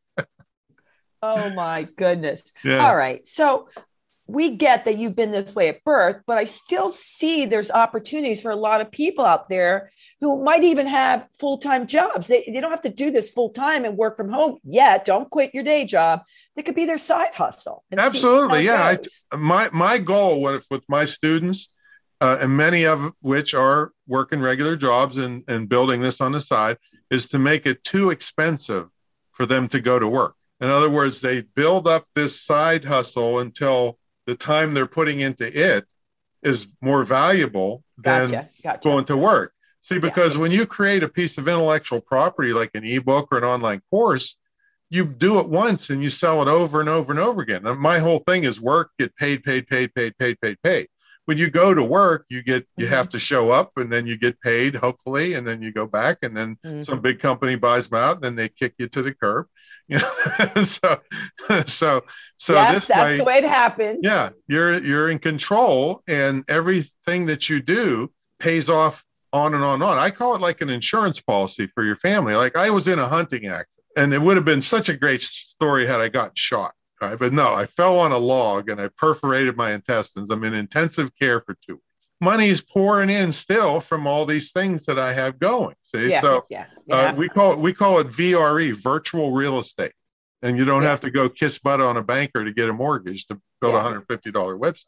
Oh 1.22 1.50
my 1.50 1.85
goodness. 1.96 2.52
Yeah. 2.64 2.87
All 2.87 2.96
right. 2.96 3.26
So 3.26 3.68
we 4.26 4.56
get 4.56 4.85
that 4.85 4.98
you've 4.98 5.16
been 5.16 5.30
this 5.30 5.54
way 5.54 5.68
at 5.68 5.85
birth, 5.85 6.22
but 6.26 6.38
I 6.38 6.44
still 6.44 6.90
see 6.90 7.44
there's 7.44 7.70
opportunities 7.70 8.40
for 8.40 8.50
a 8.50 8.56
lot 8.56 8.80
of 8.80 8.90
people 8.90 9.24
out 9.24 9.48
there 9.48 9.90
who 10.20 10.42
might 10.42 10.64
even 10.64 10.87
have 10.87 11.28
full 11.38 11.58
time 11.58 11.87
jobs. 11.87 12.28
They, 12.28 12.44
they 12.46 12.61
don't 12.61 12.70
have 12.70 12.82
to 12.82 12.88
do 12.88 13.11
this 13.11 13.30
full 13.30 13.50
time 13.50 13.85
and 13.85 13.96
work 13.96 14.16
from 14.16 14.30
home 14.30 14.58
yet. 14.64 15.04
Don't 15.04 15.28
quit 15.30 15.54
your 15.54 15.64
day 15.64 15.85
job. 15.85 16.22
That 16.56 16.64
could 16.64 16.74
be 16.74 16.87
their 16.87 16.98
side 16.98 17.35
hustle. 17.35 17.85
Absolutely. 17.96 18.64
Yeah. 18.64 18.96
I, 19.32 19.37
my, 19.37 19.68
my 19.72 19.98
goal 19.98 20.40
with, 20.40 20.64
with 20.70 20.85
my 20.88 21.04
students, 21.04 21.68
uh, 22.20 22.38
and 22.40 22.56
many 22.56 22.85
of 22.85 23.12
which 23.20 23.52
are 23.54 23.92
working 24.06 24.40
regular 24.40 24.76
jobs 24.76 25.18
and, 25.18 25.42
and 25.48 25.68
building 25.68 26.00
this 26.00 26.20
on 26.20 26.32
the 26.32 26.40
side, 26.40 26.78
is 27.11 27.28
to 27.28 27.38
make 27.38 27.66
it 27.66 27.82
too 27.85 28.11
expensive 28.11 28.88
for 29.32 29.44
them 29.44 29.68
to 29.68 29.80
go 29.80 29.98
to 29.98 30.08
work. 30.08 30.37
In 30.62 30.68
other 30.68 30.88
words, 30.88 31.20
they 31.20 31.42
build 31.42 31.88
up 31.88 32.07
this 32.14 32.40
side 32.40 32.85
hustle 32.85 33.40
until 33.40 33.98
the 34.27 34.37
time 34.37 34.72
they're 34.72 34.87
putting 34.87 35.18
into 35.18 35.46
it 35.53 35.85
is 36.42 36.68
more 36.81 37.03
valuable 37.03 37.83
than 37.98 38.31
gotcha, 38.31 38.48
gotcha. 38.62 38.81
going 38.83 39.05
to 39.07 39.16
work. 39.16 39.53
See, 39.81 39.98
because 39.98 40.35
yeah. 40.35 40.40
when 40.40 40.53
you 40.53 40.64
create 40.64 41.03
a 41.03 41.09
piece 41.09 41.37
of 41.37 41.48
intellectual 41.48 42.01
property 42.01 42.53
like 42.53 42.70
an 42.75 42.85
ebook 42.85 43.29
or 43.33 43.38
an 43.38 43.44
online 43.44 43.83
course, 43.90 44.37
you 44.88 45.05
do 45.05 45.40
it 45.40 45.48
once 45.48 45.90
and 45.90 46.01
you 46.01 46.11
sell 46.11 46.40
it 46.42 46.48
over 46.48 46.79
and 46.79 46.88
over 46.88 47.11
and 47.11 47.18
over 47.18 47.42
again. 47.42 47.66
And 47.66 47.81
my 47.81 47.98
whole 47.98 48.20
thing 48.20 48.44
is 48.44 48.61
work, 48.61 48.90
get 49.01 49.16
paid, 49.16 49.42
paid, 49.42 49.66
paid, 49.66 49.92
paid, 49.96 50.16
paid, 50.16 50.40
paid, 50.40 50.57
paid. 50.62 50.87
When 51.25 51.38
you 51.38 51.51
go 51.51 51.75
to 51.75 51.83
work, 51.83 52.27
you 52.29 52.42
get 52.42 52.68
you 52.77 52.85
mm-hmm. 52.85 52.94
have 52.94 53.09
to 53.09 53.18
show 53.18 53.51
up 53.51 53.72
and 53.77 53.90
then 53.90 54.07
you 54.07 54.16
get 54.16 54.40
paid, 54.40 54.77
hopefully, 54.77 55.35
and 55.35 55.46
then 55.46 55.61
you 55.61 55.72
go 55.72 55.87
back 55.88 56.18
and 56.22 56.37
then 56.37 56.57
mm-hmm. 56.64 56.83
some 56.83 57.01
big 57.01 57.18
company 57.18 57.57
buys 57.57 57.88
them 57.88 57.98
out 57.98 58.16
and 58.16 58.25
then 58.25 58.37
they 58.37 58.48
kick 58.48 58.75
you 58.79 58.87
to 58.88 59.03
the 59.03 59.14
curb. 59.14 59.46
You 59.88 59.99
know, 60.38 60.62
so 60.62 61.01
so 61.66 62.05
so 62.37 62.55
yes, 62.55 62.75
this 62.75 62.87
that's 62.87 63.05
way, 63.05 63.16
the 63.16 63.25
way 63.25 63.35
it 63.38 63.45
happens. 63.45 64.01
Yeah, 64.03 64.31
you're 64.47 64.83
you're 64.83 65.11
in 65.11 65.18
control, 65.18 66.03
and 66.07 66.45
everything 66.49 67.27
that 67.27 67.49
you 67.49 67.61
do 67.61 68.11
pays 68.38 68.68
off 68.68 69.05
on 69.33 69.55
and 69.55 69.64
on 69.64 69.75
and 69.75 69.83
on. 69.83 69.99
I 69.99 70.11
call 70.11 70.35
it 70.35 70.40
like 70.40 70.61
an 70.61 70.71
insurance 70.71 71.21
policy 71.21 71.66
for 71.66 71.85
your 71.85 71.97
family. 71.97 72.35
Like 72.35 72.57
I 72.57 72.71
was 72.71 72.88
in 72.88 72.99
a 72.99 73.09
hunting 73.09 73.47
accident, 73.47 73.87
and 73.97 74.14
it 74.14 74.21
would 74.21 74.37
have 74.37 74.45
been 74.45 74.62
such 74.62 74.88
a 74.88 74.97
great 74.97 75.23
story 75.23 75.87
had 75.87 76.01
I 76.01 76.09
gotten 76.09 76.33
shot. 76.35 76.73
Right, 77.01 77.18
but 77.18 77.33
no, 77.33 77.53
I 77.53 77.66
fell 77.66 77.99
on 77.99 78.12
a 78.12 78.18
log 78.18 78.71
and 78.71 78.81
I 78.81 78.88
perforated 78.97 79.57
my 79.57 79.73
intestines. 79.73 80.31
I'm 80.31 80.45
in 80.45 80.55
intensive 80.55 81.11
care 81.16 81.40
for 81.40 81.55
two 81.55 81.75
weeks 81.75 81.91
money 82.22 82.48
is 82.48 82.62
pouring 82.62 83.11
in 83.11 83.32
still 83.32 83.80
from 83.80 84.06
all 84.06 84.24
these 84.24 84.52
things 84.52 84.87
that 84.87 84.98
I 84.98 85.12
have 85.12 85.38
going. 85.38 85.74
See, 85.82 86.11
yeah, 86.11 86.20
so 86.20 86.46
yeah, 86.48 86.66
yeah. 86.87 86.96
Uh, 86.96 87.14
we 87.14 87.28
call 87.28 87.52
it 87.52 87.58
we 87.58 87.74
call 87.74 87.98
it 87.98 88.08
VRE, 88.08 88.72
virtual 88.72 89.32
real 89.32 89.58
estate, 89.58 89.92
and 90.40 90.56
you 90.56 90.64
don't 90.64 90.85
have 90.85 91.00
to 91.00 91.11
go 91.11 91.28
kiss 91.28 91.58
butt 91.58 91.80
on 91.80 91.96
a 91.96 92.02
banker 92.02 92.44
to 92.44 92.52
get 92.52 92.70
a 92.70 92.72
mortgage 92.72 93.26
to 93.26 93.40
build 93.61 93.74
a 93.74 93.80
hundred 93.80 94.06
fifty 94.08 94.30
dollar 94.30 94.56
website. 94.56 94.85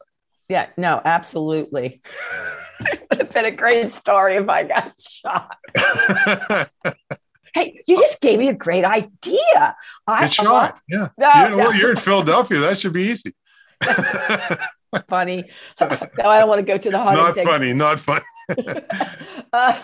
Yeah, 0.47 0.67
no, 0.77 1.01
absolutely. 1.03 2.01
it 2.81 3.07
would 3.09 3.19
have 3.19 3.31
been 3.31 3.45
a 3.45 3.51
great 3.51 3.91
story 3.91 4.35
if 4.35 4.47
I 4.47 4.63
got 4.63 4.93
shot. 4.99 5.57
hey, 7.55 7.81
you 7.87 7.97
just 7.97 8.21
gave 8.21 8.37
me 8.37 8.49
a 8.49 8.53
great 8.53 8.85
idea. 8.85 9.75
I 10.05 10.21
Get 10.21 10.33
shot. 10.33 10.79
Yeah. 10.87 11.09
No, 11.17 11.33
you 11.33 11.49
know, 11.49 11.57
no. 11.57 11.71
You're 11.71 11.91
in 11.91 11.97
Philadelphia. 11.97 12.59
That 12.59 12.77
should 12.77 12.93
be 12.93 13.09
easy. 13.09 13.33
funny. 15.07 15.43
no, 15.81 15.87
I 16.29 16.39
don't 16.39 16.49
want 16.49 16.59
to 16.59 16.65
go 16.65 16.77
to 16.77 16.89
the 16.89 16.99
haunted. 16.99 17.23
Not 17.23 17.35
thing. 17.35 17.47
funny. 17.47 17.73
Not 17.73 17.99
funny. 17.99 18.25
uh, 19.53 19.81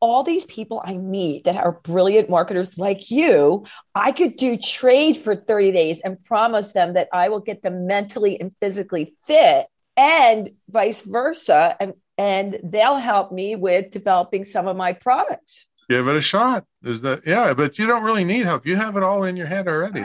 all 0.00 0.22
these 0.22 0.44
people 0.46 0.82
I 0.84 0.96
meet 0.96 1.44
that 1.44 1.56
are 1.56 1.72
brilliant 1.72 2.30
marketers 2.30 2.76
like 2.78 3.10
you, 3.10 3.66
I 3.94 4.12
could 4.12 4.36
do 4.36 4.56
trade 4.56 5.18
for 5.18 5.34
30 5.34 5.72
days 5.72 6.00
and 6.00 6.22
promise 6.22 6.72
them 6.72 6.94
that 6.94 7.08
I 7.12 7.28
will 7.28 7.40
get 7.40 7.62
them 7.62 7.86
mentally 7.86 8.40
and 8.40 8.52
physically 8.60 9.14
fit 9.26 9.66
and 9.96 10.50
vice 10.68 11.02
versa. 11.02 11.76
And, 11.80 11.94
and 12.18 12.58
they'll 12.62 12.98
help 12.98 13.32
me 13.32 13.56
with 13.56 13.90
developing 13.90 14.44
some 14.44 14.68
of 14.68 14.76
my 14.76 14.92
products. 14.92 15.66
Give 15.88 16.08
it 16.08 16.16
a 16.16 16.20
shot. 16.20 16.64
There's 16.82 17.00
that. 17.02 17.26
Yeah, 17.26 17.54
but 17.54 17.78
you 17.78 17.86
don't 17.86 18.02
really 18.02 18.24
need 18.24 18.44
help. 18.44 18.66
You 18.66 18.76
have 18.76 18.96
it 18.96 19.02
all 19.02 19.24
in 19.24 19.36
your 19.36 19.46
head 19.46 19.68
already. 19.68 20.04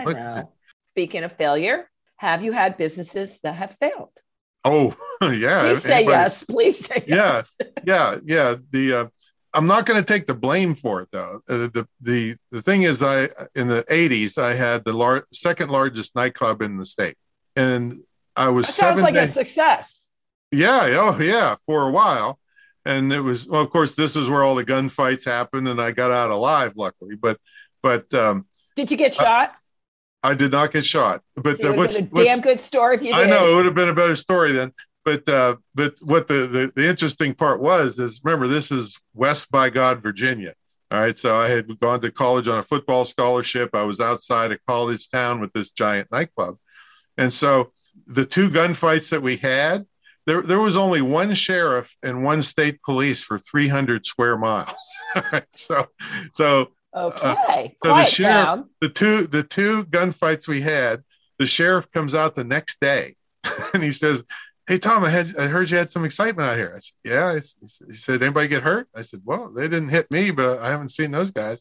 Speaking 0.88 1.24
of 1.24 1.32
failure, 1.32 1.90
have 2.22 2.44
you 2.44 2.52
had 2.52 2.78
businesses 2.78 3.40
that 3.42 3.56
have 3.56 3.72
failed? 3.72 4.12
Oh, 4.64 4.96
yeah. 5.24 5.62
Please 5.62 5.82
say 5.82 5.94
Anybody, 5.94 6.18
yes. 6.18 6.44
Please 6.44 6.86
say 6.86 7.04
yes. 7.08 7.58
Yeah, 7.60 7.74
yeah, 7.84 8.20
yeah. 8.24 8.56
The 8.70 8.94
uh, 8.94 9.06
I'm 9.56 9.66
not 9.66 9.88
going 9.88 10.00
to 10.00 10.06
take 10.06 10.28
the 10.28 10.36
blame 10.36 10.76
for 10.76 11.02
it 11.02 11.10
though. 11.12 11.42
Uh, 11.50 11.68
the 11.74 11.88
the 12.00 12.36
the 12.52 12.62
thing 12.62 12.84
is, 12.84 13.02
I 13.02 13.30
in 13.56 13.68
the 13.68 13.84
'80s 13.90 14.38
I 14.38 14.54
had 14.54 14.86
the 14.86 14.94
lar- 14.94 15.26
second 15.34 15.72
largest 15.72 16.16
nightclub 16.16 16.62
in 16.62 16.78
the 16.78 16.86
state, 16.86 17.18
and 17.56 18.02
I 18.36 18.50
was 18.50 18.68
that 18.68 18.76
sounds 18.76 19.02
like 19.02 19.16
a 19.16 19.26
success. 19.26 20.08
Yeah. 20.52 20.96
Oh, 21.00 21.20
yeah. 21.20 21.56
For 21.66 21.88
a 21.88 21.92
while, 21.92 22.38
and 22.86 23.12
it 23.12 23.22
was 23.22 23.48
well. 23.48 23.62
Of 23.62 23.72
course, 23.72 23.96
this 23.96 24.14
was 24.14 24.30
where 24.30 24.44
all 24.44 24.54
the 24.54 24.64
gunfights 24.64 25.26
happened, 25.26 25.68
and 25.68 25.82
I 25.82 25.92
got 25.92 26.12
out 26.12 26.30
alive, 26.30 26.74
luckily. 26.76 27.16
But 27.16 27.40
but 27.82 28.14
um, 28.14 28.46
did 28.76 28.92
you 28.92 28.98
get 28.98 29.16
shot? 29.16 29.56
I 30.24 30.34
did 30.36 30.52
not 30.52 30.72
get 30.72 30.86
shot, 30.86 31.22
but 31.36 31.58
so 31.58 31.74
what's, 31.74 31.98
a 31.98 32.04
damn 32.04 32.42
good 32.42 32.60
story 32.60 32.96
if 32.96 33.02
you. 33.02 33.14
Did. 33.14 33.28
I 33.28 33.30
know 33.30 33.52
it 33.52 33.56
would 33.56 33.66
have 33.66 33.76
been 33.76 33.90
a 33.90 33.94
better 33.94 34.16
story 34.16 34.52
then, 34.52 34.72
but 35.04 35.28
uh, 35.28 35.56
but 35.74 35.96
what 36.02 36.28
the, 36.28 36.48
the 36.48 36.72
the 36.76 36.88
interesting 36.88 37.34
part 37.34 37.60
was 37.60 37.98
is 38.00 38.22
remember 38.24 38.48
this 38.48 38.72
is 38.72 39.00
West 39.14 39.50
by 39.50 39.70
God, 39.70 40.02
Virginia. 40.02 40.54
All 40.92 41.00
right, 41.00 41.18
so 41.18 41.38
I 41.38 41.48
had 41.48 41.80
gone 41.80 42.02
to 42.02 42.12
college 42.12 42.48
on 42.48 42.60
a 42.60 42.64
football 42.64 43.06
scholarship. 43.06 43.74
I 43.74 43.84
was 43.84 44.00
outside 44.00 44.52
a 44.52 44.60
college 44.68 45.10
town 45.10 45.40
with 45.40 45.54
this 45.54 45.72
giant 45.72 46.12
nightclub, 46.12 46.58
and 47.18 47.34
so 47.34 47.72
the 48.06 48.26
two 48.26 48.50
gunfights 48.50 49.10
that 49.10 49.22
we 49.22 49.38
had, 49.38 49.86
there 50.28 50.42
there 50.42 50.60
was 50.60 50.76
only 50.76 51.02
one 51.02 51.34
sheriff 51.34 51.96
and 52.04 52.24
one 52.24 52.42
state 52.42 52.82
police 52.84 53.24
for 53.24 53.40
300 53.40 54.06
square 54.06 54.38
miles. 54.38 54.76
All 55.16 55.24
right, 55.32 55.46
so 55.54 55.88
so 56.34 56.72
Okay. 56.96 57.78
Uh, 57.84 57.88
so 57.88 57.96
the 57.96 58.06
sheriff, 58.06 58.66
the 58.82 58.90
two 58.90 59.28
the 59.28 59.44
two 59.44 59.86
gunfights 59.86 60.48
we 60.48 60.62
had, 60.62 61.04
the 61.40 61.46
sheriff 61.46 61.90
comes 61.92 62.14
out 62.14 62.36
the 62.36 62.44
next 62.44 62.80
day, 62.80 63.16
and 63.74 63.84
he 63.84 63.94
says, 63.94 64.24
"Hey 64.68 64.78
Tom, 64.78 65.04
I 65.04 65.10
had 65.10 65.36
I 65.38 65.48
heard 65.48 65.70
you 65.70 65.78
had 65.78 65.90
some 65.90 66.04
excitement 66.04 66.50
out 66.50 66.58
here." 66.58 66.74
I 66.76 66.80
said, 66.80 66.94
"Yeah." 67.04 67.40
he 67.88 67.94
said, 67.94 68.22
"Anybody 68.22 68.50
get 68.50 68.64
hurt?" 68.64 68.90
I 68.96 69.04
said, 69.04 69.22
"Well, 69.24 69.52
they 69.52 69.68
didn't 69.68 69.90
hit 69.90 70.12
me, 70.12 70.32
but 70.32 70.60
I 70.60 70.70
haven't 70.70 70.90
seen 70.90 71.12
those 71.12 71.32
guys." 71.32 71.60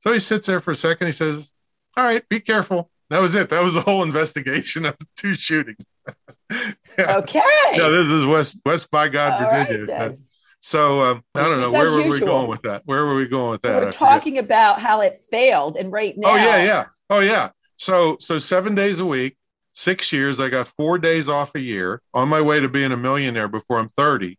So 0.00 0.12
he 0.12 0.20
sits 0.20 0.46
there 0.46 0.60
for 0.60 0.70
a 0.70 0.76
second. 0.76 1.08
He 1.08 1.12
says, 1.12 1.52
"All 1.96 2.04
right, 2.04 2.26
be 2.28 2.40
careful." 2.40 2.90
That 3.10 3.20
was 3.20 3.34
it. 3.34 3.50
That 3.50 3.62
was 3.62 3.74
the 3.74 3.82
whole 3.82 4.02
investigation 4.02 4.86
of 4.86 4.96
the 4.98 5.06
two 5.16 5.34
shootings. 5.34 5.84
yeah. 6.50 7.16
Okay. 7.18 7.40
Yeah, 7.72 7.88
this 7.88 8.08
is 8.08 8.26
West 8.26 8.56
West 8.64 8.90
by 8.90 9.08
God, 9.08 9.42
All 9.42 9.64
Virginia. 9.64 9.94
Right, 9.94 10.16
so 10.64 11.02
um, 11.02 11.22
I 11.34 11.42
don't 11.42 11.60
know 11.60 11.70
where 11.70 11.90
were 11.90 11.98
usual. 11.98 12.10
we 12.10 12.20
going 12.20 12.48
with 12.48 12.62
that. 12.62 12.80
Where 12.86 13.04
were 13.04 13.16
we 13.16 13.28
going 13.28 13.50
with 13.50 13.60
that? 13.62 13.82
We 13.82 13.88
are 13.88 13.92
talking 13.92 14.38
about 14.38 14.80
how 14.80 15.02
it 15.02 15.18
failed, 15.30 15.76
and 15.76 15.92
right 15.92 16.16
now. 16.16 16.30
Oh 16.30 16.36
yeah, 16.36 16.64
yeah. 16.64 16.84
Oh 17.10 17.20
yeah. 17.20 17.50
So 17.76 18.16
so 18.18 18.38
seven 18.38 18.74
days 18.74 18.98
a 18.98 19.04
week, 19.04 19.36
six 19.74 20.10
years. 20.10 20.40
I 20.40 20.48
got 20.48 20.66
four 20.66 20.98
days 20.98 21.28
off 21.28 21.54
a 21.54 21.60
year. 21.60 22.00
On 22.14 22.30
my 22.30 22.40
way 22.40 22.60
to 22.60 22.68
being 22.70 22.92
a 22.92 22.96
millionaire 22.96 23.46
before 23.46 23.78
I'm 23.78 23.90
30, 23.90 24.38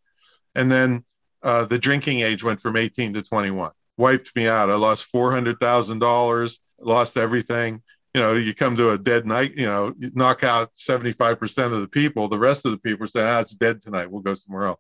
and 0.56 0.72
then 0.72 1.06
uh, 1.44 1.66
the 1.66 1.78
drinking 1.78 2.22
age 2.22 2.44
went 2.44 2.60
from 2.60 2.76
18 2.76 3.14
to 3.14 3.22
21. 3.22 3.70
Wiped 3.96 4.36
me 4.36 4.48
out. 4.48 4.72
I 4.72 4.76
lost 4.78 5.06
four 5.06 5.32
hundred 5.32 5.60
thousand 5.60 6.00
dollars. 6.00 6.60
Lost 6.80 7.18
everything. 7.18 7.84
You 8.16 8.22
know, 8.22 8.34
you 8.34 8.56
come 8.56 8.76
to 8.78 8.90
a 8.90 8.98
dead 8.98 9.28
night. 9.28 9.54
You 9.56 9.68
know, 9.68 9.94
you 9.96 10.10
knock 10.16 10.44
out 10.44 10.72
75 10.74 11.38
percent 11.38 11.72
of 11.72 11.82
the 11.82 11.88
people. 11.88 12.30
The 12.30 12.40
rest 12.40 12.66
of 12.66 12.72
the 12.72 12.80
people 12.80 13.06
say, 13.06 13.22
"Ah, 13.22 13.42
it's 13.42 13.54
dead 13.54 13.80
tonight. 13.80 14.10
We'll 14.10 14.24
go 14.24 14.34
somewhere 14.34 14.66
else." 14.66 14.80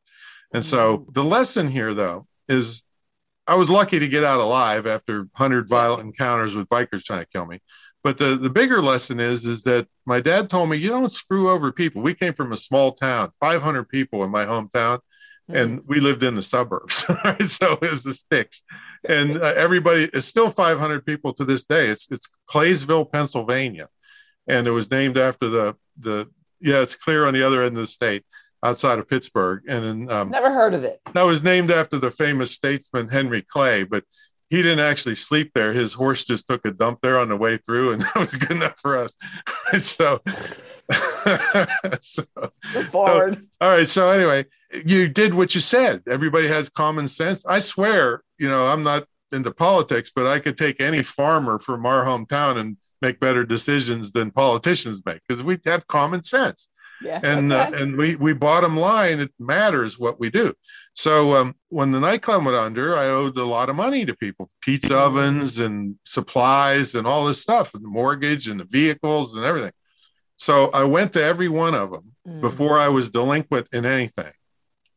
And 0.54 0.64
so 0.64 1.06
the 1.12 1.24
lesson 1.24 1.68
here, 1.68 1.94
though, 1.94 2.28
is 2.48 2.84
I 3.48 3.56
was 3.56 3.70
lucky 3.70 4.00
to 4.00 4.08
get 4.08 4.24
out 4.24 4.40
alive 4.40 4.88
after 4.88 5.20
100 5.20 5.68
violent 5.68 6.04
encounters 6.04 6.56
with 6.56 6.70
bikers 6.70 7.04
trying 7.04 7.20
to 7.20 7.28
kill 7.28 7.46
me. 7.46 7.60
But 8.04 8.18
the, 8.18 8.36
the 8.36 8.50
bigger 8.50 8.82
lesson 8.82 9.20
is 9.20 9.46
is 9.46 9.64
that 9.64 9.88
my 10.06 10.22
dad 10.22 10.50
told 10.50 10.70
me 10.70 10.78
you 10.78 10.90
don't 10.90 11.12
screw 11.12 11.50
over 11.50 11.72
people. 11.72 12.04
We 12.04 12.14
came 12.14 12.34
from 12.34 12.54
a 12.54 12.58
small 12.58 12.92
town, 12.92 13.32
500 13.40 13.90
people 13.90 14.24
in 14.24 14.30
my 14.30 14.46
hometown, 14.46 15.00
mm-hmm. 15.50 15.56
and 15.56 15.82
we 15.88 16.00
lived 16.00 16.22
in 16.22 16.36
the 16.36 16.44
suburbs. 16.44 17.04
Right? 17.26 17.44
So 17.44 17.74
it 17.82 17.92
was 17.92 18.04
the 18.04 18.14
sticks, 18.14 18.64
and 19.10 19.38
uh, 19.38 19.54
everybody 19.56 20.08
is 20.14 20.26
still 20.26 20.52
500 20.52 21.04
people 21.04 21.34
to 21.34 21.46
this 21.46 21.66
day. 21.66 21.88
It's 21.88 22.08
it's 22.12 22.30
Claysville, 22.48 23.12
Pennsylvania, 23.12 23.90
and 24.48 24.68
it 24.68 24.72
was 24.72 24.92
named 24.92 25.18
after 25.18 25.50
the 25.50 25.76
the 25.98 26.30
yeah. 26.62 26.82
It's 26.82 26.96
clear 26.96 27.26
on 27.26 27.34
the 27.34 27.42
other 27.42 27.64
end 27.64 27.76
of 27.76 27.82
the 27.82 27.88
state 27.88 28.24
outside 28.66 29.00
of 29.00 29.08
Pittsburgh. 29.08 29.64
And 29.68 30.12
um, 30.12 30.30
never 30.32 30.52
heard 30.52 30.74
of 30.74 30.84
it. 30.84 31.00
That 31.14 31.24
was 31.24 31.44
named 31.44 31.72
after 31.72 32.00
the 32.00 32.12
famous 32.12 32.52
statesman 32.52 33.10
Henry 33.10 33.42
Clay, 33.42 33.84
but 33.84 34.04
he 34.50 34.62
didn't 34.62 34.80
actually 34.80 35.16
sleep 35.16 35.52
there. 35.54 35.74
His 35.74 35.94
horse 35.94 36.26
just 36.26 36.48
took 36.48 36.66
a 36.66 36.72
dump 36.72 37.00
there 37.02 37.20
on 37.20 37.30
the 37.30 37.38
way 37.38 37.58
through, 37.58 37.94
and 37.94 38.02
that 38.14 38.16
was 38.16 38.36
good 38.36 38.52
enough 38.52 38.80
for 38.80 38.98
us. 38.98 39.14
so, 39.80 40.22
so 42.02 42.24
forward. 42.90 43.36
So, 43.36 43.42
all 43.62 43.70
right. 43.70 43.90
So 43.90 44.10
anyway, 44.10 44.46
you 44.86 45.08
did 45.08 45.34
what 45.34 45.56
you 45.56 45.62
said. 45.62 46.04
Everybody 46.08 46.48
has 46.48 46.70
common 46.70 47.08
sense. 47.08 47.46
I 47.46 47.60
swear, 47.60 48.24
you 48.38 48.48
know, 48.48 48.68
I'm 48.68 48.84
not 48.84 49.06
into 49.32 49.52
politics, 49.52 50.12
but 50.16 50.28
I 50.28 50.40
could 50.40 50.58
take 50.58 50.80
any 50.80 51.04
farmer 51.04 51.60
from 51.60 51.86
our 51.86 52.06
hometown 52.06 52.58
and 52.58 52.78
make 53.02 53.20
better 53.20 53.44
decisions 53.44 54.12
than 54.12 54.32
politicians 54.32 55.02
make 55.06 55.22
because 55.28 55.44
we 55.44 55.58
have 55.66 55.88
common 55.88 56.24
sense. 56.24 56.68
Yeah, 57.06 57.20
and 57.24 57.54
uh, 57.54 57.68
okay. 57.68 57.78
uh, 57.78 57.82
and 57.82 57.98
we 57.98 58.16
we 58.16 58.34
bottom 58.34 58.76
line 58.76 59.20
it 59.20 59.32
matters 59.40 60.00
what 60.00 60.20
we 60.20 60.30
do. 60.30 60.54
So 60.94 61.38
um, 61.38 61.56
when 61.70 61.92
the 61.92 62.00
nightclub 62.00 62.46
went 62.46 62.58
under, 62.58 62.98
I 62.98 63.08
owed 63.08 63.38
a 63.38 63.46
lot 63.46 63.70
of 63.70 63.76
money 63.76 64.06
to 64.06 64.16
people, 64.16 64.50
pizza 64.62 64.90
mm-hmm. 64.90 65.18
ovens 65.18 65.60
and 65.60 65.98
supplies 66.04 66.96
and 66.96 67.06
all 67.06 67.26
this 67.26 67.42
stuff, 67.42 67.74
and 67.74 67.84
the 67.84 67.90
mortgage 67.90 68.48
and 68.48 68.60
the 68.60 68.66
vehicles 68.66 69.36
and 69.36 69.46
everything. 69.46 69.74
So 70.38 70.70
I 70.72 70.84
went 70.84 71.14
to 71.14 71.24
every 71.24 71.48
one 71.48 71.76
of 71.76 71.92
them 71.92 72.12
mm. 72.28 72.42
before 72.42 72.80
I 72.80 72.90
was 72.90 73.12
delinquent 73.12 73.68
in 73.72 73.86
anything, 73.86 74.34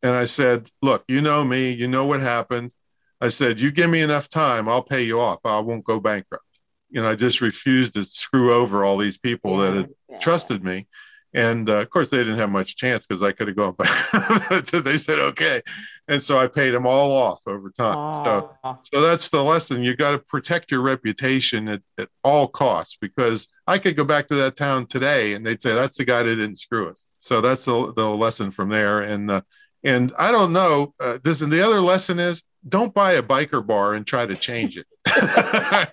and 0.03 0.13
I 0.13 0.25
said, 0.25 0.69
"Look, 0.83 1.05
you 1.09 1.21
know 1.21 1.45
me, 1.45 1.73
you 1.73 1.89
know 1.89 2.07
what 2.07 2.21
happened. 2.21 2.73
I 3.21 3.29
said, 3.29 3.59
you 3.59 3.71
give 3.73 3.91
me 3.91 4.01
enough 4.01 4.29
time, 4.29 4.69
I'll 4.69 4.83
pay 4.83 5.03
you 5.03 5.21
off. 5.21 5.41
I 5.45 5.59
won't 5.61 5.85
go 5.85 5.99
bankrupt. 5.99 6.45
You 6.91 7.03
know, 7.03 7.09
I 7.09 7.17
just 7.17 7.41
refused 7.41 7.95
to 7.95 8.05
screw 8.05 8.55
over 8.55 8.85
all 8.85 8.97
these 8.97 9.19
people 9.19 9.59
yeah, 9.59 9.71
that 9.71 9.77
had 9.77 9.89
yeah. 10.09 10.19
trusted 10.19 10.65
me. 10.65 10.87
And 11.35 11.69
uh, 11.69 11.81
of 11.81 11.91
course, 11.91 12.09
they 12.09 12.19
didn't 12.19 12.39
have 12.39 12.51
much 12.51 12.77
chance 12.77 13.07
because 13.07 13.23
I 13.23 13.33
could 13.33 13.49
have 13.49 13.57
gone 13.57 13.75
back. 13.79 14.67
they 14.67 14.97
said, 14.97 15.19
okay. 15.19 15.61
And 16.09 16.23
so 16.23 16.39
I 16.39 16.47
paid 16.47 16.71
them 16.71 16.87
all 16.87 17.13
off 17.13 17.41
over 17.47 17.71
time. 17.71 18.25
So, 18.25 18.79
so 18.93 19.01
that's 19.03 19.29
the 19.29 19.43
lesson. 19.43 19.83
You 19.83 19.95
got 19.95 20.13
to 20.13 20.19
protect 20.19 20.71
your 20.71 20.81
reputation 20.81 21.69
at, 21.69 21.83
at 21.99 22.09
all 22.25 22.49
costs 22.49 22.97
because 23.01 23.47
I 23.67 23.79
could 23.79 23.97
go 23.97 24.05
back 24.05 24.29
to 24.29 24.35
that 24.37 24.57
town 24.57 24.87
today 24.87 25.35
and 25.35 25.45
they'd 25.45 25.61
say, 25.61 25.75
that's 25.75 25.99
the 25.99 26.05
guy 26.05 26.23
that 26.23 26.35
didn't 26.35 26.59
screw 26.59 26.89
us. 26.89 27.07
So 27.21 27.41
that's 27.41 27.65
the, 27.67 27.93
the 27.93 28.09
lesson 28.09 28.51
from 28.51 28.71
there. 28.71 29.01
And, 29.01 29.31
uh, 29.31 29.43
and 29.85 30.13
I 30.19 30.31
don't 30.31 30.53
know. 30.53 30.95
Uh, 30.99 31.19
this 31.23 31.41
and 31.41 31.53
the 31.53 31.61
other 31.61 31.81
lesson 31.81 32.19
is 32.19 32.43
don't 32.67 32.95
buy 32.95 33.13
a 33.13 33.23
biker 33.23 33.65
bar 33.65 33.95
and 33.95 34.07
try 34.07 34.27
to 34.27 34.35
change 34.35 34.77
it. 34.77 34.87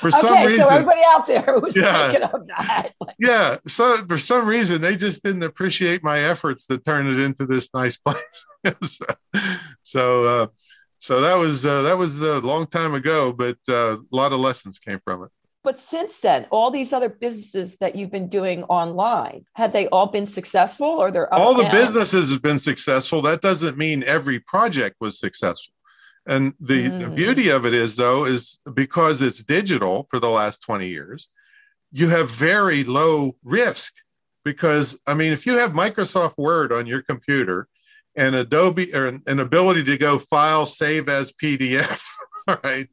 for 0.00 0.08
okay, 0.08 0.20
some 0.20 0.46
reason, 0.46 0.64
so 0.64 0.70
everybody 0.70 1.00
out 1.06 1.26
there 1.26 1.60
who's 1.60 1.76
yeah, 1.76 2.10
thinking 2.10 2.28
of 2.28 2.46
that, 2.48 2.90
yeah. 3.18 3.56
So 3.66 3.96
for 4.08 4.18
some 4.18 4.46
reason, 4.46 4.80
they 4.80 4.96
just 4.96 5.22
didn't 5.22 5.42
appreciate 5.42 6.02
my 6.02 6.20
efforts 6.20 6.66
to 6.66 6.78
turn 6.78 7.06
it 7.06 7.20
into 7.20 7.46
this 7.46 7.68
nice 7.74 7.96
place. 8.04 8.44
so, 8.82 9.06
so, 9.82 10.24
uh, 10.24 10.46
so 10.98 11.20
that 11.20 11.34
was 11.36 11.66
uh, 11.66 11.82
that 11.82 11.98
was 11.98 12.20
a 12.22 12.40
long 12.40 12.66
time 12.66 12.94
ago, 12.94 13.32
but 13.32 13.58
uh, 13.68 13.98
a 13.98 13.98
lot 14.10 14.32
of 14.32 14.40
lessons 14.40 14.78
came 14.78 15.00
from 15.04 15.24
it. 15.24 15.30
But 15.62 15.78
since 15.78 16.20
then, 16.20 16.46
all 16.50 16.70
these 16.70 16.92
other 16.92 17.10
businesses 17.10 17.76
that 17.78 17.94
you've 17.94 18.10
been 18.10 18.28
doing 18.28 18.64
online, 18.64 19.44
have 19.56 19.72
they 19.72 19.88
all 19.88 20.06
been 20.06 20.26
successful 20.26 20.86
or 20.86 21.10
they're 21.10 21.32
all 21.34 21.54
the 21.54 21.68
businesses 21.70 22.30
have 22.30 22.40
been 22.40 22.58
successful? 22.58 23.20
That 23.20 23.42
doesn't 23.42 23.76
mean 23.76 24.02
every 24.04 24.40
project 24.40 24.96
was 25.00 25.20
successful. 25.20 25.74
And 26.30 26.54
the, 26.60 26.88
mm. 26.88 27.00
the 27.00 27.08
beauty 27.08 27.48
of 27.48 27.66
it 27.66 27.74
is, 27.74 27.96
though, 27.96 28.24
is 28.24 28.60
because 28.72 29.20
it's 29.20 29.42
digital 29.42 30.06
for 30.08 30.20
the 30.20 30.30
last 30.30 30.62
20 30.62 30.86
years, 30.86 31.28
you 31.90 32.08
have 32.08 32.30
very 32.30 32.84
low 32.84 33.32
risk. 33.42 33.94
Because, 34.44 34.96
I 35.08 35.14
mean, 35.14 35.32
if 35.32 35.44
you 35.44 35.58
have 35.58 35.72
Microsoft 35.72 36.38
Word 36.38 36.72
on 36.72 36.86
your 36.86 37.02
computer 37.02 37.66
and 38.14 38.36
Adobe 38.36 38.94
or 38.94 39.20
an 39.26 39.40
ability 39.40 39.82
to 39.84 39.98
go 39.98 40.18
file, 40.20 40.66
save 40.66 41.08
as 41.08 41.32
PDF, 41.32 42.00
right? 42.64 42.88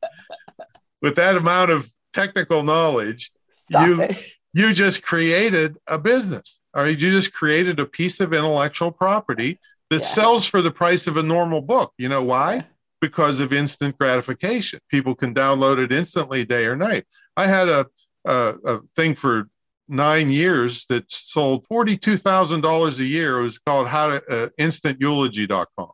With 1.04 1.16
that 1.18 1.38
amount 1.38 1.70
of 1.70 1.88
technical 2.14 2.64
knowledge, 2.64 3.32
Stop 3.70 3.88
you 3.88 4.02
it. 4.02 4.18
you 4.54 4.74
just 4.74 5.04
created 5.04 5.78
a 5.86 6.00
business. 6.00 6.60
Or 6.74 6.88
you 6.88 6.96
just 6.96 7.34
created 7.34 7.80
a 7.80 7.86
piece 7.86 8.20
of 8.20 8.34
intellectual 8.34 8.92
property 8.92 9.60
that 9.92 10.02
yeah. 10.02 10.08
sells 10.08 10.48
for 10.48 10.64
the 10.64 10.72
price 10.72 11.06
of 11.06 11.18
a 11.18 11.24
normal 11.24 11.62
book. 11.62 11.94
You 12.00 12.10
know 12.10 12.24
why? 12.24 12.66
Because 13.00 13.40
of 13.40 13.54
instant 13.54 13.98
gratification. 13.98 14.80
People 14.90 15.14
can 15.14 15.34
download 15.34 15.78
it 15.78 15.92
instantly, 15.92 16.46
day 16.46 16.66
or 16.66 16.76
night. 16.76 17.06
I 17.36 17.46
had 17.46 17.70
a, 17.70 17.86
a, 18.26 18.56
a 18.66 18.80
thing 18.96 19.14
for 19.14 19.50
nine 19.88 20.30
years 20.30 20.86
that 20.86 21.10
sold 21.12 21.66
$42,000 21.72 23.00
a 23.00 23.06
year. 23.06 23.40
It 23.40 23.44
was 23.44 23.60
called 23.60 23.88
how 23.88 24.08
to 24.08 24.16
uh, 24.16 24.50
instanteulogy.com. 24.60 25.92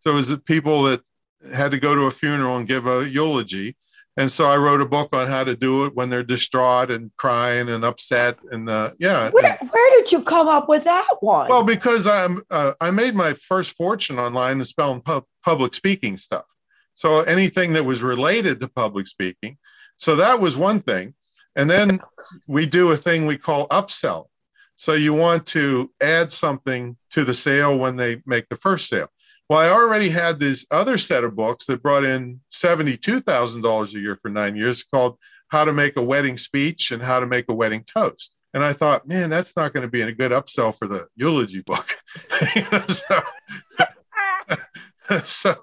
So 0.00 0.10
it 0.10 0.14
was 0.14 0.36
people 0.44 0.84
that 0.84 1.02
had 1.54 1.70
to 1.72 1.78
go 1.78 1.94
to 1.94 2.02
a 2.02 2.10
funeral 2.10 2.56
and 2.56 2.66
give 2.66 2.86
a 2.86 3.08
eulogy. 3.08 3.76
And 4.16 4.30
so 4.30 4.44
I 4.44 4.56
wrote 4.56 4.82
a 4.82 4.86
book 4.86 5.16
on 5.16 5.26
how 5.26 5.42
to 5.42 5.56
do 5.56 5.86
it 5.86 5.94
when 5.94 6.10
they're 6.10 6.22
distraught 6.22 6.90
and 6.90 7.10
crying 7.16 7.70
and 7.70 7.84
upset. 7.84 8.38
And 8.50 8.68
uh, 8.68 8.92
yeah. 8.98 9.30
Where, 9.30 9.58
where 9.70 9.90
did 9.98 10.12
you 10.12 10.22
come 10.22 10.48
up 10.48 10.68
with 10.68 10.84
that 10.84 11.08
one? 11.20 11.48
Well, 11.48 11.64
because 11.64 12.06
I'm, 12.06 12.42
uh, 12.50 12.74
I 12.80 12.90
made 12.90 13.14
my 13.14 13.32
first 13.32 13.74
fortune 13.74 14.18
online 14.18 14.58
in 14.58 14.64
spelling 14.66 15.00
pu- 15.00 15.26
public 15.44 15.74
speaking 15.74 16.18
stuff. 16.18 16.44
So 16.94 17.22
anything 17.22 17.72
that 17.72 17.84
was 17.84 18.02
related 18.02 18.60
to 18.60 18.68
public 18.68 19.06
speaking. 19.06 19.56
So 19.96 20.16
that 20.16 20.40
was 20.40 20.56
one 20.58 20.80
thing. 20.80 21.14
And 21.56 21.70
then 21.70 22.00
we 22.46 22.66
do 22.66 22.90
a 22.92 22.96
thing 22.96 23.24
we 23.24 23.38
call 23.38 23.66
upsell. 23.68 24.26
So 24.76 24.92
you 24.94 25.14
want 25.14 25.46
to 25.48 25.90
add 26.02 26.32
something 26.32 26.96
to 27.10 27.24
the 27.24 27.34
sale 27.34 27.78
when 27.78 27.96
they 27.96 28.22
make 28.26 28.48
the 28.48 28.56
first 28.56 28.88
sale. 28.88 29.08
Well, 29.52 29.60
I 29.60 29.68
already 29.68 30.08
had 30.08 30.38
this 30.40 30.64
other 30.70 30.96
set 30.96 31.24
of 31.24 31.36
books 31.36 31.66
that 31.66 31.82
brought 31.82 32.04
in 32.04 32.40
$72,000 32.50 33.94
a 33.94 33.98
year 34.00 34.18
for 34.22 34.30
nine 34.30 34.56
years 34.56 34.82
called 34.82 35.18
How 35.48 35.66
to 35.66 35.74
Make 35.74 35.98
a 35.98 36.02
Wedding 36.02 36.38
Speech 36.38 36.90
and 36.90 37.02
How 37.02 37.20
to 37.20 37.26
Make 37.26 37.50
a 37.50 37.54
Wedding 37.54 37.84
Toast. 37.84 38.34
And 38.54 38.64
I 38.64 38.72
thought, 38.72 39.06
man, 39.06 39.28
that's 39.28 39.54
not 39.54 39.74
going 39.74 39.82
to 39.82 39.90
be 39.90 40.00
a 40.00 40.10
good 40.10 40.32
upsell 40.32 40.74
for 40.74 40.88
the 40.88 41.06
eulogy 41.16 41.60
book. 41.60 41.86
so, 42.88 43.20
so, 45.22 45.54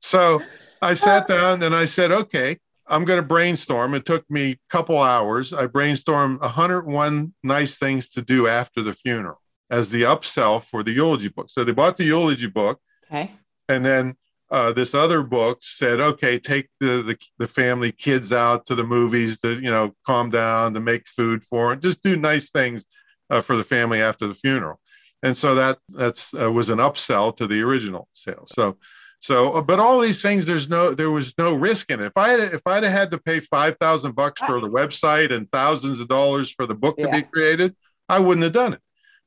so 0.00 0.42
I 0.82 0.94
sat 0.94 1.28
down 1.28 1.62
and 1.62 1.76
I 1.76 1.84
said, 1.84 2.10
okay, 2.10 2.58
I'm 2.88 3.04
going 3.04 3.22
to 3.22 3.28
brainstorm. 3.28 3.94
It 3.94 4.04
took 4.04 4.28
me 4.28 4.50
a 4.50 4.58
couple 4.68 4.98
hours. 4.98 5.52
I 5.52 5.68
brainstormed 5.68 6.40
101 6.40 7.34
nice 7.44 7.78
things 7.78 8.08
to 8.08 8.20
do 8.20 8.48
after 8.48 8.82
the 8.82 8.94
funeral 8.94 9.40
as 9.70 9.90
the 9.90 10.02
upsell 10.02 10.60
for 10.60 10.82
the 10.82 10.90
eulogy 10.90 11.28
book. 11.28 11.50
So 11.50 11.62
they 11.62 11.70
bought 11.70 11.98
the 11.98 12.04
eulogy 12.04 12.48
book. 12.48 12.80
Okay. 13.10 13.32
And 13.68 13.84
then 13.84 14.16
uh, 14.50 14.72
this 14.72 14.94
other 14.94 15.22
book 15.22 15.58
said, 15.62 16.00
okay, 16.00 16.38
take 16.38 16.68
the, 16.80 17.02
the, 17.02 17.18
the 17.38 17.46
family 17.46 17.92
kids 17.92 18.32
out 18.32 18.66
to 18.66 18.74
the 18.74 18.84
movies 18.84 19.38
to 19.40 19.54
you 19.54 19.70
know 19.70 19.94
calm 20.06 20.30
down, 20.30 20.74
to 20.74 20.80
make 20.80 21.06
food 21.06 21.44
for 21.44 21.72
it, 21.72 21.80
just 21.80 22.02
do 22.02 22.16
nice 22.16 22.50
things 22.50 22.86
uh, 23.30 23.40
for 23.40 23.56
the 23.56 23.64
family 23.64 24.00
after 24.00 24.26
the 24.26 24.34
funeral. 24.34 24.80
And 25.22 25.36
so 25.36 25.54
that 25.56 25.78
that's 25.88 26.32
uh, 26.32 26.50
was 26.50 26.70
an 26.70 26.78
upsell 26.78 27.36
to 27.38 27.46
the 27.46 27.60
original 27.60 28.08
sale. 28.14 28.46
So 28.46 28.78
so, 29.20 29.54
uh, 29.54 29.62
but 29.62 29.80
all 29.80 30.00
these 30.00 30.22
things, 30.22 30.46
there's 30.46 30.68
no, 30.68 30.94
there 30.94 31.10
was 31.10 31.34
no 31.38 31.54
risk 31.54 31.90
in 31.90 32.00
it. 32.00 32.06
If 32.06 32.16
I 32.16 32.28
had, 32.30 32.40
if 32.40 32.66
I'd 32.66 32.84
have 32.84 32.92
had 32.92 33.10
to 33.10 33.18
pay 33.18 33.40
five 33.40 33.76
thousand 33.80 34.14
bucks 34.14 34.40
for 34.40 34.60
the 34.60 34.68
website 34.68 35.32
and 35.32 35.50
thousands 35.50 36.00
of 36.00 36.08
dollars 36.08 36.50
for 36.50 36.66
the 36.66 36.74
book 36.74 36.94
yeah. 36.98 37.06
to 37.06 37.12
be 37.12 37.22
created, 37.22 37.74
I 38.08 38.20
wouldn't 38.20 38.44
have 38.44 38.52
done 38.52 38.74
it. 38.74 38.80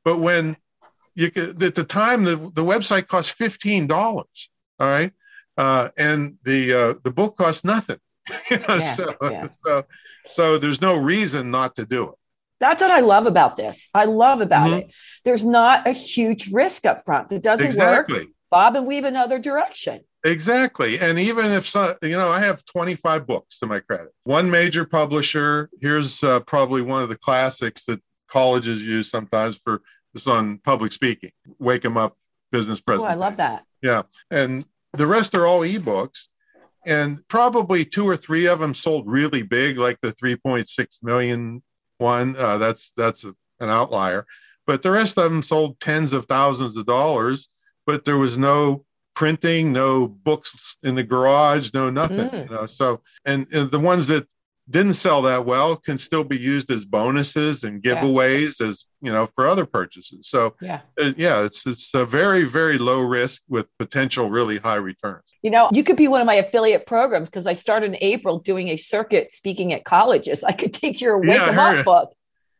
But 0.05 0.19
when 0.19 0.55
you 1.15 1.31
could 1.31 1.61
at 1.61 1.75
the 1.75 1.83
time 1.83 2.23
the, 2.23 2.35
the 2.35 2.63
website 2.63 3.07
cost 3.07 3.33
fifteen 3.33 3.87
dollars 3.87 4.49
all 4.79 4.87
right 4.87 5.11
uh, 5.57 5.89
and 5.97 6.37
the 6.43 6.73
uh, 6.73 6.93
the 7.03 7.11
book 7.11 7.37
cost 7.37 7.65
nothing 7.65 7.99
you 8.51 8.57
know, 8.59 8.75
yeah, 8.77 8.93
so, 8.93 9.13
yeah. 9.23 9.47
so 9.55 9.85
so 10.29 10.57
there's 10.57 10.81
no 10.81 10.97
reason 10.97 11.51
not 11.51 11.75
to 11.75 11.85
do 11.85 12.09
it 12.09 12.15
that's 12.61 12.79
what 12.79 12.91
I 12.91 12.99
love 12.99 13.25
about 13.25 13.57
this. 13.57 13.89
I 13.91 14.05
love 14.05 14.39
about 14.39 14.69
mm-hmm. 14.69 14.87
it. 14.87 14.93
There's 15.25 15.43
not 15.43 15.87
a 15.87 15.91
huge 15.93 16.51
risk 16.53 16.85
up 16.85 17.03
front. 17.03 17.31
It 17.31 17.41
doesn't 17.41 17.65
exactly. 17.65 18.19
work. 18.19 18.27
Bob 18.51 18.75
and 18.75 18.85
weave 18.85 19.03
another 19.03 19.39
direction. 19.39 20.01
Exactly. 20.23 20.99
And 20.99 21.17
even 21.17 21.45
if, 21.45 21.67
some, 21.67 21.95
you 22.03 22.15
know, 22.15 22.29
I 22.29 22.39
have 22.41 22.63
25 22.65 23.25
books 23.25 23.57
to 23.59 23.65
my 23.65 23.79
credit, 23.79 24.09
one 24.25 24.51
major 24.51 24.85
publisher. 24.85 25.71
Here's 25.81 26.23
uh, 26.23 26.41
probably 26.41 26.83
one 26.83 27.01
of 27.01 27.09
the 27.09 27.17
classics 27.17 27.85
that 27.85 27.99
colleges 28.27 28.83
use 28.83 29.09
sometimes 29.09 29.57
for 29.57 29.81
this 30.13 30.27
on 30.27 30.59
public 30.59 30.91
speaking. 30.91 31.31
Wake 31.59 31.81
them 31.81 31.97
up 31.97 32.17
business 32.51 32.81
presentation. 32.81 33.11
Oh, 33.11 33.13
I 33.13 33.25
love 33.25 33.37
that. 33.37 33.63
Yeah. 33.81 34.03
And 34.29 34.65
the 34.93 35.07
rest 35.07 35.35
are 35.35 35.45
all 35.45 35.61
ebooks. 35.61 36.27
And 36.85 37.27
probably 37.27 37.85
two 37.85 38.05
or 38.05 38.17
three 38.17 38.47
of 38.47 38.59
them 38.59 38.73
sold 38.73 39.07
really 39.07 39.43
big, 39.43 39.77
like 39.77 39.99
the 40.01 40.11
3.6 40.11 41.03
million 41.03 41.61
one. 41.99 42.35
Uh, 42.35 42.57
that's 42.57 42.91
that's 42.97 43.23
a, 43.23 43.35
an 43.59 43.69
outlier. 43.69 44.25
But 44.65 44.81
the 44.81 44.91
rest 44.91 45.17
of 45.17 45.31
them 45.31 45.43
sold 45.43 45.79
tens 45.79 46.13
of 46.13 46.25
thousands 46.25 46.77
of 46.77 46.85
dollars, 46.85 47.49
but 47.85 48.03
there 48.03 48.17
was 48.17 48.37
no 48.37 48.85
printing, 49.15 49.71
no 49.71 50.07
books 50.07 50.77
in 50.81 50.95
the 50.95 51.03
garage, 51.03 51.71
no 51.73 51.89
nothing. 51.89 52.29
Mm. 52.29 52.49
You 52.49 52.55
know? 52.55 52.65
So, 52.65 53.01
and, 53.25 53.47
and 53.53 53.69
the 53.69 53.79
ones 53.79 54.07
that 54.07 54.27
didn't 54.69 54.93
sell 54.93 55.21
that 55.23 55.45
well 55.45 55.75
can 55.75 55.97
still 55.97 56.23
be 56.23 56.37
used 56.37 56.71
as 56.71 56.85
bonuses 56.85 57.63
and 57.63 57.83
giveaways 57.83 58.59
yeah. 58.59 58.67
as 58.67 58.85
you 59.01 59.11
know 59.11 59.27
for 59.35 59.47
other 59.47 59.65
purchases 59.65 60.27
so 60.27 60.55
yeah 60.61 60.81
uh, 60.99 61.11
yeah 61.17 61.43
it's 61.43 61.65
it's 61.65 61.93
a 61.93 62.05
very 62.05 62.43
very 62.43 62.77
low 62.77 63.01
risk 63.01 63.41
with 63.49 63.67
potential 63.77 64.29
really 64.29 64.57
high 64.57 64.75
returns 64.75 65.23
you 65.41 65.51
know 65.51 65.69
you 65.73 65.83
could 65.83 65.97
be 65.97 66.07
one 66.07 66.21
of 66.21 66.27
my 66.27 66.35
affiliate 66.35 66.85
programs 66.85 67.29
because 67.29 67.47
i 67.47 67.53
started 67.53 67.87
in 67.87 67.97
april 68.01 68.39
doing 68.39 68.69
a 68.69 68.77
circuit 68.77 69.31
speaking 69.31 69.73
at 69.73 69.83
colleges 69.83 70.43
i 70.51 70.51
could 70.51 70.73
take 70.73 71.01
your 71.01 71.19
wake 71.19 71.29
yeah, 71.31 71.45
them 71.47 71.59
up 71.59 71.85
book 71.85 72.13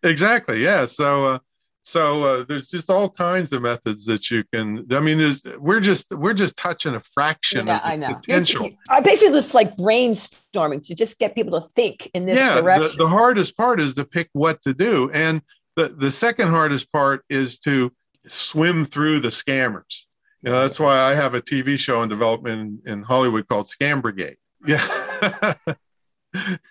exactly 0.04 0.62
yeah 0.62 0.86
so 0.86 1.28
uh, 1.28 1.40
so 1.84 2.24
uh, 2.24 2.46
there's 2.48 2.70
just 2.70 2.90
all 2.90 3.10
kinds 3.10 3.52
of 3.52 3.64
methods 3.64 4.06
that 4.06 4.30
you 4.30 4.44
can. 4.54 4.86
I 4.92 5.00
mean, 5.00 5.38
we're 5.58 5.80
just 5.80 6.12
we're 6.12 6.34
just 6.34 6.56
touching 6.56 6.94
a 6.94 7.00
fraction 7.00 7.68
yeah, 7.68 7.78
of 7.78 7.82
the 7.82 7.88
I 7.88 7.96
know. 7.96 8.14
potential. 8.14 8.70
I 8.88 9.00
basically 9.00 9.34
just 9.34 9.56
like 9.56 9.76
brainstorming 9.78 10.84
to 10.86 10.96
just 10.96 11.18
get 11.18 11.34
people 11.34 11.60
to 11.60 11.68
think 11.70 12.10
in 12.14 12.26
this 12.28 12.38
yeah, 12.38 12.62
direction. 12.62 12.98
The, 12.98 13.06
the 13.06 13.10
hardest 13.10 13.58
part 13.58 13.80
is 13.80 13.96
to 13.96 14.06
pick 14.06 14.30
what 14.34 14.62
to 14.62 14.74
do, 14.74 15.10
and 15.12 15.42
the 15.82 15.94
the 15.96 16.12
second 16.12 16.50
hardest 16.50 16.92
part 16.92 17.24
is 17.30 17.58
to 17.60 17.92
swim 18.28 18.86
through 18.86 19.20
the 19.20 19.30
scammers. 19.30 20.06
You 20.42 20.52
know, 20.52 20.62
that's 20.62 20.80
why 20.80 21.00
I 21.00 21.14
have 21.14 21.36
a 21.36 21.42
TV 21.42 21.78
show 21.78 22.02
in 22.02 22.10
development 22.10 22.82
in, 22.86 22.92
in 22.92 23.04
Hollywood 23.04 23.48
called 23.48 23.68
Scam 23.68 24.02
Brigade. 24.02 24.38
Yeah. 24.66 24.84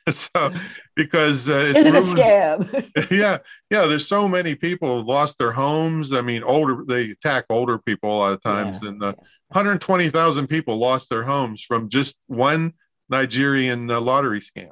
so 0.08 0.52
because 0.96 1.48
uh, 1.48 1.72
it's 1.74 1.78
is 1.78 1.86
it 1.86 1.92
ruined. 1.92 2.18
a 2.18 2.64
scam? 2.64 3.10
yeah, 3.10 3.38
yeah. 3.70 3.86
There's 3.86 4.08
so 4.08 4.26
many 4.26 4.54
people 4.54 5.02
lost 5.02 5.38
their 5.38 5.52
homes. 5.52 6.12
I 6.12 6.20
mean, 6.20 6.42
older 6.42 6.84
they 6.86 7.10
attack 7.10 7.44
older 7.50 7.78
people 7.78 8.10
a 8.10 8.18
lot 8.18 8.32
of 8.32 8.42
times, 8.42 8.78
yeah. 8.82 8.88
and 8.88 9.02
uh, 9.02 9.14
120,000 9.48 10.46
people 10.46 10.76
lost 10.76 11.10
their 11.10 11.24
homes 11.24 11.62
from 11.62 11.88
just 11.88 12.16
one 12.26 12.72
Nigerian 13.08 13.90
uh, 13.90 14.00
lottery 14.00 14.40
scam. 14.40 14.70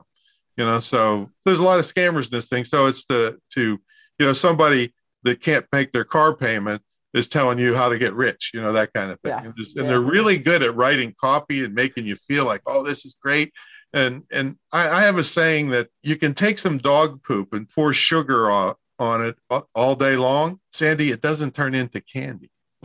You 0.56 0.64
know, 0.64 0.80
so 0.80 1.30
there's 1.44 1.60
a 1.60 1.64
lot 1.64 1.78
of 1.78 1.84
scammers 1.84 2.24
in 2.24 2.30
this 2.32 2.48
thing. 2.48 2.64
So 2.64 2.86
it's 2.86 3.04
to 3.06 3.38
to 3.54 3.80
you 4.18 4.26
know 4.26 4.32
somebody 4.32 4.92
that 5.22 5.40
can't 5.40 5.66
make 5.72 5.92
their 5.92 6.04
car 6.04 6.34
payment 6.34 6.82
is 7.14 7.28
telling 7.28 7.58
you 7.58 7.74
how 7.74 7.88
to 7.88 7.98
get 7.98 8.14
rich, 8.14 8.50
you 8.52 8.60
know, 8.60 8.72
that 8.72 8.92
kind 8.92 9.10
of 9.10 9.20
thing. 9.20 9.32
Yeah. 9.32 9.44
And, 9.44 9.54
just, 9.56 9.76
and 9.76 9.86
yeah. 9.86 9.92
they're 9.92 10.00
really 10.00 10.38
good 10.38 10.62
at 10.62 10.76
writing 10.76 11.14
copy 11.18 11.64
and 11.64 11.74
making 11.74 12.06
you 12.06 12.16
feel 12.16 12.44
like, 12.44 12.60
oh, 12.66 12.84
this 12.84 13.04
is 13.04 13.16
great. 13.22 13.52
And 13.94 14.24
and 14.30 14.56
I, 14.70 14.88
I 14.88 15.00
have 15.02 15.16
a 15.16 15.24
saying 15.24 15.70
that 15.70 15.88
you 16.02 16.16
can 16.16 16.34
take 16.34 16.58
some 16.58 16.78
dog 16.78 17.22
poop 17.22 17.54
and 17.54 17.68
pour 17.68 17.94
sugar 17.94 18.50
on, 18.50 18.74
on 18.98 19.22
it 19.24 19.36
all 19.74 19.94
day 19.94 20.16
long. 20.16 20.60
Sandy, 20.72 21.10
it 21.10 21.22
doesn't 21.22 21.54
turn 21.54 21.74
into 21.74 22.00
candy. 22.02 22.50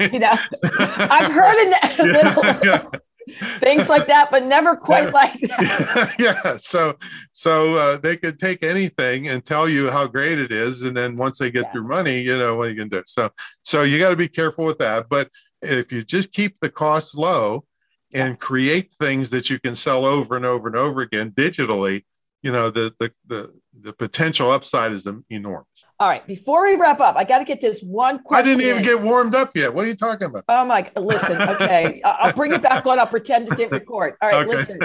you 0.00 0.18
know, 0.18 0.34
I've 0.78 1.30
heard 1.30 1.54
a 1.56 2.02
little 2.02 2.44
yeah, 2.64 2.88
things 3.28 3.88
like 3.88 4.06
that, 4.06 4.30
but 4.30 4.44
never 4.44 4.76
quite 4.90 5.12
like 5.12 5.38
that. 5.40 6.14
yeah. 6.18 6.56
So, 6.58 6.96
so 7.32 7.76
uh, 7.76 7.96
they 7.96 8.16
could 8.16 8.38
take 8.38 8.62
anything 8.62 9.28
and 9.28 9.44
tell 9.44 9.68
you 9.68 9.90
how 9.90 10.06
great 10.06 10.38
it 10.38 10.52
is, 10.52 10.82
and 10.82 10.96
then 10.96 11.16
once 11.16 11.38
they 11.38 11.50
get 11.50 11.64
yeah. 11.64 11.74
your 11.74 11.84
money, 11.84 12.20
you 12.20 12.36
know 12.36 12.56
what 12.56 12.70
you 12.70 12.76
can 12.76 12.88
do. 12.88 13.02
So, 13.06 13.30
so 13.64 13.82
you 13.82 13.98
got 13.98 14.10
to 14.10 14.16
be 14.16 14.28
careful 14.28 14.64
with 14.64 14.78
that. 14.78 15.08
But 15.08 15.30
if 15.62 15.92
you 15.92 16.02
just 16.04 16.32
keep 16.32 16.58
the 16.60 16.70
costs 16.70 17.14
low 17.14 17.64
and 18.12 18.38
create 18.38 18.92
things 18.92 19.30
that 19.30 19.50
you 19.50 19.58
can 19.58 19.74
sell 19.74 20.04
over 20.04 20.36
and 20.36 20.44
over 20.44 20.68
and 20.68 20.76
over 20.76 21.00
again 21.00 21.32
digitally, 21.32 22.04
you 22.42 22.52
know, 22.52 22.70
the 22.70 22.94
the 23.00 23.12
the, 23.26 23.54
the 23.80 23.92
potential 23.92 24.50
upside 24.50 24.92
is 24.92 25.06
enormous. 25.30 25.66
All 26.00 26.08
right, 26.08 26.26
before 26.26 26.66
we 26.66 26.76
wrap 26.76 27.00
up, 27.00 27.16
I 27.16 27.24
got 27.24 27.38
to 27.38 27.44
get 27.44 27.60
this 27.60 27.80
one 27.80 28.22
question. 28.22 28.44
I 28.44 28.48
didn't 28.48 28.66
even 28.66 28.78
in. 28.78 28.84
get 28.84 29.02
warmed 29.02 29.34
up 29.34 29.56
yet. 29.56 29.72
What 29.72 29.84
are 29.84 29.88
you 29.88 29.94
talking 29.94 30.28
about? 30.28 30.44
Oh 30.48 30.64
my! 30.64 30.90
Listen, 30.96 31.40
okay, 31.40 32.02
I'll 32.04 32.32
bring 32.32 32.52
it 32.52 32.62
back 32.62 32.86
on. 32.86 32.98
I'll 32.98 33.06
pretend 33.06 33.48
it 33.48 33.56
didn't 33.56 33.72
record. 33.72 34.14
All 34.20 34.30
right, 34.30 34.46
okay. 34.46 34.56
listen. 34.56 34.78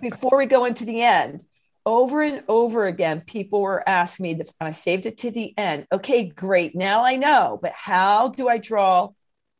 Before 0.00 0.38
we 0.38 0.46
go 0.46 0.64
into 0.64 0.84
the 0.84 1.02
end, 1.02 1.44
over 1.86 2.22
and 2.22 2.42
over 2.48 2.86
again, 2.86 3.20
people 3.20 3.60
were 3.62 3.88
asking 3.88 4.24
me, 4.24 4.30
and 4.32 4.52
I 4.60 4.72
saved 4.72 5.06
it 5.06 5.18
to 5.18 5.30
the 5.30 5.56
end. 5.56 5.86
Okay, 5.92 6.24
great. 6.24 6.74
Now 6.74 7.04
I 7.04 7.16
know, 7.16 7.58
but 7.62 7.72
how 7.72 8.28
do 8.28 8.48
I 8.48 8.58
draw 8.58 9.10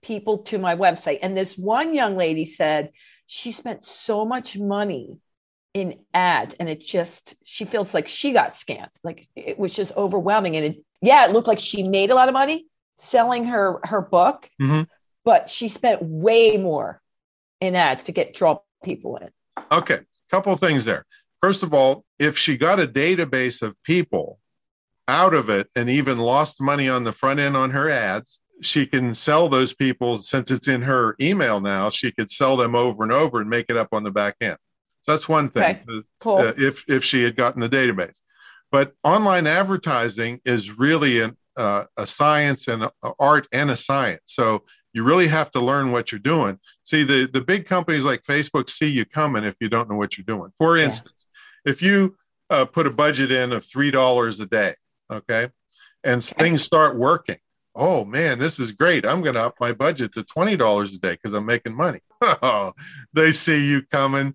people 0.05 0.39
to 0.39 0.59
my 0.59 0.77
website. 0.77 1.19
And 1.23 1.37
this 1.37 1.59
one 1.59 1.95
young 1.95 2.17
lady 2.17 2.45
said 2.45 2.91
she 3.27 3.51
spent 3.51 3.85
so 3.85 4.25
much 4.25 4.57
money 4.57 5.19
in 5.75 5.99
ads 6.15 6.55
and 6.61 6.69
it 6.69 6.81
just 6.81 7.35
she 7.45 7.65
feels 7.65 7.93
like 7.93 8.09
she 8.09 8.33
got 8.33 8.51
scammed. 8.51 8.89
Like 9.03 9.29
it 9.35 9.59
was 9.59 9.75
just 9.75 9.93
overwhelming 9.97 10.57
and 10.57 10.65
it 10.65 10.85
yeah 11.03 11.27
it 11.27 11.33
looked 11.33 11.49
like 11.49 11.59
she 11.59 11.83
made 11.83 12.11
a 12.11 12.15
lot 12.15 12.29
of 12.29 12.33
money 12.33 12.67
selling 12.97 13.45
her 13.47 13.81
her 13.83 14.01
book 14.01 14.49
mm-hmm. 14.63 14.83
but 15.25 15.51
she 15.51 15.67
spent 15.67 16.01
way 16.01 16.57
more 16.57 17.03
in 17.61 17.75
ads 17.75 18.05
to 18.05 18.13
get 18.13 18.35
draw 18.35 18.61
people 18.85 19.17
in. 19.17 19.31
Okay 19.71 20.01
couple 20.31 20.53
of 20.53 20.59
things 20.59 20.85
there. 20.85 21.05
First 21.43 21.63
of 21.63 21.75
all 21.75 22.05
if 22.19 22.39
she 22.39 22.57
got 22.57 22.81
a 22.81 22.87
database 22.87 23.61
of 23.61 23.81
people 23.83 24.39
out 25.09 25.35
of 25.35 25.51
it 25.51 25.69
and 25.77 25.91
even 25.91 26.19
lost 26.19 26.61
money 26.61 26.89
on 26.89 27.05
the 27.05 27.13
front 27.13 27.41
end 27.41 27.57
on 27.57 27.71
her 27.71 27.91
ads 27.91 28.41
she 28.63 28.87
can 28.87 29.15
sell 29.15 29.49
those 29.49 29.75
people 29.75 30.23
since 30.23 30.51
it's 30.51 30.69
in 30.69 30.81
her 30.81 31.15
email 31.21 31.61
now 31.61 31.91
she 31.91 32.11
could 32.11 32.31
sell 32.31 32.57
them 32.57 32.75
over 32.75 33.03
and 33.03 33.13
over 33.13 33.41
and 33.41 33.51
make 33.51 33.67
it 33.69 33.77
up 33.77 33.89
on 33.93 34.03
the 34.03 34.11
back 34.11 34.35
end 34.41 34.57
so 35.05 35.13
that's 35.13 35.29
one 35.29 35.49
thing 35.49 35.63
okay. 35.63 36.03
cool. 36.21 36.39
Uh, 36.39 36.53
if 36.57 36.85
if 36.89 37.05
she 37.05 37.23
had 37.23 37.37
gotten 37.37 37.61
the 37.61 37.69
database 37.69 38.19
but 38.71 38.93
online 39.05 39.47
advertising 39.47 40.41
is 40.45 40.79
really 40.79 41.21
an, 41.21 41.37
uh, 41.57 41.85
a 41.97 42.07
science 42.07 42.67
and 42.69 42.85
a, 42.85 42.93
a 43.03 43.13
art 43.21 43.47
and 43.53 43.71
a 43.71 43.77
science 43.77 44.23
so 44.27 44.63
you 44.93 45.03
really 45.03 45.27
have 45.29 45.51
to 45.51 45.61
learn 45.61 45.91
what 45.93 46.13
you're 46.13 46.19
doing 46.19 46.59
see 46.83 47.03
the 47.03 47.29
the 47.33 47.41
big 47.41 47.67
companies 47.67 48.05
like 48.05 48.23
facebook 48.23 48.69
see 48.69 48.89
you 48.89 49.05
coming 49.05 49.45
if 49.45 49.57
you 49.61 49.69
don't 49.69 49.89
know 49.91 49.97
what 49.97 50.17
you're 50.17 50.25
doing 50.25 50.51
for 50.59 50.77
instance 50.77 51.27
yeah. 51.65 51.73
if 51.73 51.83
you 51.83 52.17
uh, 52.51 52.65
put 52.65 52.87
a 52.87 52.91
budget 52.91 53.31
in 53.31 53.53
of 53.53 53.65
three 53.65 53.91
dollars 53.91 54.39
a 54.41 54.47
day 54.47 54.75
okay 55.11 55.49
and 56.03 56.23
okay. 56.23 56.43
things 56.43 56.63
start 56.63 56.97
working 56.97 57.39
oh 57.75 58.05
man, 58.05 58.39
this 58.39 58.61
is 58.61 58.73
great. 58.73 59.05
I'm 59.05 59.23
going 59.23 59.35
to 59.35 59.43
up 59.43 59.57
my 59.61 59.73
budget 59.73 60.13
to 60.15 60.23
$20 60.23 60.95
a 60.95 60.99
day 60.99 61.13
because 61.13 61.33
I'm 61.33 61.47
making 61.47 61.75
money. 61.75 62.01
they 63.13 63.33
see 63.33 63.69
you 63.69 63.83
coming. 63.83 64.35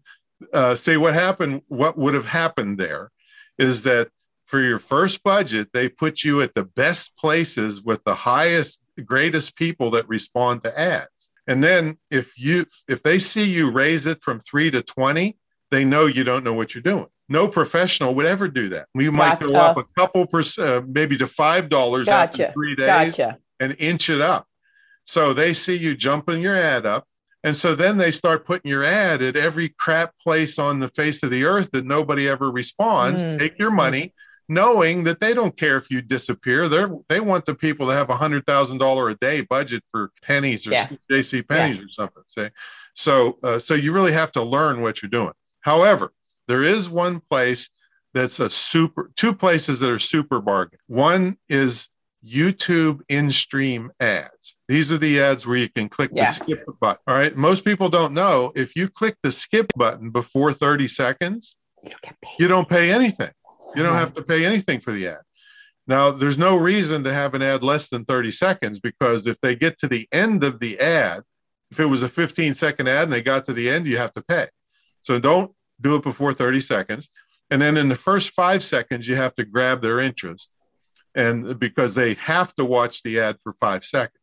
Uh, 0.54 0.76
say 0.76 0.98
what 0.98 1.14
happened, 1.14 1.62
what 1.68 1.98
would 1.98 2.14
have 2.14 2.28
happened 2.28 2.78
there 2.78 3.12
is 3.58 3.84
that 3.84 4.10
for 4.46 4.60
your 4.60 4.80
first 4.80 5.24
budget, 5.24 5.70
they 5.74 5.90
put 5.90 6.24
you 6.24 6.42
at 6.42 6.56
the 6.56 6.64
best 6.64 7.16
places 7.18 7.84
with 7.84 8.04
the 8.04 8.16
highest, 8.16 8.82
greatest 9.06 9.56
people 9.56 9.92
that 9.92 10.08
respond 10.08 10.64
to 10.64 10.80
ads. 10.80 11.30
And 11.46 11.64
then 11.64 11.98
if 12.10 12.38
you 12.38 12.66
if 12.88 13.04
they 13.04 13.20
see 13.20 13.50
you 13.50 13.72
raise 13.72 14.06
it 14.06 14.22
from 14.22 14.40
three 14.40 14.72
to 14.72 14.82
20, 14.82 15.38
they 15.72 15.86
know 15.86 16.06
you 16.06 16.24
don't 16.24 16.44
know 16.44 16.54
what 16.54 16.74
you're 16.74 16.82
doing 16.82 17.08
no 17.30 17.48
professional 17.48 18.16
would 18.16 18.26
ever 18.26 18.48
do 18.48 18.70
that. 18.70 18.88
We 18.96 19.10
might 19.10 19.40
gotcha. 19.40 19.54
go 19.54 19.60
up 19.60 19.78
a 19.78 19.84
couple 19.96 20.26
percent, 20.26 20.70
uh, 20.70 20.82
maybe 20.86 21.16
to 21.18 21.28
five 21.28 21.70
dollars 21.70 22.08
gotcha. 22.08 22.48
after 22.48 22.54
three 22.54 22.76
days, 22.76 23.16
gotcha. 23.16 23.38
and 23.60 23.76
inch 23.80 24.10
it 24.10 24.20
up. 24.20 24.48
So 25.06 25.34
they 25.34 25.54
see 25.54 25.78
you 25.78 25.96
jumping 25.96 26.42
your 26.42 26.58
ad 26.58 26.86
up, 26.86 27.08
and 27.44 27.56
so 27.56 27.76
then 27.76 27.98
they 27.98 28.12
start 28.12 28.46
putting 28.46 28.70
your 28.70 28.84
ad 28.84 29.22
at 29.22 29.36
every 29.36 29.70
crap 29.70 30.18
place 30.18 30.60
on 30.60 30.80
the 30.80 30.90
face 30.90 31.24
of 31.24 31.30
the 31.30 31.46
earth 31.46 31.72
that 31.72 31.86
nobody 31.86 32.28
ever 32.28 32.52
responds. 32.52 33.22
Mm. 33.22 33.40
Take 33.40 33.60
your 33.60 33.72
money, 33.72 34.14
knowing 34.50 35.06
that 35.06 35.20
they 35.20 35.34
don't 35.34 35.56
care 35.56 35.78
if 35.78 35.90
you 35.90 36.02
disappear. 36.02 36.68
They 36.68 36.86
they 37.08 37.20
want 37.20 37.46
the 37.46 37.56
people 37.56 37.88
to 37.88 37.94
have 37.94 38.10
a 38.10 38.18
hundred 38.18 38.46
thousand 38.46 38.80
dollar 38.80 39.10
a 39.10 39.16
day 39.16 39.42
budget 39.42 39.84
for 39.92 40.12
pennies 40.22 40.68
or 40.68 40.72
yeah. 40.72 40.90
J.C. 41.10 41.42
Penney's 41.44 41.78
yeah. 41.78 41.86
or 41.86 41.90
something. 41.90 42.24
Say, 42.28 42.50
so 42.94 43.40
uh, 43.44 43.60
so 43.60 43.74
you 43.74 43.94
really 43.94 44.14
have 44.14 44.32
to 44.34 44.44
learn 44.44 44.82
what 44.82 45.02
you're 45.02 45.10
doing. 45.10 45.34
However, 45.62 46.12
there 46.48 46.64
is 46.64 46.90
one 46.90 47.20
place 47.20 47.70
that's 48.14 48.40
a 48.40 48.50
super, 48.50 49.12
two 49.16 49.34
places 49.34 49.80
that 49.80 49.90
are 49.90 50.00
super 50.00 50.42
bargain. 50.42 50.80
One 50.88 51.38
is 51.48 51.90
YouTube 52.26 53.02
in 53.10 53.32
stream 53.32 53.92
ads. 54.00 54.56
These 54.68 54.92
are 54.92 54.98
the 54.98 55.22
ads 55.22 55.48
where 55.48 55.58
you 55.58 55.70
can 55.70 55.90
click 55.90 56.12
yeah. 56.14 56.26
the 56.26 56.32
skip 56.32 56.66
button. 56.80 57.02
All 57.08 57.16
right. 57.16 57.36
Most 57.36 57.64
people 57.64 57.90
don't 57.90 58.14
know 58.14 58.52
if 58.56 58.76
you 58.76 58.90
click 58.90 59.16
the 59.24 59.32
skip 59.32 59.72
button 59.76 60.10
before 60.10 60.54
30 60.54 60.88
seconds, 60.88 61.56
you 61.84 61.92
don't, 61.92 62.16
you 62.40 62.48
don't 62.48 62.70
pay 62.70 62.92
anything. 62.92 63.32
You 63.76 63.84
don't 63.84 63.96
have 63.96 64.14
to 64.14 64.24
pay 64.24 64.46
anything 64.46 64.80
for 64.82 64.92
the 64.92 65.08
ad. 65.08 65.22
Now, 65.88 66.12
there's 66.12 66.38
no 66.38 66.56
reason 66.56 67.04
to 67.06 67.14
have 67.14 67.34
an 67.34 67.42
ad 67.42 67.64
less 67.64 67.90
than 67.90 68.04
30 68.04 68.32
seconds 68.32 68.80
because 68.80 69.26
if 69.26 69.40
they 69.42 69.56
get 69.56 69.80
to 69.80 69.88
the 69.88 70.08
end 70.12 70.44
of 70.44 70.60
the 70.60 70.80
ad, 70.80 71.24
if 71.72 71.80
it 71.80 71.86
was 71.86 72.04
a 72.04 72.10
15 72.10 72.54
second 72.54 72.88
ad 72.88 73.04
and 73.04 73.14
they 73.14 73.22
got 73.22 73.46
to 73.46 73.54
the 73.54 73.70
end, 73.70 73.88
you 73.88 73.98
have 73.98 74.14
to 74.14 74.22
pay. 74.22 74.48
So 75.02 75.20
don't 75.20 75.52
do 75.80 75.96
it 75.96 76.04
before 76.04 76.34
30 76.34 76.62
seconds. 76.62 77.10
And 77.50 77.62
then 77.62 77.78
in 77.78 77.90
the 77.90 77.96
first 77.96 78.32
five 78.32 78.64
seconds, 78.64 79.08
you 79.08 79.16
have 79.16 79.34
to 79.36 79.46
grab 79.46 79.82
their 79.82 80.00
interest. 80.00 80.52
And 81.20 81.60
because 81.60 81.94
they 81.96 82.14
have 82.16 82.56
to 82.56 82.66
watch 82.66 83.04
the 83.04 83.20
ad 83.20 83.38
for 83.42 83.52
five 83.54 83.84
seconds. 83.84 84.16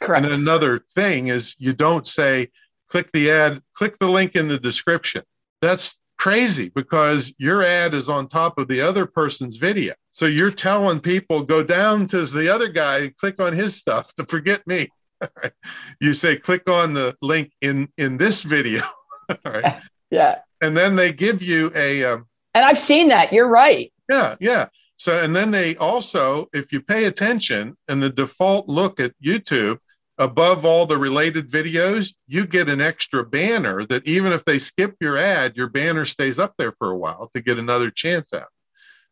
Correct. 0.00 0.24
And 0.24 0.34
another 0.34 0.80
thing 0.94 1.28
is 1.28 1.54
you 1.58 1.72
don't 1.72 2.06
say, 2.06 2.48
click 2.88 3.10
the 3.12 3.30
ad, 3.30 3.62
click 3.74 3.98
the 3.98 4.08
link 4.08 4.36
in 4.36 4.48
the 4.48 4.58
description. 4.58 5.22
That's 5.60 5.98
crazy 6.18 6.70
because 6.74 7.32
your 7.38 7.62
ad 7.62 7.94
is 7.94 8.08
on 8.08 8.28
top 8.28 8.58
of 8.58 8.68
the 8.68 8.80
other 8.80 9.06
person's 9.06 9.56
video. 9.56 9.94
So 10.10 10.26
you're 10.26 10.50
telling 10.50 11.00
people 11.00 11.42
go 11.42 11.64
down 11.64 12.06
to 12.08 12.26
the 12.26 12.48
other 12.48 12.68
guy 12.68 12.98
and 12.98 13.16
click 13.16 13.40
on 13.40 13.54
his 13.54 13.76
stuff 13.76 14.14
to 14.16 14.24
forget 14.24 14.66
me. 14.66 14.88
you 16.00 16.14
say 16.14 16.36
click 16.36 16.68
on 16.68 16.92
the 16.92 17.16
link 17.22 17.52
in 17.60 17.88
in 17.96 18.18
this 18.18 18.42
video. 18.42 18.82
All 19.28 19.36
right. 19.52 19.80
Yeah 20.10 20.40
and 20.62 20.76
then 20.76 20.96
they 20.96 21.12
give 21.12 21.42
you 21.42 21.70
a 21.74 22.04
um, 22.04 22.26
and 22.54 22.64
i've 22.64 22.78
seen 22.78 23.08
that 23.08 23.32
you're 23.32 23.48
right 23.48 23.92
yeah 24.08 24.36
yeah 24.40 24.68
so 25.02 25.22
and 25.22 25.34
then 25.34 25.50
they 25.50 25.76
also 25.76 26.46
if 26.52 26.72
you 26.72 26.80
pay 26.80 27.04
attention 27.04 27.76
in 27.88 28.00
the 28.00 28.10
default 28.10 28.68
look 28.68 29.00
at 29.00 29.12
youtube 29.24 29.78
above 30.18 30.64
all 30.64 30.86
the 30.86 30.98
related 30.98 31.50
videos 31.50 32.14
you 32.26 32.46
get 32.46 32.68
an 32.68 32.80
extra 32.80 33.24
banner 33.24 33.84
that 33.84 34.06
even 34.06 34.32
if 34.32 34.44
they 34.44 34.58
skip 34.58 34.94
your 35.00 35.16
ad 35.16 35.56
your 35.56 35.68
banner 35.68 36.04
stays 36.04 36.38
up 36.38 36.54
there 36.58 36.72
for 36.78 36.90
a 36.90 36.96
while 36.96 37.30
to 37.34 37.40
get 37.40 37.58
another 37.58 37.90
chance 37.90 38.32
at. 38.32 38.46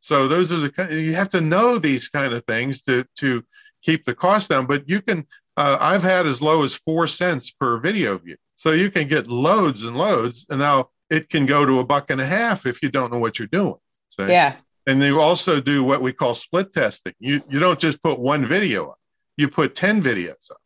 So 0.01 0.29
those 0.29 0.51
are 0.51 0.57
the 0.57 0.89
you 0.91 1.15
have 1.15 1.29
to 1.31 1.41
know 1.41 1.79
these 1.79 2.09
kind 2.09 2.33
of 2.33 2.45
things 2.45 2.83
to 2.83 3.05
to 3.17 3.45
keep 3.83 4.05
the 4.05 4.15
cost 4.15 4.49
down. 4.49 4.67
But 4.67 4.89
you 4.89 5.01
can 5.03 5.27
uh, 5.57 5.77
I've 5.81 6.03
had 6.03 6.27
as 6.27 6.41
low 6.41 6.65
as 6.65 6.75
four 6.75 7.07
cents 7.07 7.51
per 7.51 7.79
video 7.79 8.17
view, 8.19 8.37
so 8.57 8.73
you 8.73 8.91
can 8.91 9.09
get 9.09 9.29
loads 9.29 9.85
and 9.85 9.97
loads. 9.97 10.47
And 10.49 10.59
now 10.59 10.91
it 11.11 11.29
can 11.29 11.45
go 11.45 11.67
to 11.67 11.81
a 11.81 11.85
buck 11.85 12.11
and 12.11 12.21
a 12.21 12.27
half 12.27 12.67
if 12.67 12.83
you 12.83 12.89
don't 12.89 13.13
know 13.13 13.19
what 13.19 13.39
you're 13.39 13.49
doing. 13.49 13.77
So, 14.11 14.27
yeah. 14.27 14.57
And 14.91 15.01
you 15.01 15.21
also 15.21 15.61
do 15.61 15.85
what 15.85 16.03
we 16.03 16.13
call 16.13 16.35
split 16.35 16.73
testing. 16.73 17.13
You 17.21 17.43
you 17.49 17.61
don't 17.61 17.79
just 17.79 18.03
put 18.03 18.19
one 18.19 18.45
video 18.45 18.89
up; 18.89 18.99
you 19.37 19.49
put 19.49 19.77
ten 19.77 20.03
videos 20.03 20.51
up, 20.51 20.59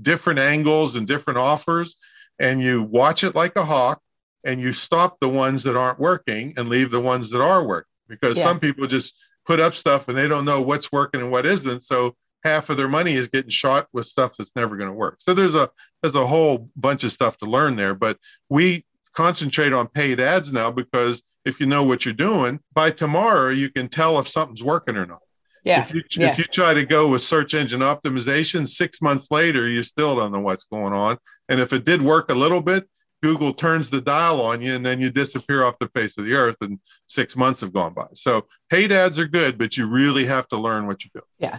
different 0.00 0.38
angles 0.38 0.96
and 0.96 1.06
different 1.06 1.38
offers, 1.38 1.96
and 2.38 2.60
you 2.60 2.82
watch 2.82 3.24
it 3.24 3.34
like 3.34 3.56
a 3.56 3.64
hawk, 3.64 4.02
and 4.44 4.60
you 4.60 4.74
stop 4.74 5.18
the 5.20 5.30
ones 5.30 5.62
that 5.62 5.78
aren't 5.78 5.98
working 5.98 6.52
and 6.58 6.68
leave 6.68 6.90
the 6.90 7.00
ones 7.00 7.30
that 7.30 7.40
are 7.40 7.66
working 7.66 7.86
because 8.06 8.36
yeah. 8.36 8.44
some 8.44 8.60
people 8.60 8.86
just 8.86 9.14
put 9.46 9.60
up 9.60 9.74
stuff 9.74 10.08
and 10.08 10.18
they 10.18 10.28
don't 10.28 10.44
know 10.44 10.60
what's 10.60 10.92
working 10.92 11.22
and 11.22 11.30
what 11.30 11.46
isn't. 11.46 11.82
So 11.82 12.16
half 12.44 12.68
of 12.68 12.76
their 12.76 12.88
money 12.88 13.14
is 13.14 13.28
getting 13.28 13.50
shot 13.50 13.88
with 13.94 14.06
stuff 14.06 14.36
that's 14.36 14.54
never 14.54 14.76
going 14.76 14.90
to 14.90 14.94
work. 14.94 15.16
So 15.20 15.32
there's 15.32 15.54
a 15.54 15.70
there's 16.02 16.14
a 16.14 16.26
whole 16.26 16.68
bunch 16.76 17.02
of 17.02 17.12
stuff 17.12 17.38
to 17.38 17.46
learn 17.46 17.76
there. 17.76 17.94
But 17.94 18.18
we 18.50 18.84
concentrate 19.14 19.72
on 19.72 19.88
paid 19.88 20.20
ads 20.20 20.52
now 20.52 20.70
because 20.70 21.22
if 21.44 21.60
you 21.60 21.66
know 21.66 21.84
what 21.84 22.04
you're 22.04 22.14
doing, 22.14 22.60
by 22.72 22.90
tomorrow 22.90 23.50
you 23.50 23.70
can 23.70 23.88
tell 23.88 24.18
if 24.18 24.28
something's 24.28 24.62
working 24.62 24.96
or 24.96 25.06
not. 25.06 25.20
Yeah. 25.64 25.82
If 25.82 25.94
you, 25.94 26.02
yeah. 26.16 26.30
if 26.30 26.38
you 26.38 26.44
try 26.44 26.72
to 26.74 26.84
go 26.84 27.08
with 27.08 27.22
search 27.22 27.54
engine 27.54 27.80
optimization, 27.80 28.66
six 28.66 29.02
months 29.02 29.30
later, 29.30 29.68
you 29.68 29.82
still 29.82 30.16
don't 30.16 30.32
know 30.32 30.40
what's 30.40 30.64
going 30.64 30.92
on. 30.92 31.18
And 31.48 31.60
if 31.60 31.72
it 31.72 31.84
did 31.84 32.00
work 32.00 32.30
a 32.30 32.34
little 32.34 32.62
bit, 32.62 32.88
Google 33.22 33.52
turns 33.52 33.90
the 33.90 34.00
dial 34.00 34.40
on 34.40 34.62
you 34.62 34.74
and 34.74 34.84
then 34.84 34.98
you 34.98 35.10
disappear 35.10 35.64
off 35.64 35.78
the 35.78 35.88
face 35.88 36.16
of 36.16 36.24
the 36.24 36.32
earth 36.32 36.56
and 36.62 36.78
six 37.06 37.36
months 37.36 37.60
have 37.60 37.72
gone 37.72 37.92
by. 37.92 38.06
So 38.14 38.46
paid 38.70 38.92
ads 38.92 39.18
are 39.18 39.28
good, 39.28 39.58
but 39.58 39.76
you 39.76 39.86
really 39.86 40.24
have 40.24 40.48
to 40.48 40.56
learn 40.56 40.86
what 40.86 41.04
you 41.04 41.10
do. 41.14 41.20
Yeah. 41.38 41.58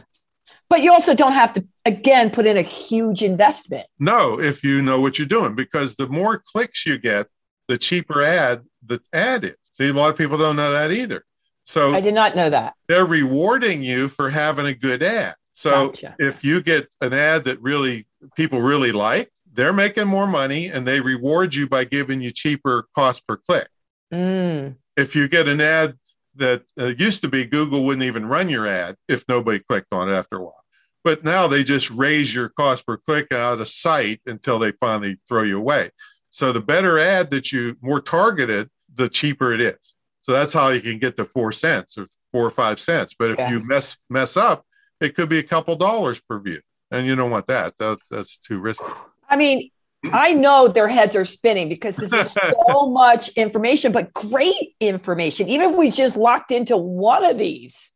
But 0.69 0.81
you 0.81 0.91
also 0.91 1.13
don't 1.13 1.33
have 1.33 1.53
to, 1.55 1.67
again, 1.85 2.31
put 2.31 2.47
in 2.47 2.57
a 2.57 2.61
huge 2.61 3.21
investment. 3.21 3.85
No, 3.99 4.39
if 4.39 4.63
you 4.63 4.81
know 4.81 5.01
what 5.01 5.19
you're 5.19 5.27
doing, 5.27 5.53
because 5.53 5.95
the 5.95 6.07
more 6.07 6.41
clicks 6.51 6.85
you 6.85 6.97
get, 6.97 7.27
the 7.67 7.77
cheaper 7.77 8.23
ad 8.23 8.63
the 8.85 9.01
ad 9.13 9.43
is. 9.45 9.55
See, 9.81 9.89
a 9.89 9.93
lot 9.93 10.11
of 10.11 10.17
people 10.17 10.37
don't 10.37 10.55
know 10.55 10.71
that 10.71 10.91
either. 10.91 11.23
So 11.63 11.95
I 11.95 12.01
did 12.01 12.13
not 12.13 12.35
know 12.35 12.51
that. 12.51 12.75
They're 12.87 13.05
rewarding 13.05 13.81
you 13.81 14.09
for 14.09 14.29
having 14.29 14.67
a 14.67 14.75
good 14.75 15.01
ad. 15.01 15.33
So 15.53 15.87
gotcha. 15.87 16.15
if 16.19 16.43
you 16.43 16.61
get 16.61 16.87
an 17.01 17.13
ad 17.13 17.45
that 17.45 17.59
really 17.61 18.05
people 18.35 18.61
really 18.61 18.91
like, 18.91 19.31
they're 19.51 19.73
making 19.73 20.07
more 20.07 20.27
money 20.27 20.67
and 20.67 20.87
they 20.87 21.01
reward 21.01 21.55
you 21.55 21.67
by 21.67 21.85
giving 21.85 22.21
you 22.21 22.29
cheaper 22.29 22.87
cost 22.93 23.25
per 23.25 23.37
click. 23.37 23.67
Mm. 24.13 24.75
If 24.95 25.15
you 25.15 25.27
get 25.27 25.47
an 25.47 25.61
ad 25.61 25.97
that 26.35 26.63
uh, 26.79 26.93
used 26.97 27.23
to 27.23 27.27
be 27.27 27.45
Google 27.45 27.83
wouldn't 27.83 28.03
even 28.03 28.27
run 28.27 28.49
your 28.49 28.67
ad 28.67 28.97
if 29.07 29.25
nobody 29.27 29.59
clicked 29.59 29.91
on 29.93 30.09
it 30.09 30.13
after 30.13 30.37
a 30.37 30.43
while. 30.43 30.63
But 31.03 31.23
now 31.23 31.47
they 31.47 31.63
just 31.63 31.89
raise 31.89 32.35
your 32.35 32.49
cost 32.49 32.85
per 32.85 32.97
click 32.97 33.33
out 33.33 33.59
of 33.59 33.67
sight 33.67 34.21
until 34.27 34.59
they 34.59 34.73
finally 34.73 35.17
throw 35.27 35.41
you 35.41 35.57
away. 35.57 35.89
So 36.29 36.51
the 36.51 36.61
better 36.61 36.99
ad 36.99 37.31
that 37.31 37.51
you 37.51 37.77
more 37.81 37.99
targeted, 37.99 38.69
the 38.95 39.09
cheaper 39.09 39.53
it 39.53 39.61
is. 39.61 39.93
So 40.21 40.33
that's 40.33 40.53
how 40.53 40.69
you 40.69 40.81
can 40.81 40.99
get 40.99 41.15
to 41.17 41.25
four 41.25 41.51
cents 41.51 41.97
or 41.97 42.05
four 42.31 42.45
or 42.45 42.51
five 42.51 42.79
cents. 42.79 43.15
But 43.17 43.31
if 43.31 43.39
yeah. 43.39 43.49
you 43.49 43.63
mess 43.63 43.97
mess 44.09 44.37
up, 44.37 44.65
it 44.99 45.15
could 45.15 45.29
be 45.29 45.39
a 45.39 45.43
couple 45.43 45.75
dollars 45.75 46.21
per 46.21 46.39
view, 46.39 46.61
and 46.91 47.07
you 47.07 47.15
don't 47.15 47.31
want 47.31 47.47
that. 47.47 47.73
That's 47.79 48.07
that's 48.09 48.37
too 48.37 48.59
risky. 48.59 48.85
I 49.27 49.37
mean, 49.37 49.69
I 50.11 50.33
know 50.33 50.67
their 50.67 50.87
heads 50.87 51.15
are 51.15 51.25
spinning 51.25 51.69
because 51.69 51.97
this 51.97 52.13
is 52.13 52.31
so 52.67 52.87
much 52.87 53.29
information, 53.29 53.91
but 53.91 54.13
great 54.13 54.75
information. 54.79 55.47
Even 55.47 55.71
if 55.71 55.77
we 55.77 55.89
just 55.89 56.17
locked 56.17 56.51
into 56.51 56.77
one 56.77 57.25
of 57.25 57.37
these, 57.37 57.91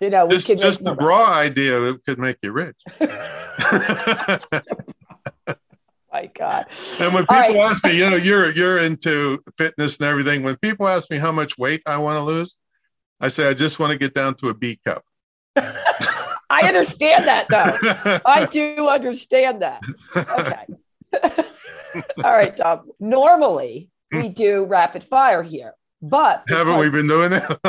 you 0.00 0.10
know, 0.10 0.28
just, 0.28 0.46
could 0.46 0.58
just 0.58 0.84
the 0.84 0.94
raw 0.94 1.30
idea 1.30 1.82
it 1.82 2.04
could 2.06 2.18
make 2.18 2.36
you 2.42 2.52
rich. 2.52 2.76
My 6.16 6.30
God. 6.32 6.64
And 6.98 7.12
when 7.12 7.24
people 7.24 7.36
right. 7.36 7.56
ask 7.56 7.84
me, 7.84 7.98
you 7.98 8.08
know, 8.08 8.16
you're 8.16 8.50
you're 8.52 8.78
into 8.78 9.38
fitness 9.58 9.98
and 9.98 10.08
everything. 10.08 10.42
When 10.42 10.56
people 10.56 10.88
ask 10.88 11.10
me 11.10 11.18
how 11.18 11.30
much 11.30 11.58
weight 11.58 11.82
I 11.84 11.98
want 11.98 12.18
to 12.18 12.22
lose, 12.22 12.56
I 13.20 13.28
say 13.28 13.46
I 13.46 13.52
just 13.52 13.78
want 13.78 13.92
to 13.92 13.98
get 13.98 14.14
down 14.14 14.34
to 14.36 14.48
a 14.48 14.54
B 14.54 14.80
cup. 14.82 15.04
I 15.56 16.62
understand 16.62 17.26
that 17.26 17.48
though. 17.50 18.20
I 18.24 18.46
do 18.46 18.88
understand 18.88 19.60
that. 19.60 19.82
Okay. 20.16 21.44
All 22.24 22.32
right, 22.32 22.56
Tom. 22.56 22.90
Normally 22.98 23.90
we 24.10 24.28
hmm. 24.28 24.32
do 24.32 24.64
rapid 24.64 25.04
fire 25.04 25.42
here, 25.42 25.74
but 26.00 26.44
haven't 26.48 26.78
we 26.78 26.88
been 26.88 27.08
doing 27.08 27.28
that? 27.28 27.60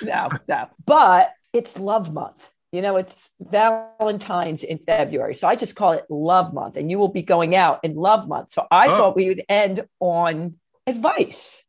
no, 0.00 0.28
no, 0.28 0.38
no. 0.46 0.68
But 0.86 1.32
it's 1.52 1.76
love 1.76 2.12
month. 2.12 2.52
You 2.74 2.82
know, 2.82 2.96
it's 2.96 3.30
Valentine's 3.40 4.64
in 4.64 4.78
February. 4.78 5.34
So 5.34 5.46
I 5.46 5.54
just 5.54 5.76
call 5.76 5.92
it 5.92 6.04
love 6.10 6.52
month, 6.52 6.76
and 6.76 6.90
you 6.90 6.98
will 6.98 7.08
be 7.08 7.22
going 7.22 7.54
out 7.54 7.78
in 7.84 7.94
love 7.94 8.26
month. 8.26 8.50
So 8.50 8.66
I 8.68 8.88
oh. 8.88 8.96
thought 8.96 9.16
we 9.16 9.28
would 9.28 9.44
end 9.48 9.86
on 10.00 10.56
advice 10.84 11.64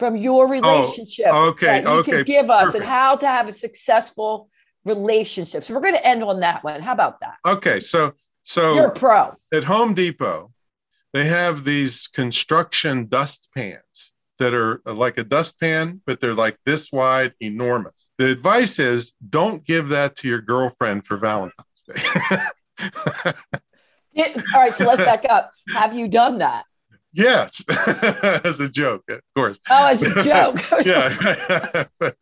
from 0.00 0.16
your 0.16 0.46
oh, 0.46 0.50
relationship 0.50 1.28
oh, 1.30 1.50
okay, 1.50 1.66
that 1.66 1.84
you 1.84 1.90
okay, 2.00 2.10
could 2.10 2.26
give 2.26 2.50
us 2.50 2.66
perfect. 2.66 2.82
and 2.82 2.90
how 2.90 3.14
to 3.14 3.26
have 3.26 3.48
a 3.48 3.52
successful 3.52 4.50
relationship. 4.84 5.62
So 5.62 5.74
we're 5.74 5.80
going 5.80 5.94
to 5.94 6.04
end 6.06 6.24
on 6.24 6.40
that 6.40 6.64
one. 6.64 6.80
How 6.82 6.92
about 6.92 7.20
that? 7.20 7.36
Okay, 7.46 7.78
so 7.78 8.14
so 8.42 8.74
you're 8.74 8.88
a 8.88 8.92
pro 8.92 9.36
at 9.54 9.62
Home 9.62 9.94
Depot. 9.94 10.52
They 11.12 11.26
have 11.26 11.64
these 11.64 12.08
construction 12.08 13.06
dust 13.06 13.48
pans 13.56 13.80
that 14.38 14.54
are 14.54 14.80
like 14.86 15.18
a 15.18 15.24
dustpan, 15.24 16.00
but 16.06 16.20
they're 16.20 16.34
like 16.34 16.58
this 16.64 16.90
wide, 16.92 17.34
enormous. 17.40 18.12
The 18.18 18.30
advice 18.30 18.78
is 18.78 19.12
don't 19.28 19.64
give 19.64 19.88
that 19.88 20.16
to 20.16 20.28
your 20.28 20.40
girlfriend 20.40 21.04
for 21.04 21.16
Valentine's 21.16 21.52
Day. 21.86 23.32
All 24.54 24.60
right, 24.60 24.74
so 24.74 24.84
let's 24.84 25.00
back 25.00 25.24
up. 25.28 25.52
Have 25.70 25.94
you 25.94 26.08
done 26.08 26.38
that? 26.38 26.64
Yes, 27.12 27.64
as 28.44 28.60
a 28.60 28.68
joke, 28.68 29.02
of 29.08 29.20
course. 29.34 29.58
Oh, 29.70 29.88
as 29.88 30.02
a 30.02 30.22
joke. 30.22 30.60
yeah, 30.84 31.84
but, 31.98 32.16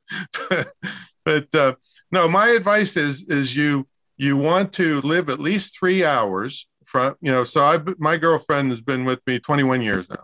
but 1.24 1.54
uh, 1.54 1.74
no, 2.12 2.28
my 2.28 2.48
advice 2.48 2.96
is 2.96 3.22
is 3.28 3.56
you 3.56 3.86
you 4.16 4.36
want 4.36 4.72
to 4.74 5.00
live 5.02 5.28
at 5.28 5.40
least 5.40 5.76
three 5.78 6.04
hours 6.04 6.68
from 6.84 7.14
you 7.20 7.32
know. 7.32 7.44
So 7.44 7.64
I 7.64 7.78
my 7.98 8.16
girlfriend 8.16 8.70
has 8.70 8.80
been 8.80 9.04
with 9.04 9.20
me 9.26 9.38
21 9.38 9.82
years 9.82 10.08
now, 10.08 10.22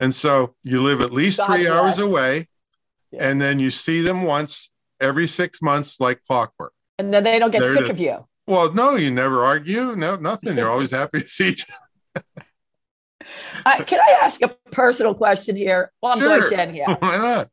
and 0.00 0.14
so 0.14 0.54
you 0.64 0.82
live 0.82 1.00
at 1.02 1.12
least 1.12 1.38
God 1.38 1.46
three 1.46 1.66
bless. 1.66 1.72
hours 1.72 1.98
away, 1.98 2.48
yeah. 3.12 3.28
and 3.28 3.40
then 3.40 3.58
you 3.58 3.70
see 3.70 4.00
them 4.00 4.22
once 4.22 4.70
every 5.00 5.28
six 5.28 5.62
months 5.62 6.00
like 6.00 6.22
clockwork. 6.24 6.72
And 6.98 7.12
then 7.12 7.24
they 7.24 7.38
don't 7.38 7.50
get 7.50 7.62
there 7.62 7.74
sick 7.74 7.88
of 7.88 8.00
you. 8.00 8.26
Well, 8.46 8.72
no, 8.72 8.96
you 8.96 9.10
never 9.10 9.44
argue. 9.44 9.94
No, 9.94 10.16
nothing. 10.16 10.56
You're 10.56 10.70
always 10.70 10.90
happy 11.00 11.20
to 11.20 11.28
see 11.28 11.50
each 11.50 11.66
other. 12.16 12.24
uh, 13.64 13.84
can 13.84 14.00
I 14.00 14.18
ask 14.22 14.42
a 14.42 14.48
personal 14.72 15.14
question 15.14 15.54
here? 15.54 15.92
Well, 16.02 16.12
I'm 16.12 16.18
sure. 16.18 16.38
going 16.40 16.50
to 16.50 16.60
end 16.60 16.72
here. 16.72 16.86
Why 16.98 17.16
not? 17.16 17.48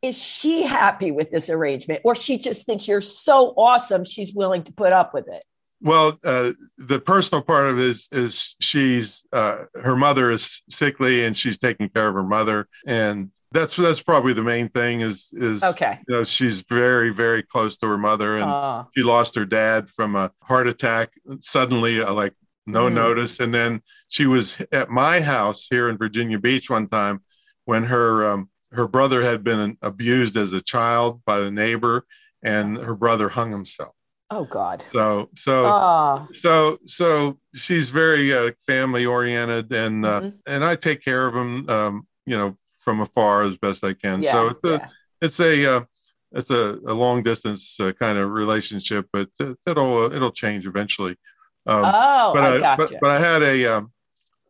Is 0.00 0.22
she 0.22 0.62
happy 0.62 1.10
with 1.10 1.30
this 1.30 1.50
arrangement, 1.50 2.02
or 2.04 2.14
she 2.14 2.38
just 2.38 2.66
thinks 2.66 2.86
you're 2.86 3.00
so 3.00 3.48
awesome 3.56 4.04
she's 4.04 4.32
willing 4.32 4.62
to 4.62 4.72
put 4.72 4.92
up 4.92 5.12
with 5.12 5.28
it? 5.28 5.42
Well, 5.80 6.18
uh, 6.24 6.52
the 6.76 6.98
personal 6.98 7.42
part 7.42 7.66
of 7.66 7.78
it 7.78 7.84
is, 7.84 8.08
is 8.10 8.56
she's 8.60 9.24
uh, 9.32 9.64
her 9.74 9.94
mother 9.94 10.30
is 10.32 10.60
sickly 10.68 11.24
and 11.24 11.36
she's 11.36 11.56
taking 11.56 11.88
care 11.88 12.08
of 12.08 12.14
her 12.14 12.24
mother, 12.24 12.68
and 12.86 13.30
that's 13.52 13.76
that's 13.76 14.02
probably 14.02 14.32
the 14.32 14.42
main 14.42 14.70
thing. 14.70 15.02
Is 15.02 15.32
is 15.32 15.62
okay? 15.62 16.00
You 16.08 16.16
know, 16.16 16.24
she's 16.24 16.62
very 16.62 17.10
very 17.10 17.44
close 17.44 17.76
to 17.78 17.86
her 17.86 17.98
mother, 17.98 18.38
and 18.38 18.86
she 18.96 19.04
lost 19.04 19.36
her 19.36 19.44
dad 19.44 19.88
from 19.88 20.16
a 20.16 20.32
heart 20.42 20.66
attack 20.66 21.12
suddenly, 21.42 22.02
uh, 22.02 22.12
like 22.12 22.34
no 22.66 22.88
mm. 22.88 22.94
notice, 22.94 23.38
and 23.38 23.54
then 23.54 23.80
she 24.08 24.26
was 24.26 24.60
at 24.72 24.90
my 24.90 25.20
house 25.20 25.68
here 25.70 25.88
in 25.88 25.96
Virginia 25.96 26.40
Beach 26.40 26.68
one 26.68 26.88
time 26.88 27.22
when 27.66 27.84
her 27.84 28.28
um, 28.28 28.48
her 28.72 28.88
brother 28.88 29.22
had 29.22 29.44
been 29.44 29.78
abused 29.80 30.36
as 30.36 30.52
a 30.52 30.60
child 30.60 31.24
by 31.24 31.38
the 31.38 31.52
neighbor, 31.52 32.04
and 32.42 32.78
her 32.78 32.96
brother 32.96 33.28
hung 33.28 33.52
himself. 33.52 33.94
Oh 34.30 34.44
God. 34.44 34.84
So 34.92 35.30
so 35.34 35.66
oh. 35.66 36.28
so 36.32 36.78
so 36.84 37.38
she's 37.54 37.88
very 37.88 38.34
uh, 38.34 38.50
family 38.66 39.06
oriented, 39.06 39.72
and 39.72 40.04
uh, 40.04 40.20
mm-hmm. 40.20 40.36
and 40.46 40.64
I 40.64 40.76
take 40.76 41.02
care 41.02 41.26
of 41.26 41.34
them, 41.34 41.68
um, 41.70 42.06
you 42.26 42.36
know, 42.36 42.56
from 42.78 43.00
afar 43.00 43.42
as 43.42 43.56
best 43.56 43.84
I 43.84 43.94
can. 43.94 44.22
Yeah, 44.22 44.32
so 44.32 44.46
it's 44.48 44.64
a 44.64 44.70
yeah. 44.70 44.88
it's 45.22 45.40
a 45.40 45.76
uh, 45.76 45.84
it's 46.32 46.50
a, 46.50 46.78
a 46.86 46.92
long 46.92 47.22
distance 47.22 47.80
uh, 47.80 47.92
kind 47.92 48.18
of 48.18 48.30
relationship, 48.30 49.08
but 49.12 49.30
it'll 49.66 50.04
uh, 50.04 50.10
it'll 50.10 50.32
change 50.32 50.66
eventually. 50.66 51.16
Um, 51.64 51.84
oh, 51.86 52.32
but 52.34 52.44
I, 52.44 52.72
I 52.72 52.76
but, 52.76 52.92
but 53.00 53.10
I 53.10 53.18
had 53.18 53.42
a 53.42 53.64
um, 53.64 53.92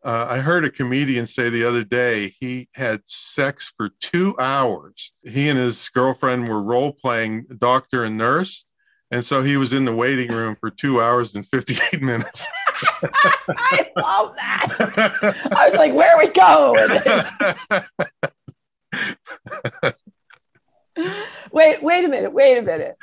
uh, 0.03 0.27
I 0.29 0.39
heard 0.39 0.65
a 0.65 0.69
comedian 0.69 1.25
say 1.25 1.49
the 1.49 1.63
other 1.63 1.85
day 1.85 2.35
he 2.39 2.67
had 2.73 3.01
sex 3.05 3.71
for 3.77 3.91
two 4.01 4.35
hours. 4.39 5.13
He 5.23 5.47
and 5.47 5.57
his 5.57 5.87
girlfriend 5.89 6.49
were 6.49 6.61
role 6.61 6.91
playing 6.91 7.45
doctor 7.59 8.03
and 8.03 8.17
nurse 8.17 8.65
and 9.11 9.25
so 9.25 9.41
he 9.41 9.57
was 9.57 9.73
in 9.73 9.85
the 9.85 9.93
waiting 9.93 10.31
room 10.31 10.55
for 10.59 10.69
two 10.69 11.01
hours 11.01 11.33
and 11.35 11.45
58 11.45 12.01
minutes. 12.01 12.47
I 13.03 13.89
love 13.97 14.35
that. 14.35 15.51
I 15.51 15.67
was 15.67 15.77
like, 15.77 15.93
where 15.93 16.15
are 16.15 16.19
we 16.19 16.29
going? 16.29 16.89
Wait, 20.95 21.13
wait, 21.51 21.83
wait 21.83 22.05
a 22.05 22.07
minute, 22.07 22.33
wait 22.33 22.57
a 22.57 22.61
minute. 22.61 22.97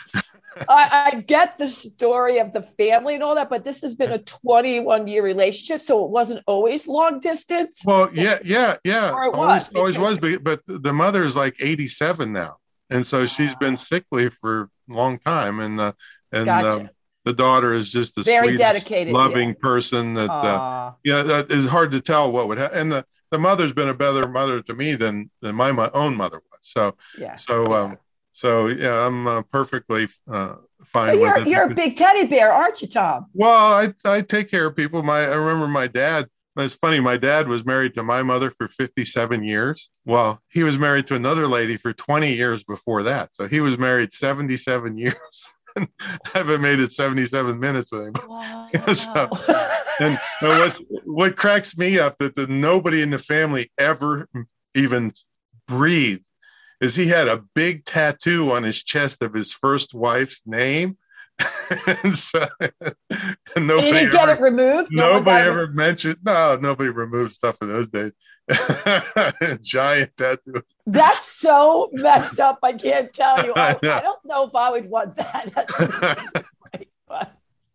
I, 0.68 1.11
I, 1.12 1.20
get 1.20 1.59
the 1.59 1.68
story 1.68 2.38
of 2.38 2.52
the 2.52 2.62
family 2.62 3.14
and 3.14 3.22
all 3.22 3.34
that, 3.34 3.50
but 3.50 3.62
this 3.62 3.82
has 3.82 3.94
been 3.94 4.11
a 4.11 4.18
21 4.18 5.07
year 5.07 5.22
relationship, 5.22 5.82
so 5.82 6.04
it 6.04 6.11
wasn't 6.11 6.42
always 6.46 6.88
long 6.88 7.20
distance. 7.20 7.82
Well, 7.84 8.09
yeah, 8.14 8.38
yeah, 8.42 8.76
yeah. 8.82 9.12
Or 9.12 9.26
it 9.26 9.34
always, 9.34 9.70
was, 9.70 9.98
always 9.98 10.20
was, 10.20 10.38
but 10.38 10.62
the 10.66 10.94
mother 10.94 11.24
is 11.24 11.36
like 11.36 11.57
87 11.61 12.32
now, 12.32 12.57
and 12.88 13.07
so 13.07 13.26
she's 13.26 13.54
been 13.57 13.76
sickly 13.76 14.30
for 14.30 14.70
long 14.89 15.18
time, 15.18 15.61
and 15.61 15.80
uh, 15.80 15.93
and 16.32 16.47
gotcha. 16.47 16.80
um, 16.80 16.91
the 17.24 17.32
daughter 17.32 17.74
is 17.74 17.91
just 17.91 18.16
a 18.18 18.22
very 18.22 18.57
dedicated, 18.57 19.12
loving 19.12 19.49
yeah. 19.49 19.55
person 19.61 20.14
that 20.14 20.30
uh, 20.30 20.93
yeah, 21.05 21.22
that 21.22 21.51
is 21.51 21.68
hard 21.68 21.93
to 21.93 22.01
tell 22.01 22.30
what 22.32 22.49
would 22.49 22.59
happen. 22.59 22.78
And 22.78 22.93
the 22.93 23.07
the 23.30 23.39
mother's 23.39 23.72
been 23.72 23.89
a 23.89 23.95
better 23.95 24.28
mother 24.28 24.62
to 24.62 24.74
me 24.74 24.95
than 24.95 25.30
than 25.43 25.57
my, 25.57 25.72
my 25.72 25.91
own 25.93 26.16
mother 26.16 26.41
was. 26.51 26.61
So 26.62 26.97
yeah, 27.18 27.37
so 27.37 27.70
yeah. 27.70 27.78
um, 27.78 27.99
so 28.32 28.66
yeah, 28.68 29.07
I'm 29.07 29.26
uh, 29.26 29.43
perfectly 29.43 30.09
uh, 30.28 30.57
fine. 30.84 31.07
So 31.07 31.12
you're 31.12 31.39
you're 31.41 31.70
a 31.70 31.74
big 31.74 31.97
teddy 31.97 32.26
bear, 32.26 32.53
aren't 32.53 32.80
you, 32.82 32.89
Tom? 32.89 33.26
Well, 33.32 33.51
I 33.51 33.95
I 34.05 34.20
take 34.20 34.51
care 34.51 34.66
of 34.66 34.76
people. 34.76 35.03
My 35.03 35.22
I 35.22 35.34
remember 35.34 35.68
my 35.68 35.87
dad. 35.87 36.28
It's 36.59 36.74
funny. 36.74 37.00
My 37.00 37.16
dad 37.16 37.48
was 37.48 37.66
married 37.66 37.94
to 37.94 38.02
my 38.02 38.22
mother 38.22 38.50
for 38.50 38.68
57 38.68 39.44
years. 39.44 39.90
Well, 40.04 40.40
he 40.48 40.62
was 40.62 40.78
married 40.78 41.07
to 41.09 41.14
another 41.14 41.46
lady 41.46 41.76
for 41.76 41.92
20 41.92 42.32
years 42.32 42.64
before 42.64 43.02
that. 43.02 43.34
So 43.34 43.46
he 43.46 43.61
was 43.61 43.78
married 43.78 44.12
77 44.12 44.96
years. 44.96 45.48
I 45.76 45.86
haven't 46.32 46.62
made 46.62 46.80
it 46.80 46.92
77 46.92 47.61
minutes 47.61 47.92
with 47.92 48.07
him. 48.07 48.14
Wow. 48.26 48.68
so, 48.92 49.28
and, 50.00 50.18
and 50.40 50.48
what's, 50.48 50.82
what 51.04 51.36
cracks 51.36 51.76
me 51.76 51.98
up 51.98 52.16
that 52.18 52.34
the, 52.34 52.46
nobody 52.46 53.02
in 53.02 53.11
the 53.11 53.18
family 53.18 53.70
ever 53.78 54.28
even 54.74 55.12
breathed 55.68 56.24
is 56.80 56.96
he 56.96 57.09
had 57.09 57.28
a 57.28 57.44
big 57.54 57.84
tattoo 57.84 58.52
on 58.52 58.62
his 58.62 58.82
chest 58.82 59.22
of 59.22 59.34
his 59.34 59.52
first 59.52 59.94
wife's 59.94 60.42
name. 60.46 60.96
and 62.05 62.16
so 62.16 62.47
and 63.57 63.66
nobody 63.66 63.93
Did 63.93 64.07
he 64.07 64.11
get 64.11 64.28
it 64.28 64.41
removed? 64.41 64.91
nobody 64.91 65.49
ever 65.49 65.66
mentioned. 65.68 66.18
No, 66.24 66.57
nobody 66.57 66.91
removed 66.91 67.34
stuff 67.34 67.57
in 67.61 67.68
those 67.68 67.89
days. 67.89 68.12
Giant 69.62 70.16
tattoo. 70.16 70.62
That's 70.87 71.24
so 71.24 71.91
messed 71.93 72.41
up. 72.41 72.59
I 72.62 72.72
can't 72.72 73.12
tell 73.12 73.45
you. 73.45 73.53
I, 73.57 73.70
I 73.70 74.01
don't 74.01 74.24
know 74.24 74.47
if 74.47 74.55
I 74.55 74.70
would 74.70 74.89
want 74.89 75.16
that. 75.16 76.45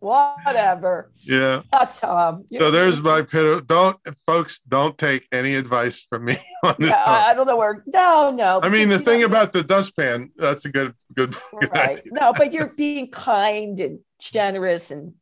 Whatever. 0.01 1.11
Yeah. 1.21 1.61
That's 1.71 1.99
Tom. 1.99 2.45
so 2.57 2.71
there's 2.71 2.99
my 2.99 3.21
pit. 3.21 3.67
Don't 3.67 3.97
folks 4.25 4.59
don't 4.67 4.97
take 4.97 5.27
any 5.31 5.55
advice 5.55 6.05
from 6.09 6.25
me 6.25 6.37
on 6.63 6.75
this. 6.79 6.89
Yeah, 6.89 7.03
I 7.05 7.33
don't 7.33 7.47
know 7.47 7.55
where. 7.55 7.83
No, 7.87 8.31
no. 8.31 8.59
I 8.61 8.69
mean, 8.69 8.89
the 8.89 8.99
thing 8.99 9.21
know, 9.21 9.27
about 9.27 9.53
the 9.53 9.63
dustpan, 9.63 10.31
that's 10.35 10.65
a 10.65 10.69
good, 10.69 10.93
good. 11.13 11.35
good 11.59 11.71
right. 11.71 11.99
Idea. 11.99 12.03
No, 12.11 12.33
but 12.33 12.51
you're 12.51 12.69
being 12.69 13.09
kind 13.09 13.79
and 13.79 13.99
generous 14.19 14.91
and 14.91 15.13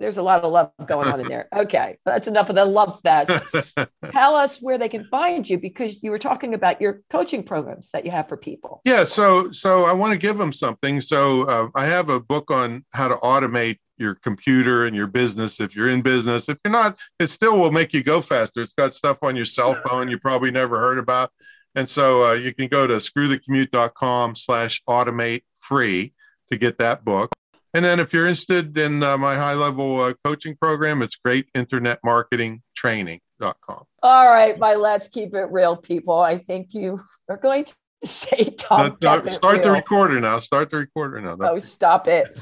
there's 0.00 0.16
a 0.16 0.22
lot 0.22 0.42
of 0.42 0.52
love 0.52 0.70
going 0.86 1.08
on 1.08 1.20
in 1.20 1.28
there. 1.28 1.48
Okay, 1.54 1.98
that's 2.04 2.26
enough 2.26 2.50
of 2.50 2.56
the 2.56 2.64
love 2.64 3.00
fest. 3.00 3.30
Tell 4.10 4.34
us 4.34 4.58
where 4.60 4.76
they 4.76 4.88
can 4.88 5.04
find 5.04 5.48
you 5.48 5.56
because 5.56 6.02
you 6.02 6.10
were 6.10 6.18
talking 6.18 6.52
about 6.52 6.80
your 6.80 7.02
coaching 7.10 7.42
programs 7.42 7.90
that 7.92 8.04
you 8.04 8.10
have 8.10 8.28
for 8.28 8.36
people. 8.36 8.80
Yeah, 8.84 9.04
so 9.04 9.52
so 9.52 9.84
I 9.84 9.92
want 9.92 10.12
to 10.12 10.18
give 10.18 10.36
them 10.36 10.52
something. 10.52 11.00
So 11.00 11.48
uh, 11.48 11.68
I 11.74 11.86
have 11.86 12.08
a 12.08 12.20
book 12.20 12.50
on 12.50 12.84
how 12.92 13.08
to 13.08 13.14
automate 13.16 13.78
your 13.96 14.16
computer 14.16 14.86
and 14.86 14.96
your 14.96 15.06
business 15.06 15.60
if 15.60 15.76
you're 15.76 15.90
in 15.90 16.02
business. 16.02 16.48
If 16.48 16.58
you're 16.64 16.72
not, 16.72 16.98
it 17.18 17.30
still 17.30 17.58
will 17.58 17.70
make 17.70 17.92
you 17.92 18.02
go 18.02 18.20
faster. 18.20 18.62
It's 18.62 18.72
got 18.72 18.94
stuff 18.94 19.18
on 19.22 19.36
your 19.36 19.44
cell 19.44 19.80
phone 19.86 20.08
you 20.08 20.18
probably 20.18 20.50
never 20.50 20.78
heard 20.78 20.98
about. 20.98 21.30
And 21.74 21.88
so 21.88 22.24
uh, 22.24 22.32
you 22.34 22.54
can 22.54 22.68
go 22.68 22.86
to 22.86 22.94
screwthecommute.com 22.94 24.36
slash 24.36 24.82
automate 24.88 25.42
free 25.56 26.12
to 26.50 26.56
get 26.56 26.78
that 26.78 27.04
book. 27.04 27.32
And 27.74 27.84
then 27.84 27.98
if 27.98 28.12
you're 28.12 28.26
interested 28.26 28.78
in 28.78 29.02
uh, 29.02 29.18
my 29.18 29.34
high 29.34 29.54
level 29.54 30.00
uh, 30.00 30.14
coaching 30.24 30.54
program, 30.54 31.02
it's 31.02 31.16
great 31.16 31.48
internet 31.54 31.98
marketing 32.04 32.62
training.com. 32.76 33.82
All 34.00 34.30
right, 34.30 34.56
my 34.56 34.74
let's 34.74 35.08
keep 35.08 35.34
it 35.34 35.50
real 35.50 35.76
people. 35.76 36.20
I 36.20 36.38
think 36.38 36.72
you 36.72 37.00
are 37.28 37.36
going 37.36 37.64
to 37.64 37.74
say 38.04 38.44
Tom. 38.56 38.96
No, 39.02 39.20
no, 39.20 39.32
start 39.32 39.64
the 39.64 39.72
recorder 39.72 40.20
now. 40.20 40.38
Start 40.38 40.70
the 40.70 40.76
recorder 40.76 41.20
now. 41.20 41.36
Oh, 41.40 41.58
stop 41.58 42.06
it. 42.06 42.38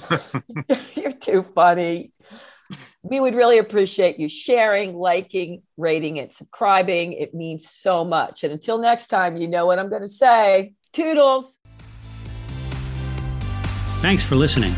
You're 0.94 1.12
too 1.12 1.42
funny. 1.42 2.12
We 3.02 3.18
would 3.18 3.34
really 3.34 3.58
appreciate 3.58 4.18
you 4.18 4.28
sharing, 4.28 4.94
liking, 4.94 5.62
rating, 5.78 6.18
and 6.18 6.32
subscribing. 6.32 7.14
It 7.14 7.34
means 7.34 7.68
so 7.68 8.04
much. 8.04 8.44
And 8.44 8.52
until 8.52 8.78
next 8.78 9.06
time, 9.06 9.36
you 9.38 9.48
know 9.48 9.64
what 9.64 9.78
I'm 9.78 9.88
going 9.88 10.02
to 10.02 10.08
say. 10.08 10.74
Toodles. 10.92 11.56
Thanks 14.00 14.24
for 14.24 14.36
listening. 14.36 14.74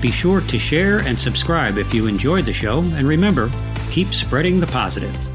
Be 0.00 0.10
sure 0.10 0.40
to 0.40 0.58
share 0.58 0.98
and 1.02 1.18
subscribe 1.18 1.76
if 1.76 1.92
you 1.92 2.06
enjoyed 2.06 2.46
the 2.46 2.52
show, 2.52 2.80
and 2.80 3.06
remember, 3.06 3.50
keep 3.90 4.14
spreading 4.14 4.58
the 4.58 4.66
positive. 4.66 5.29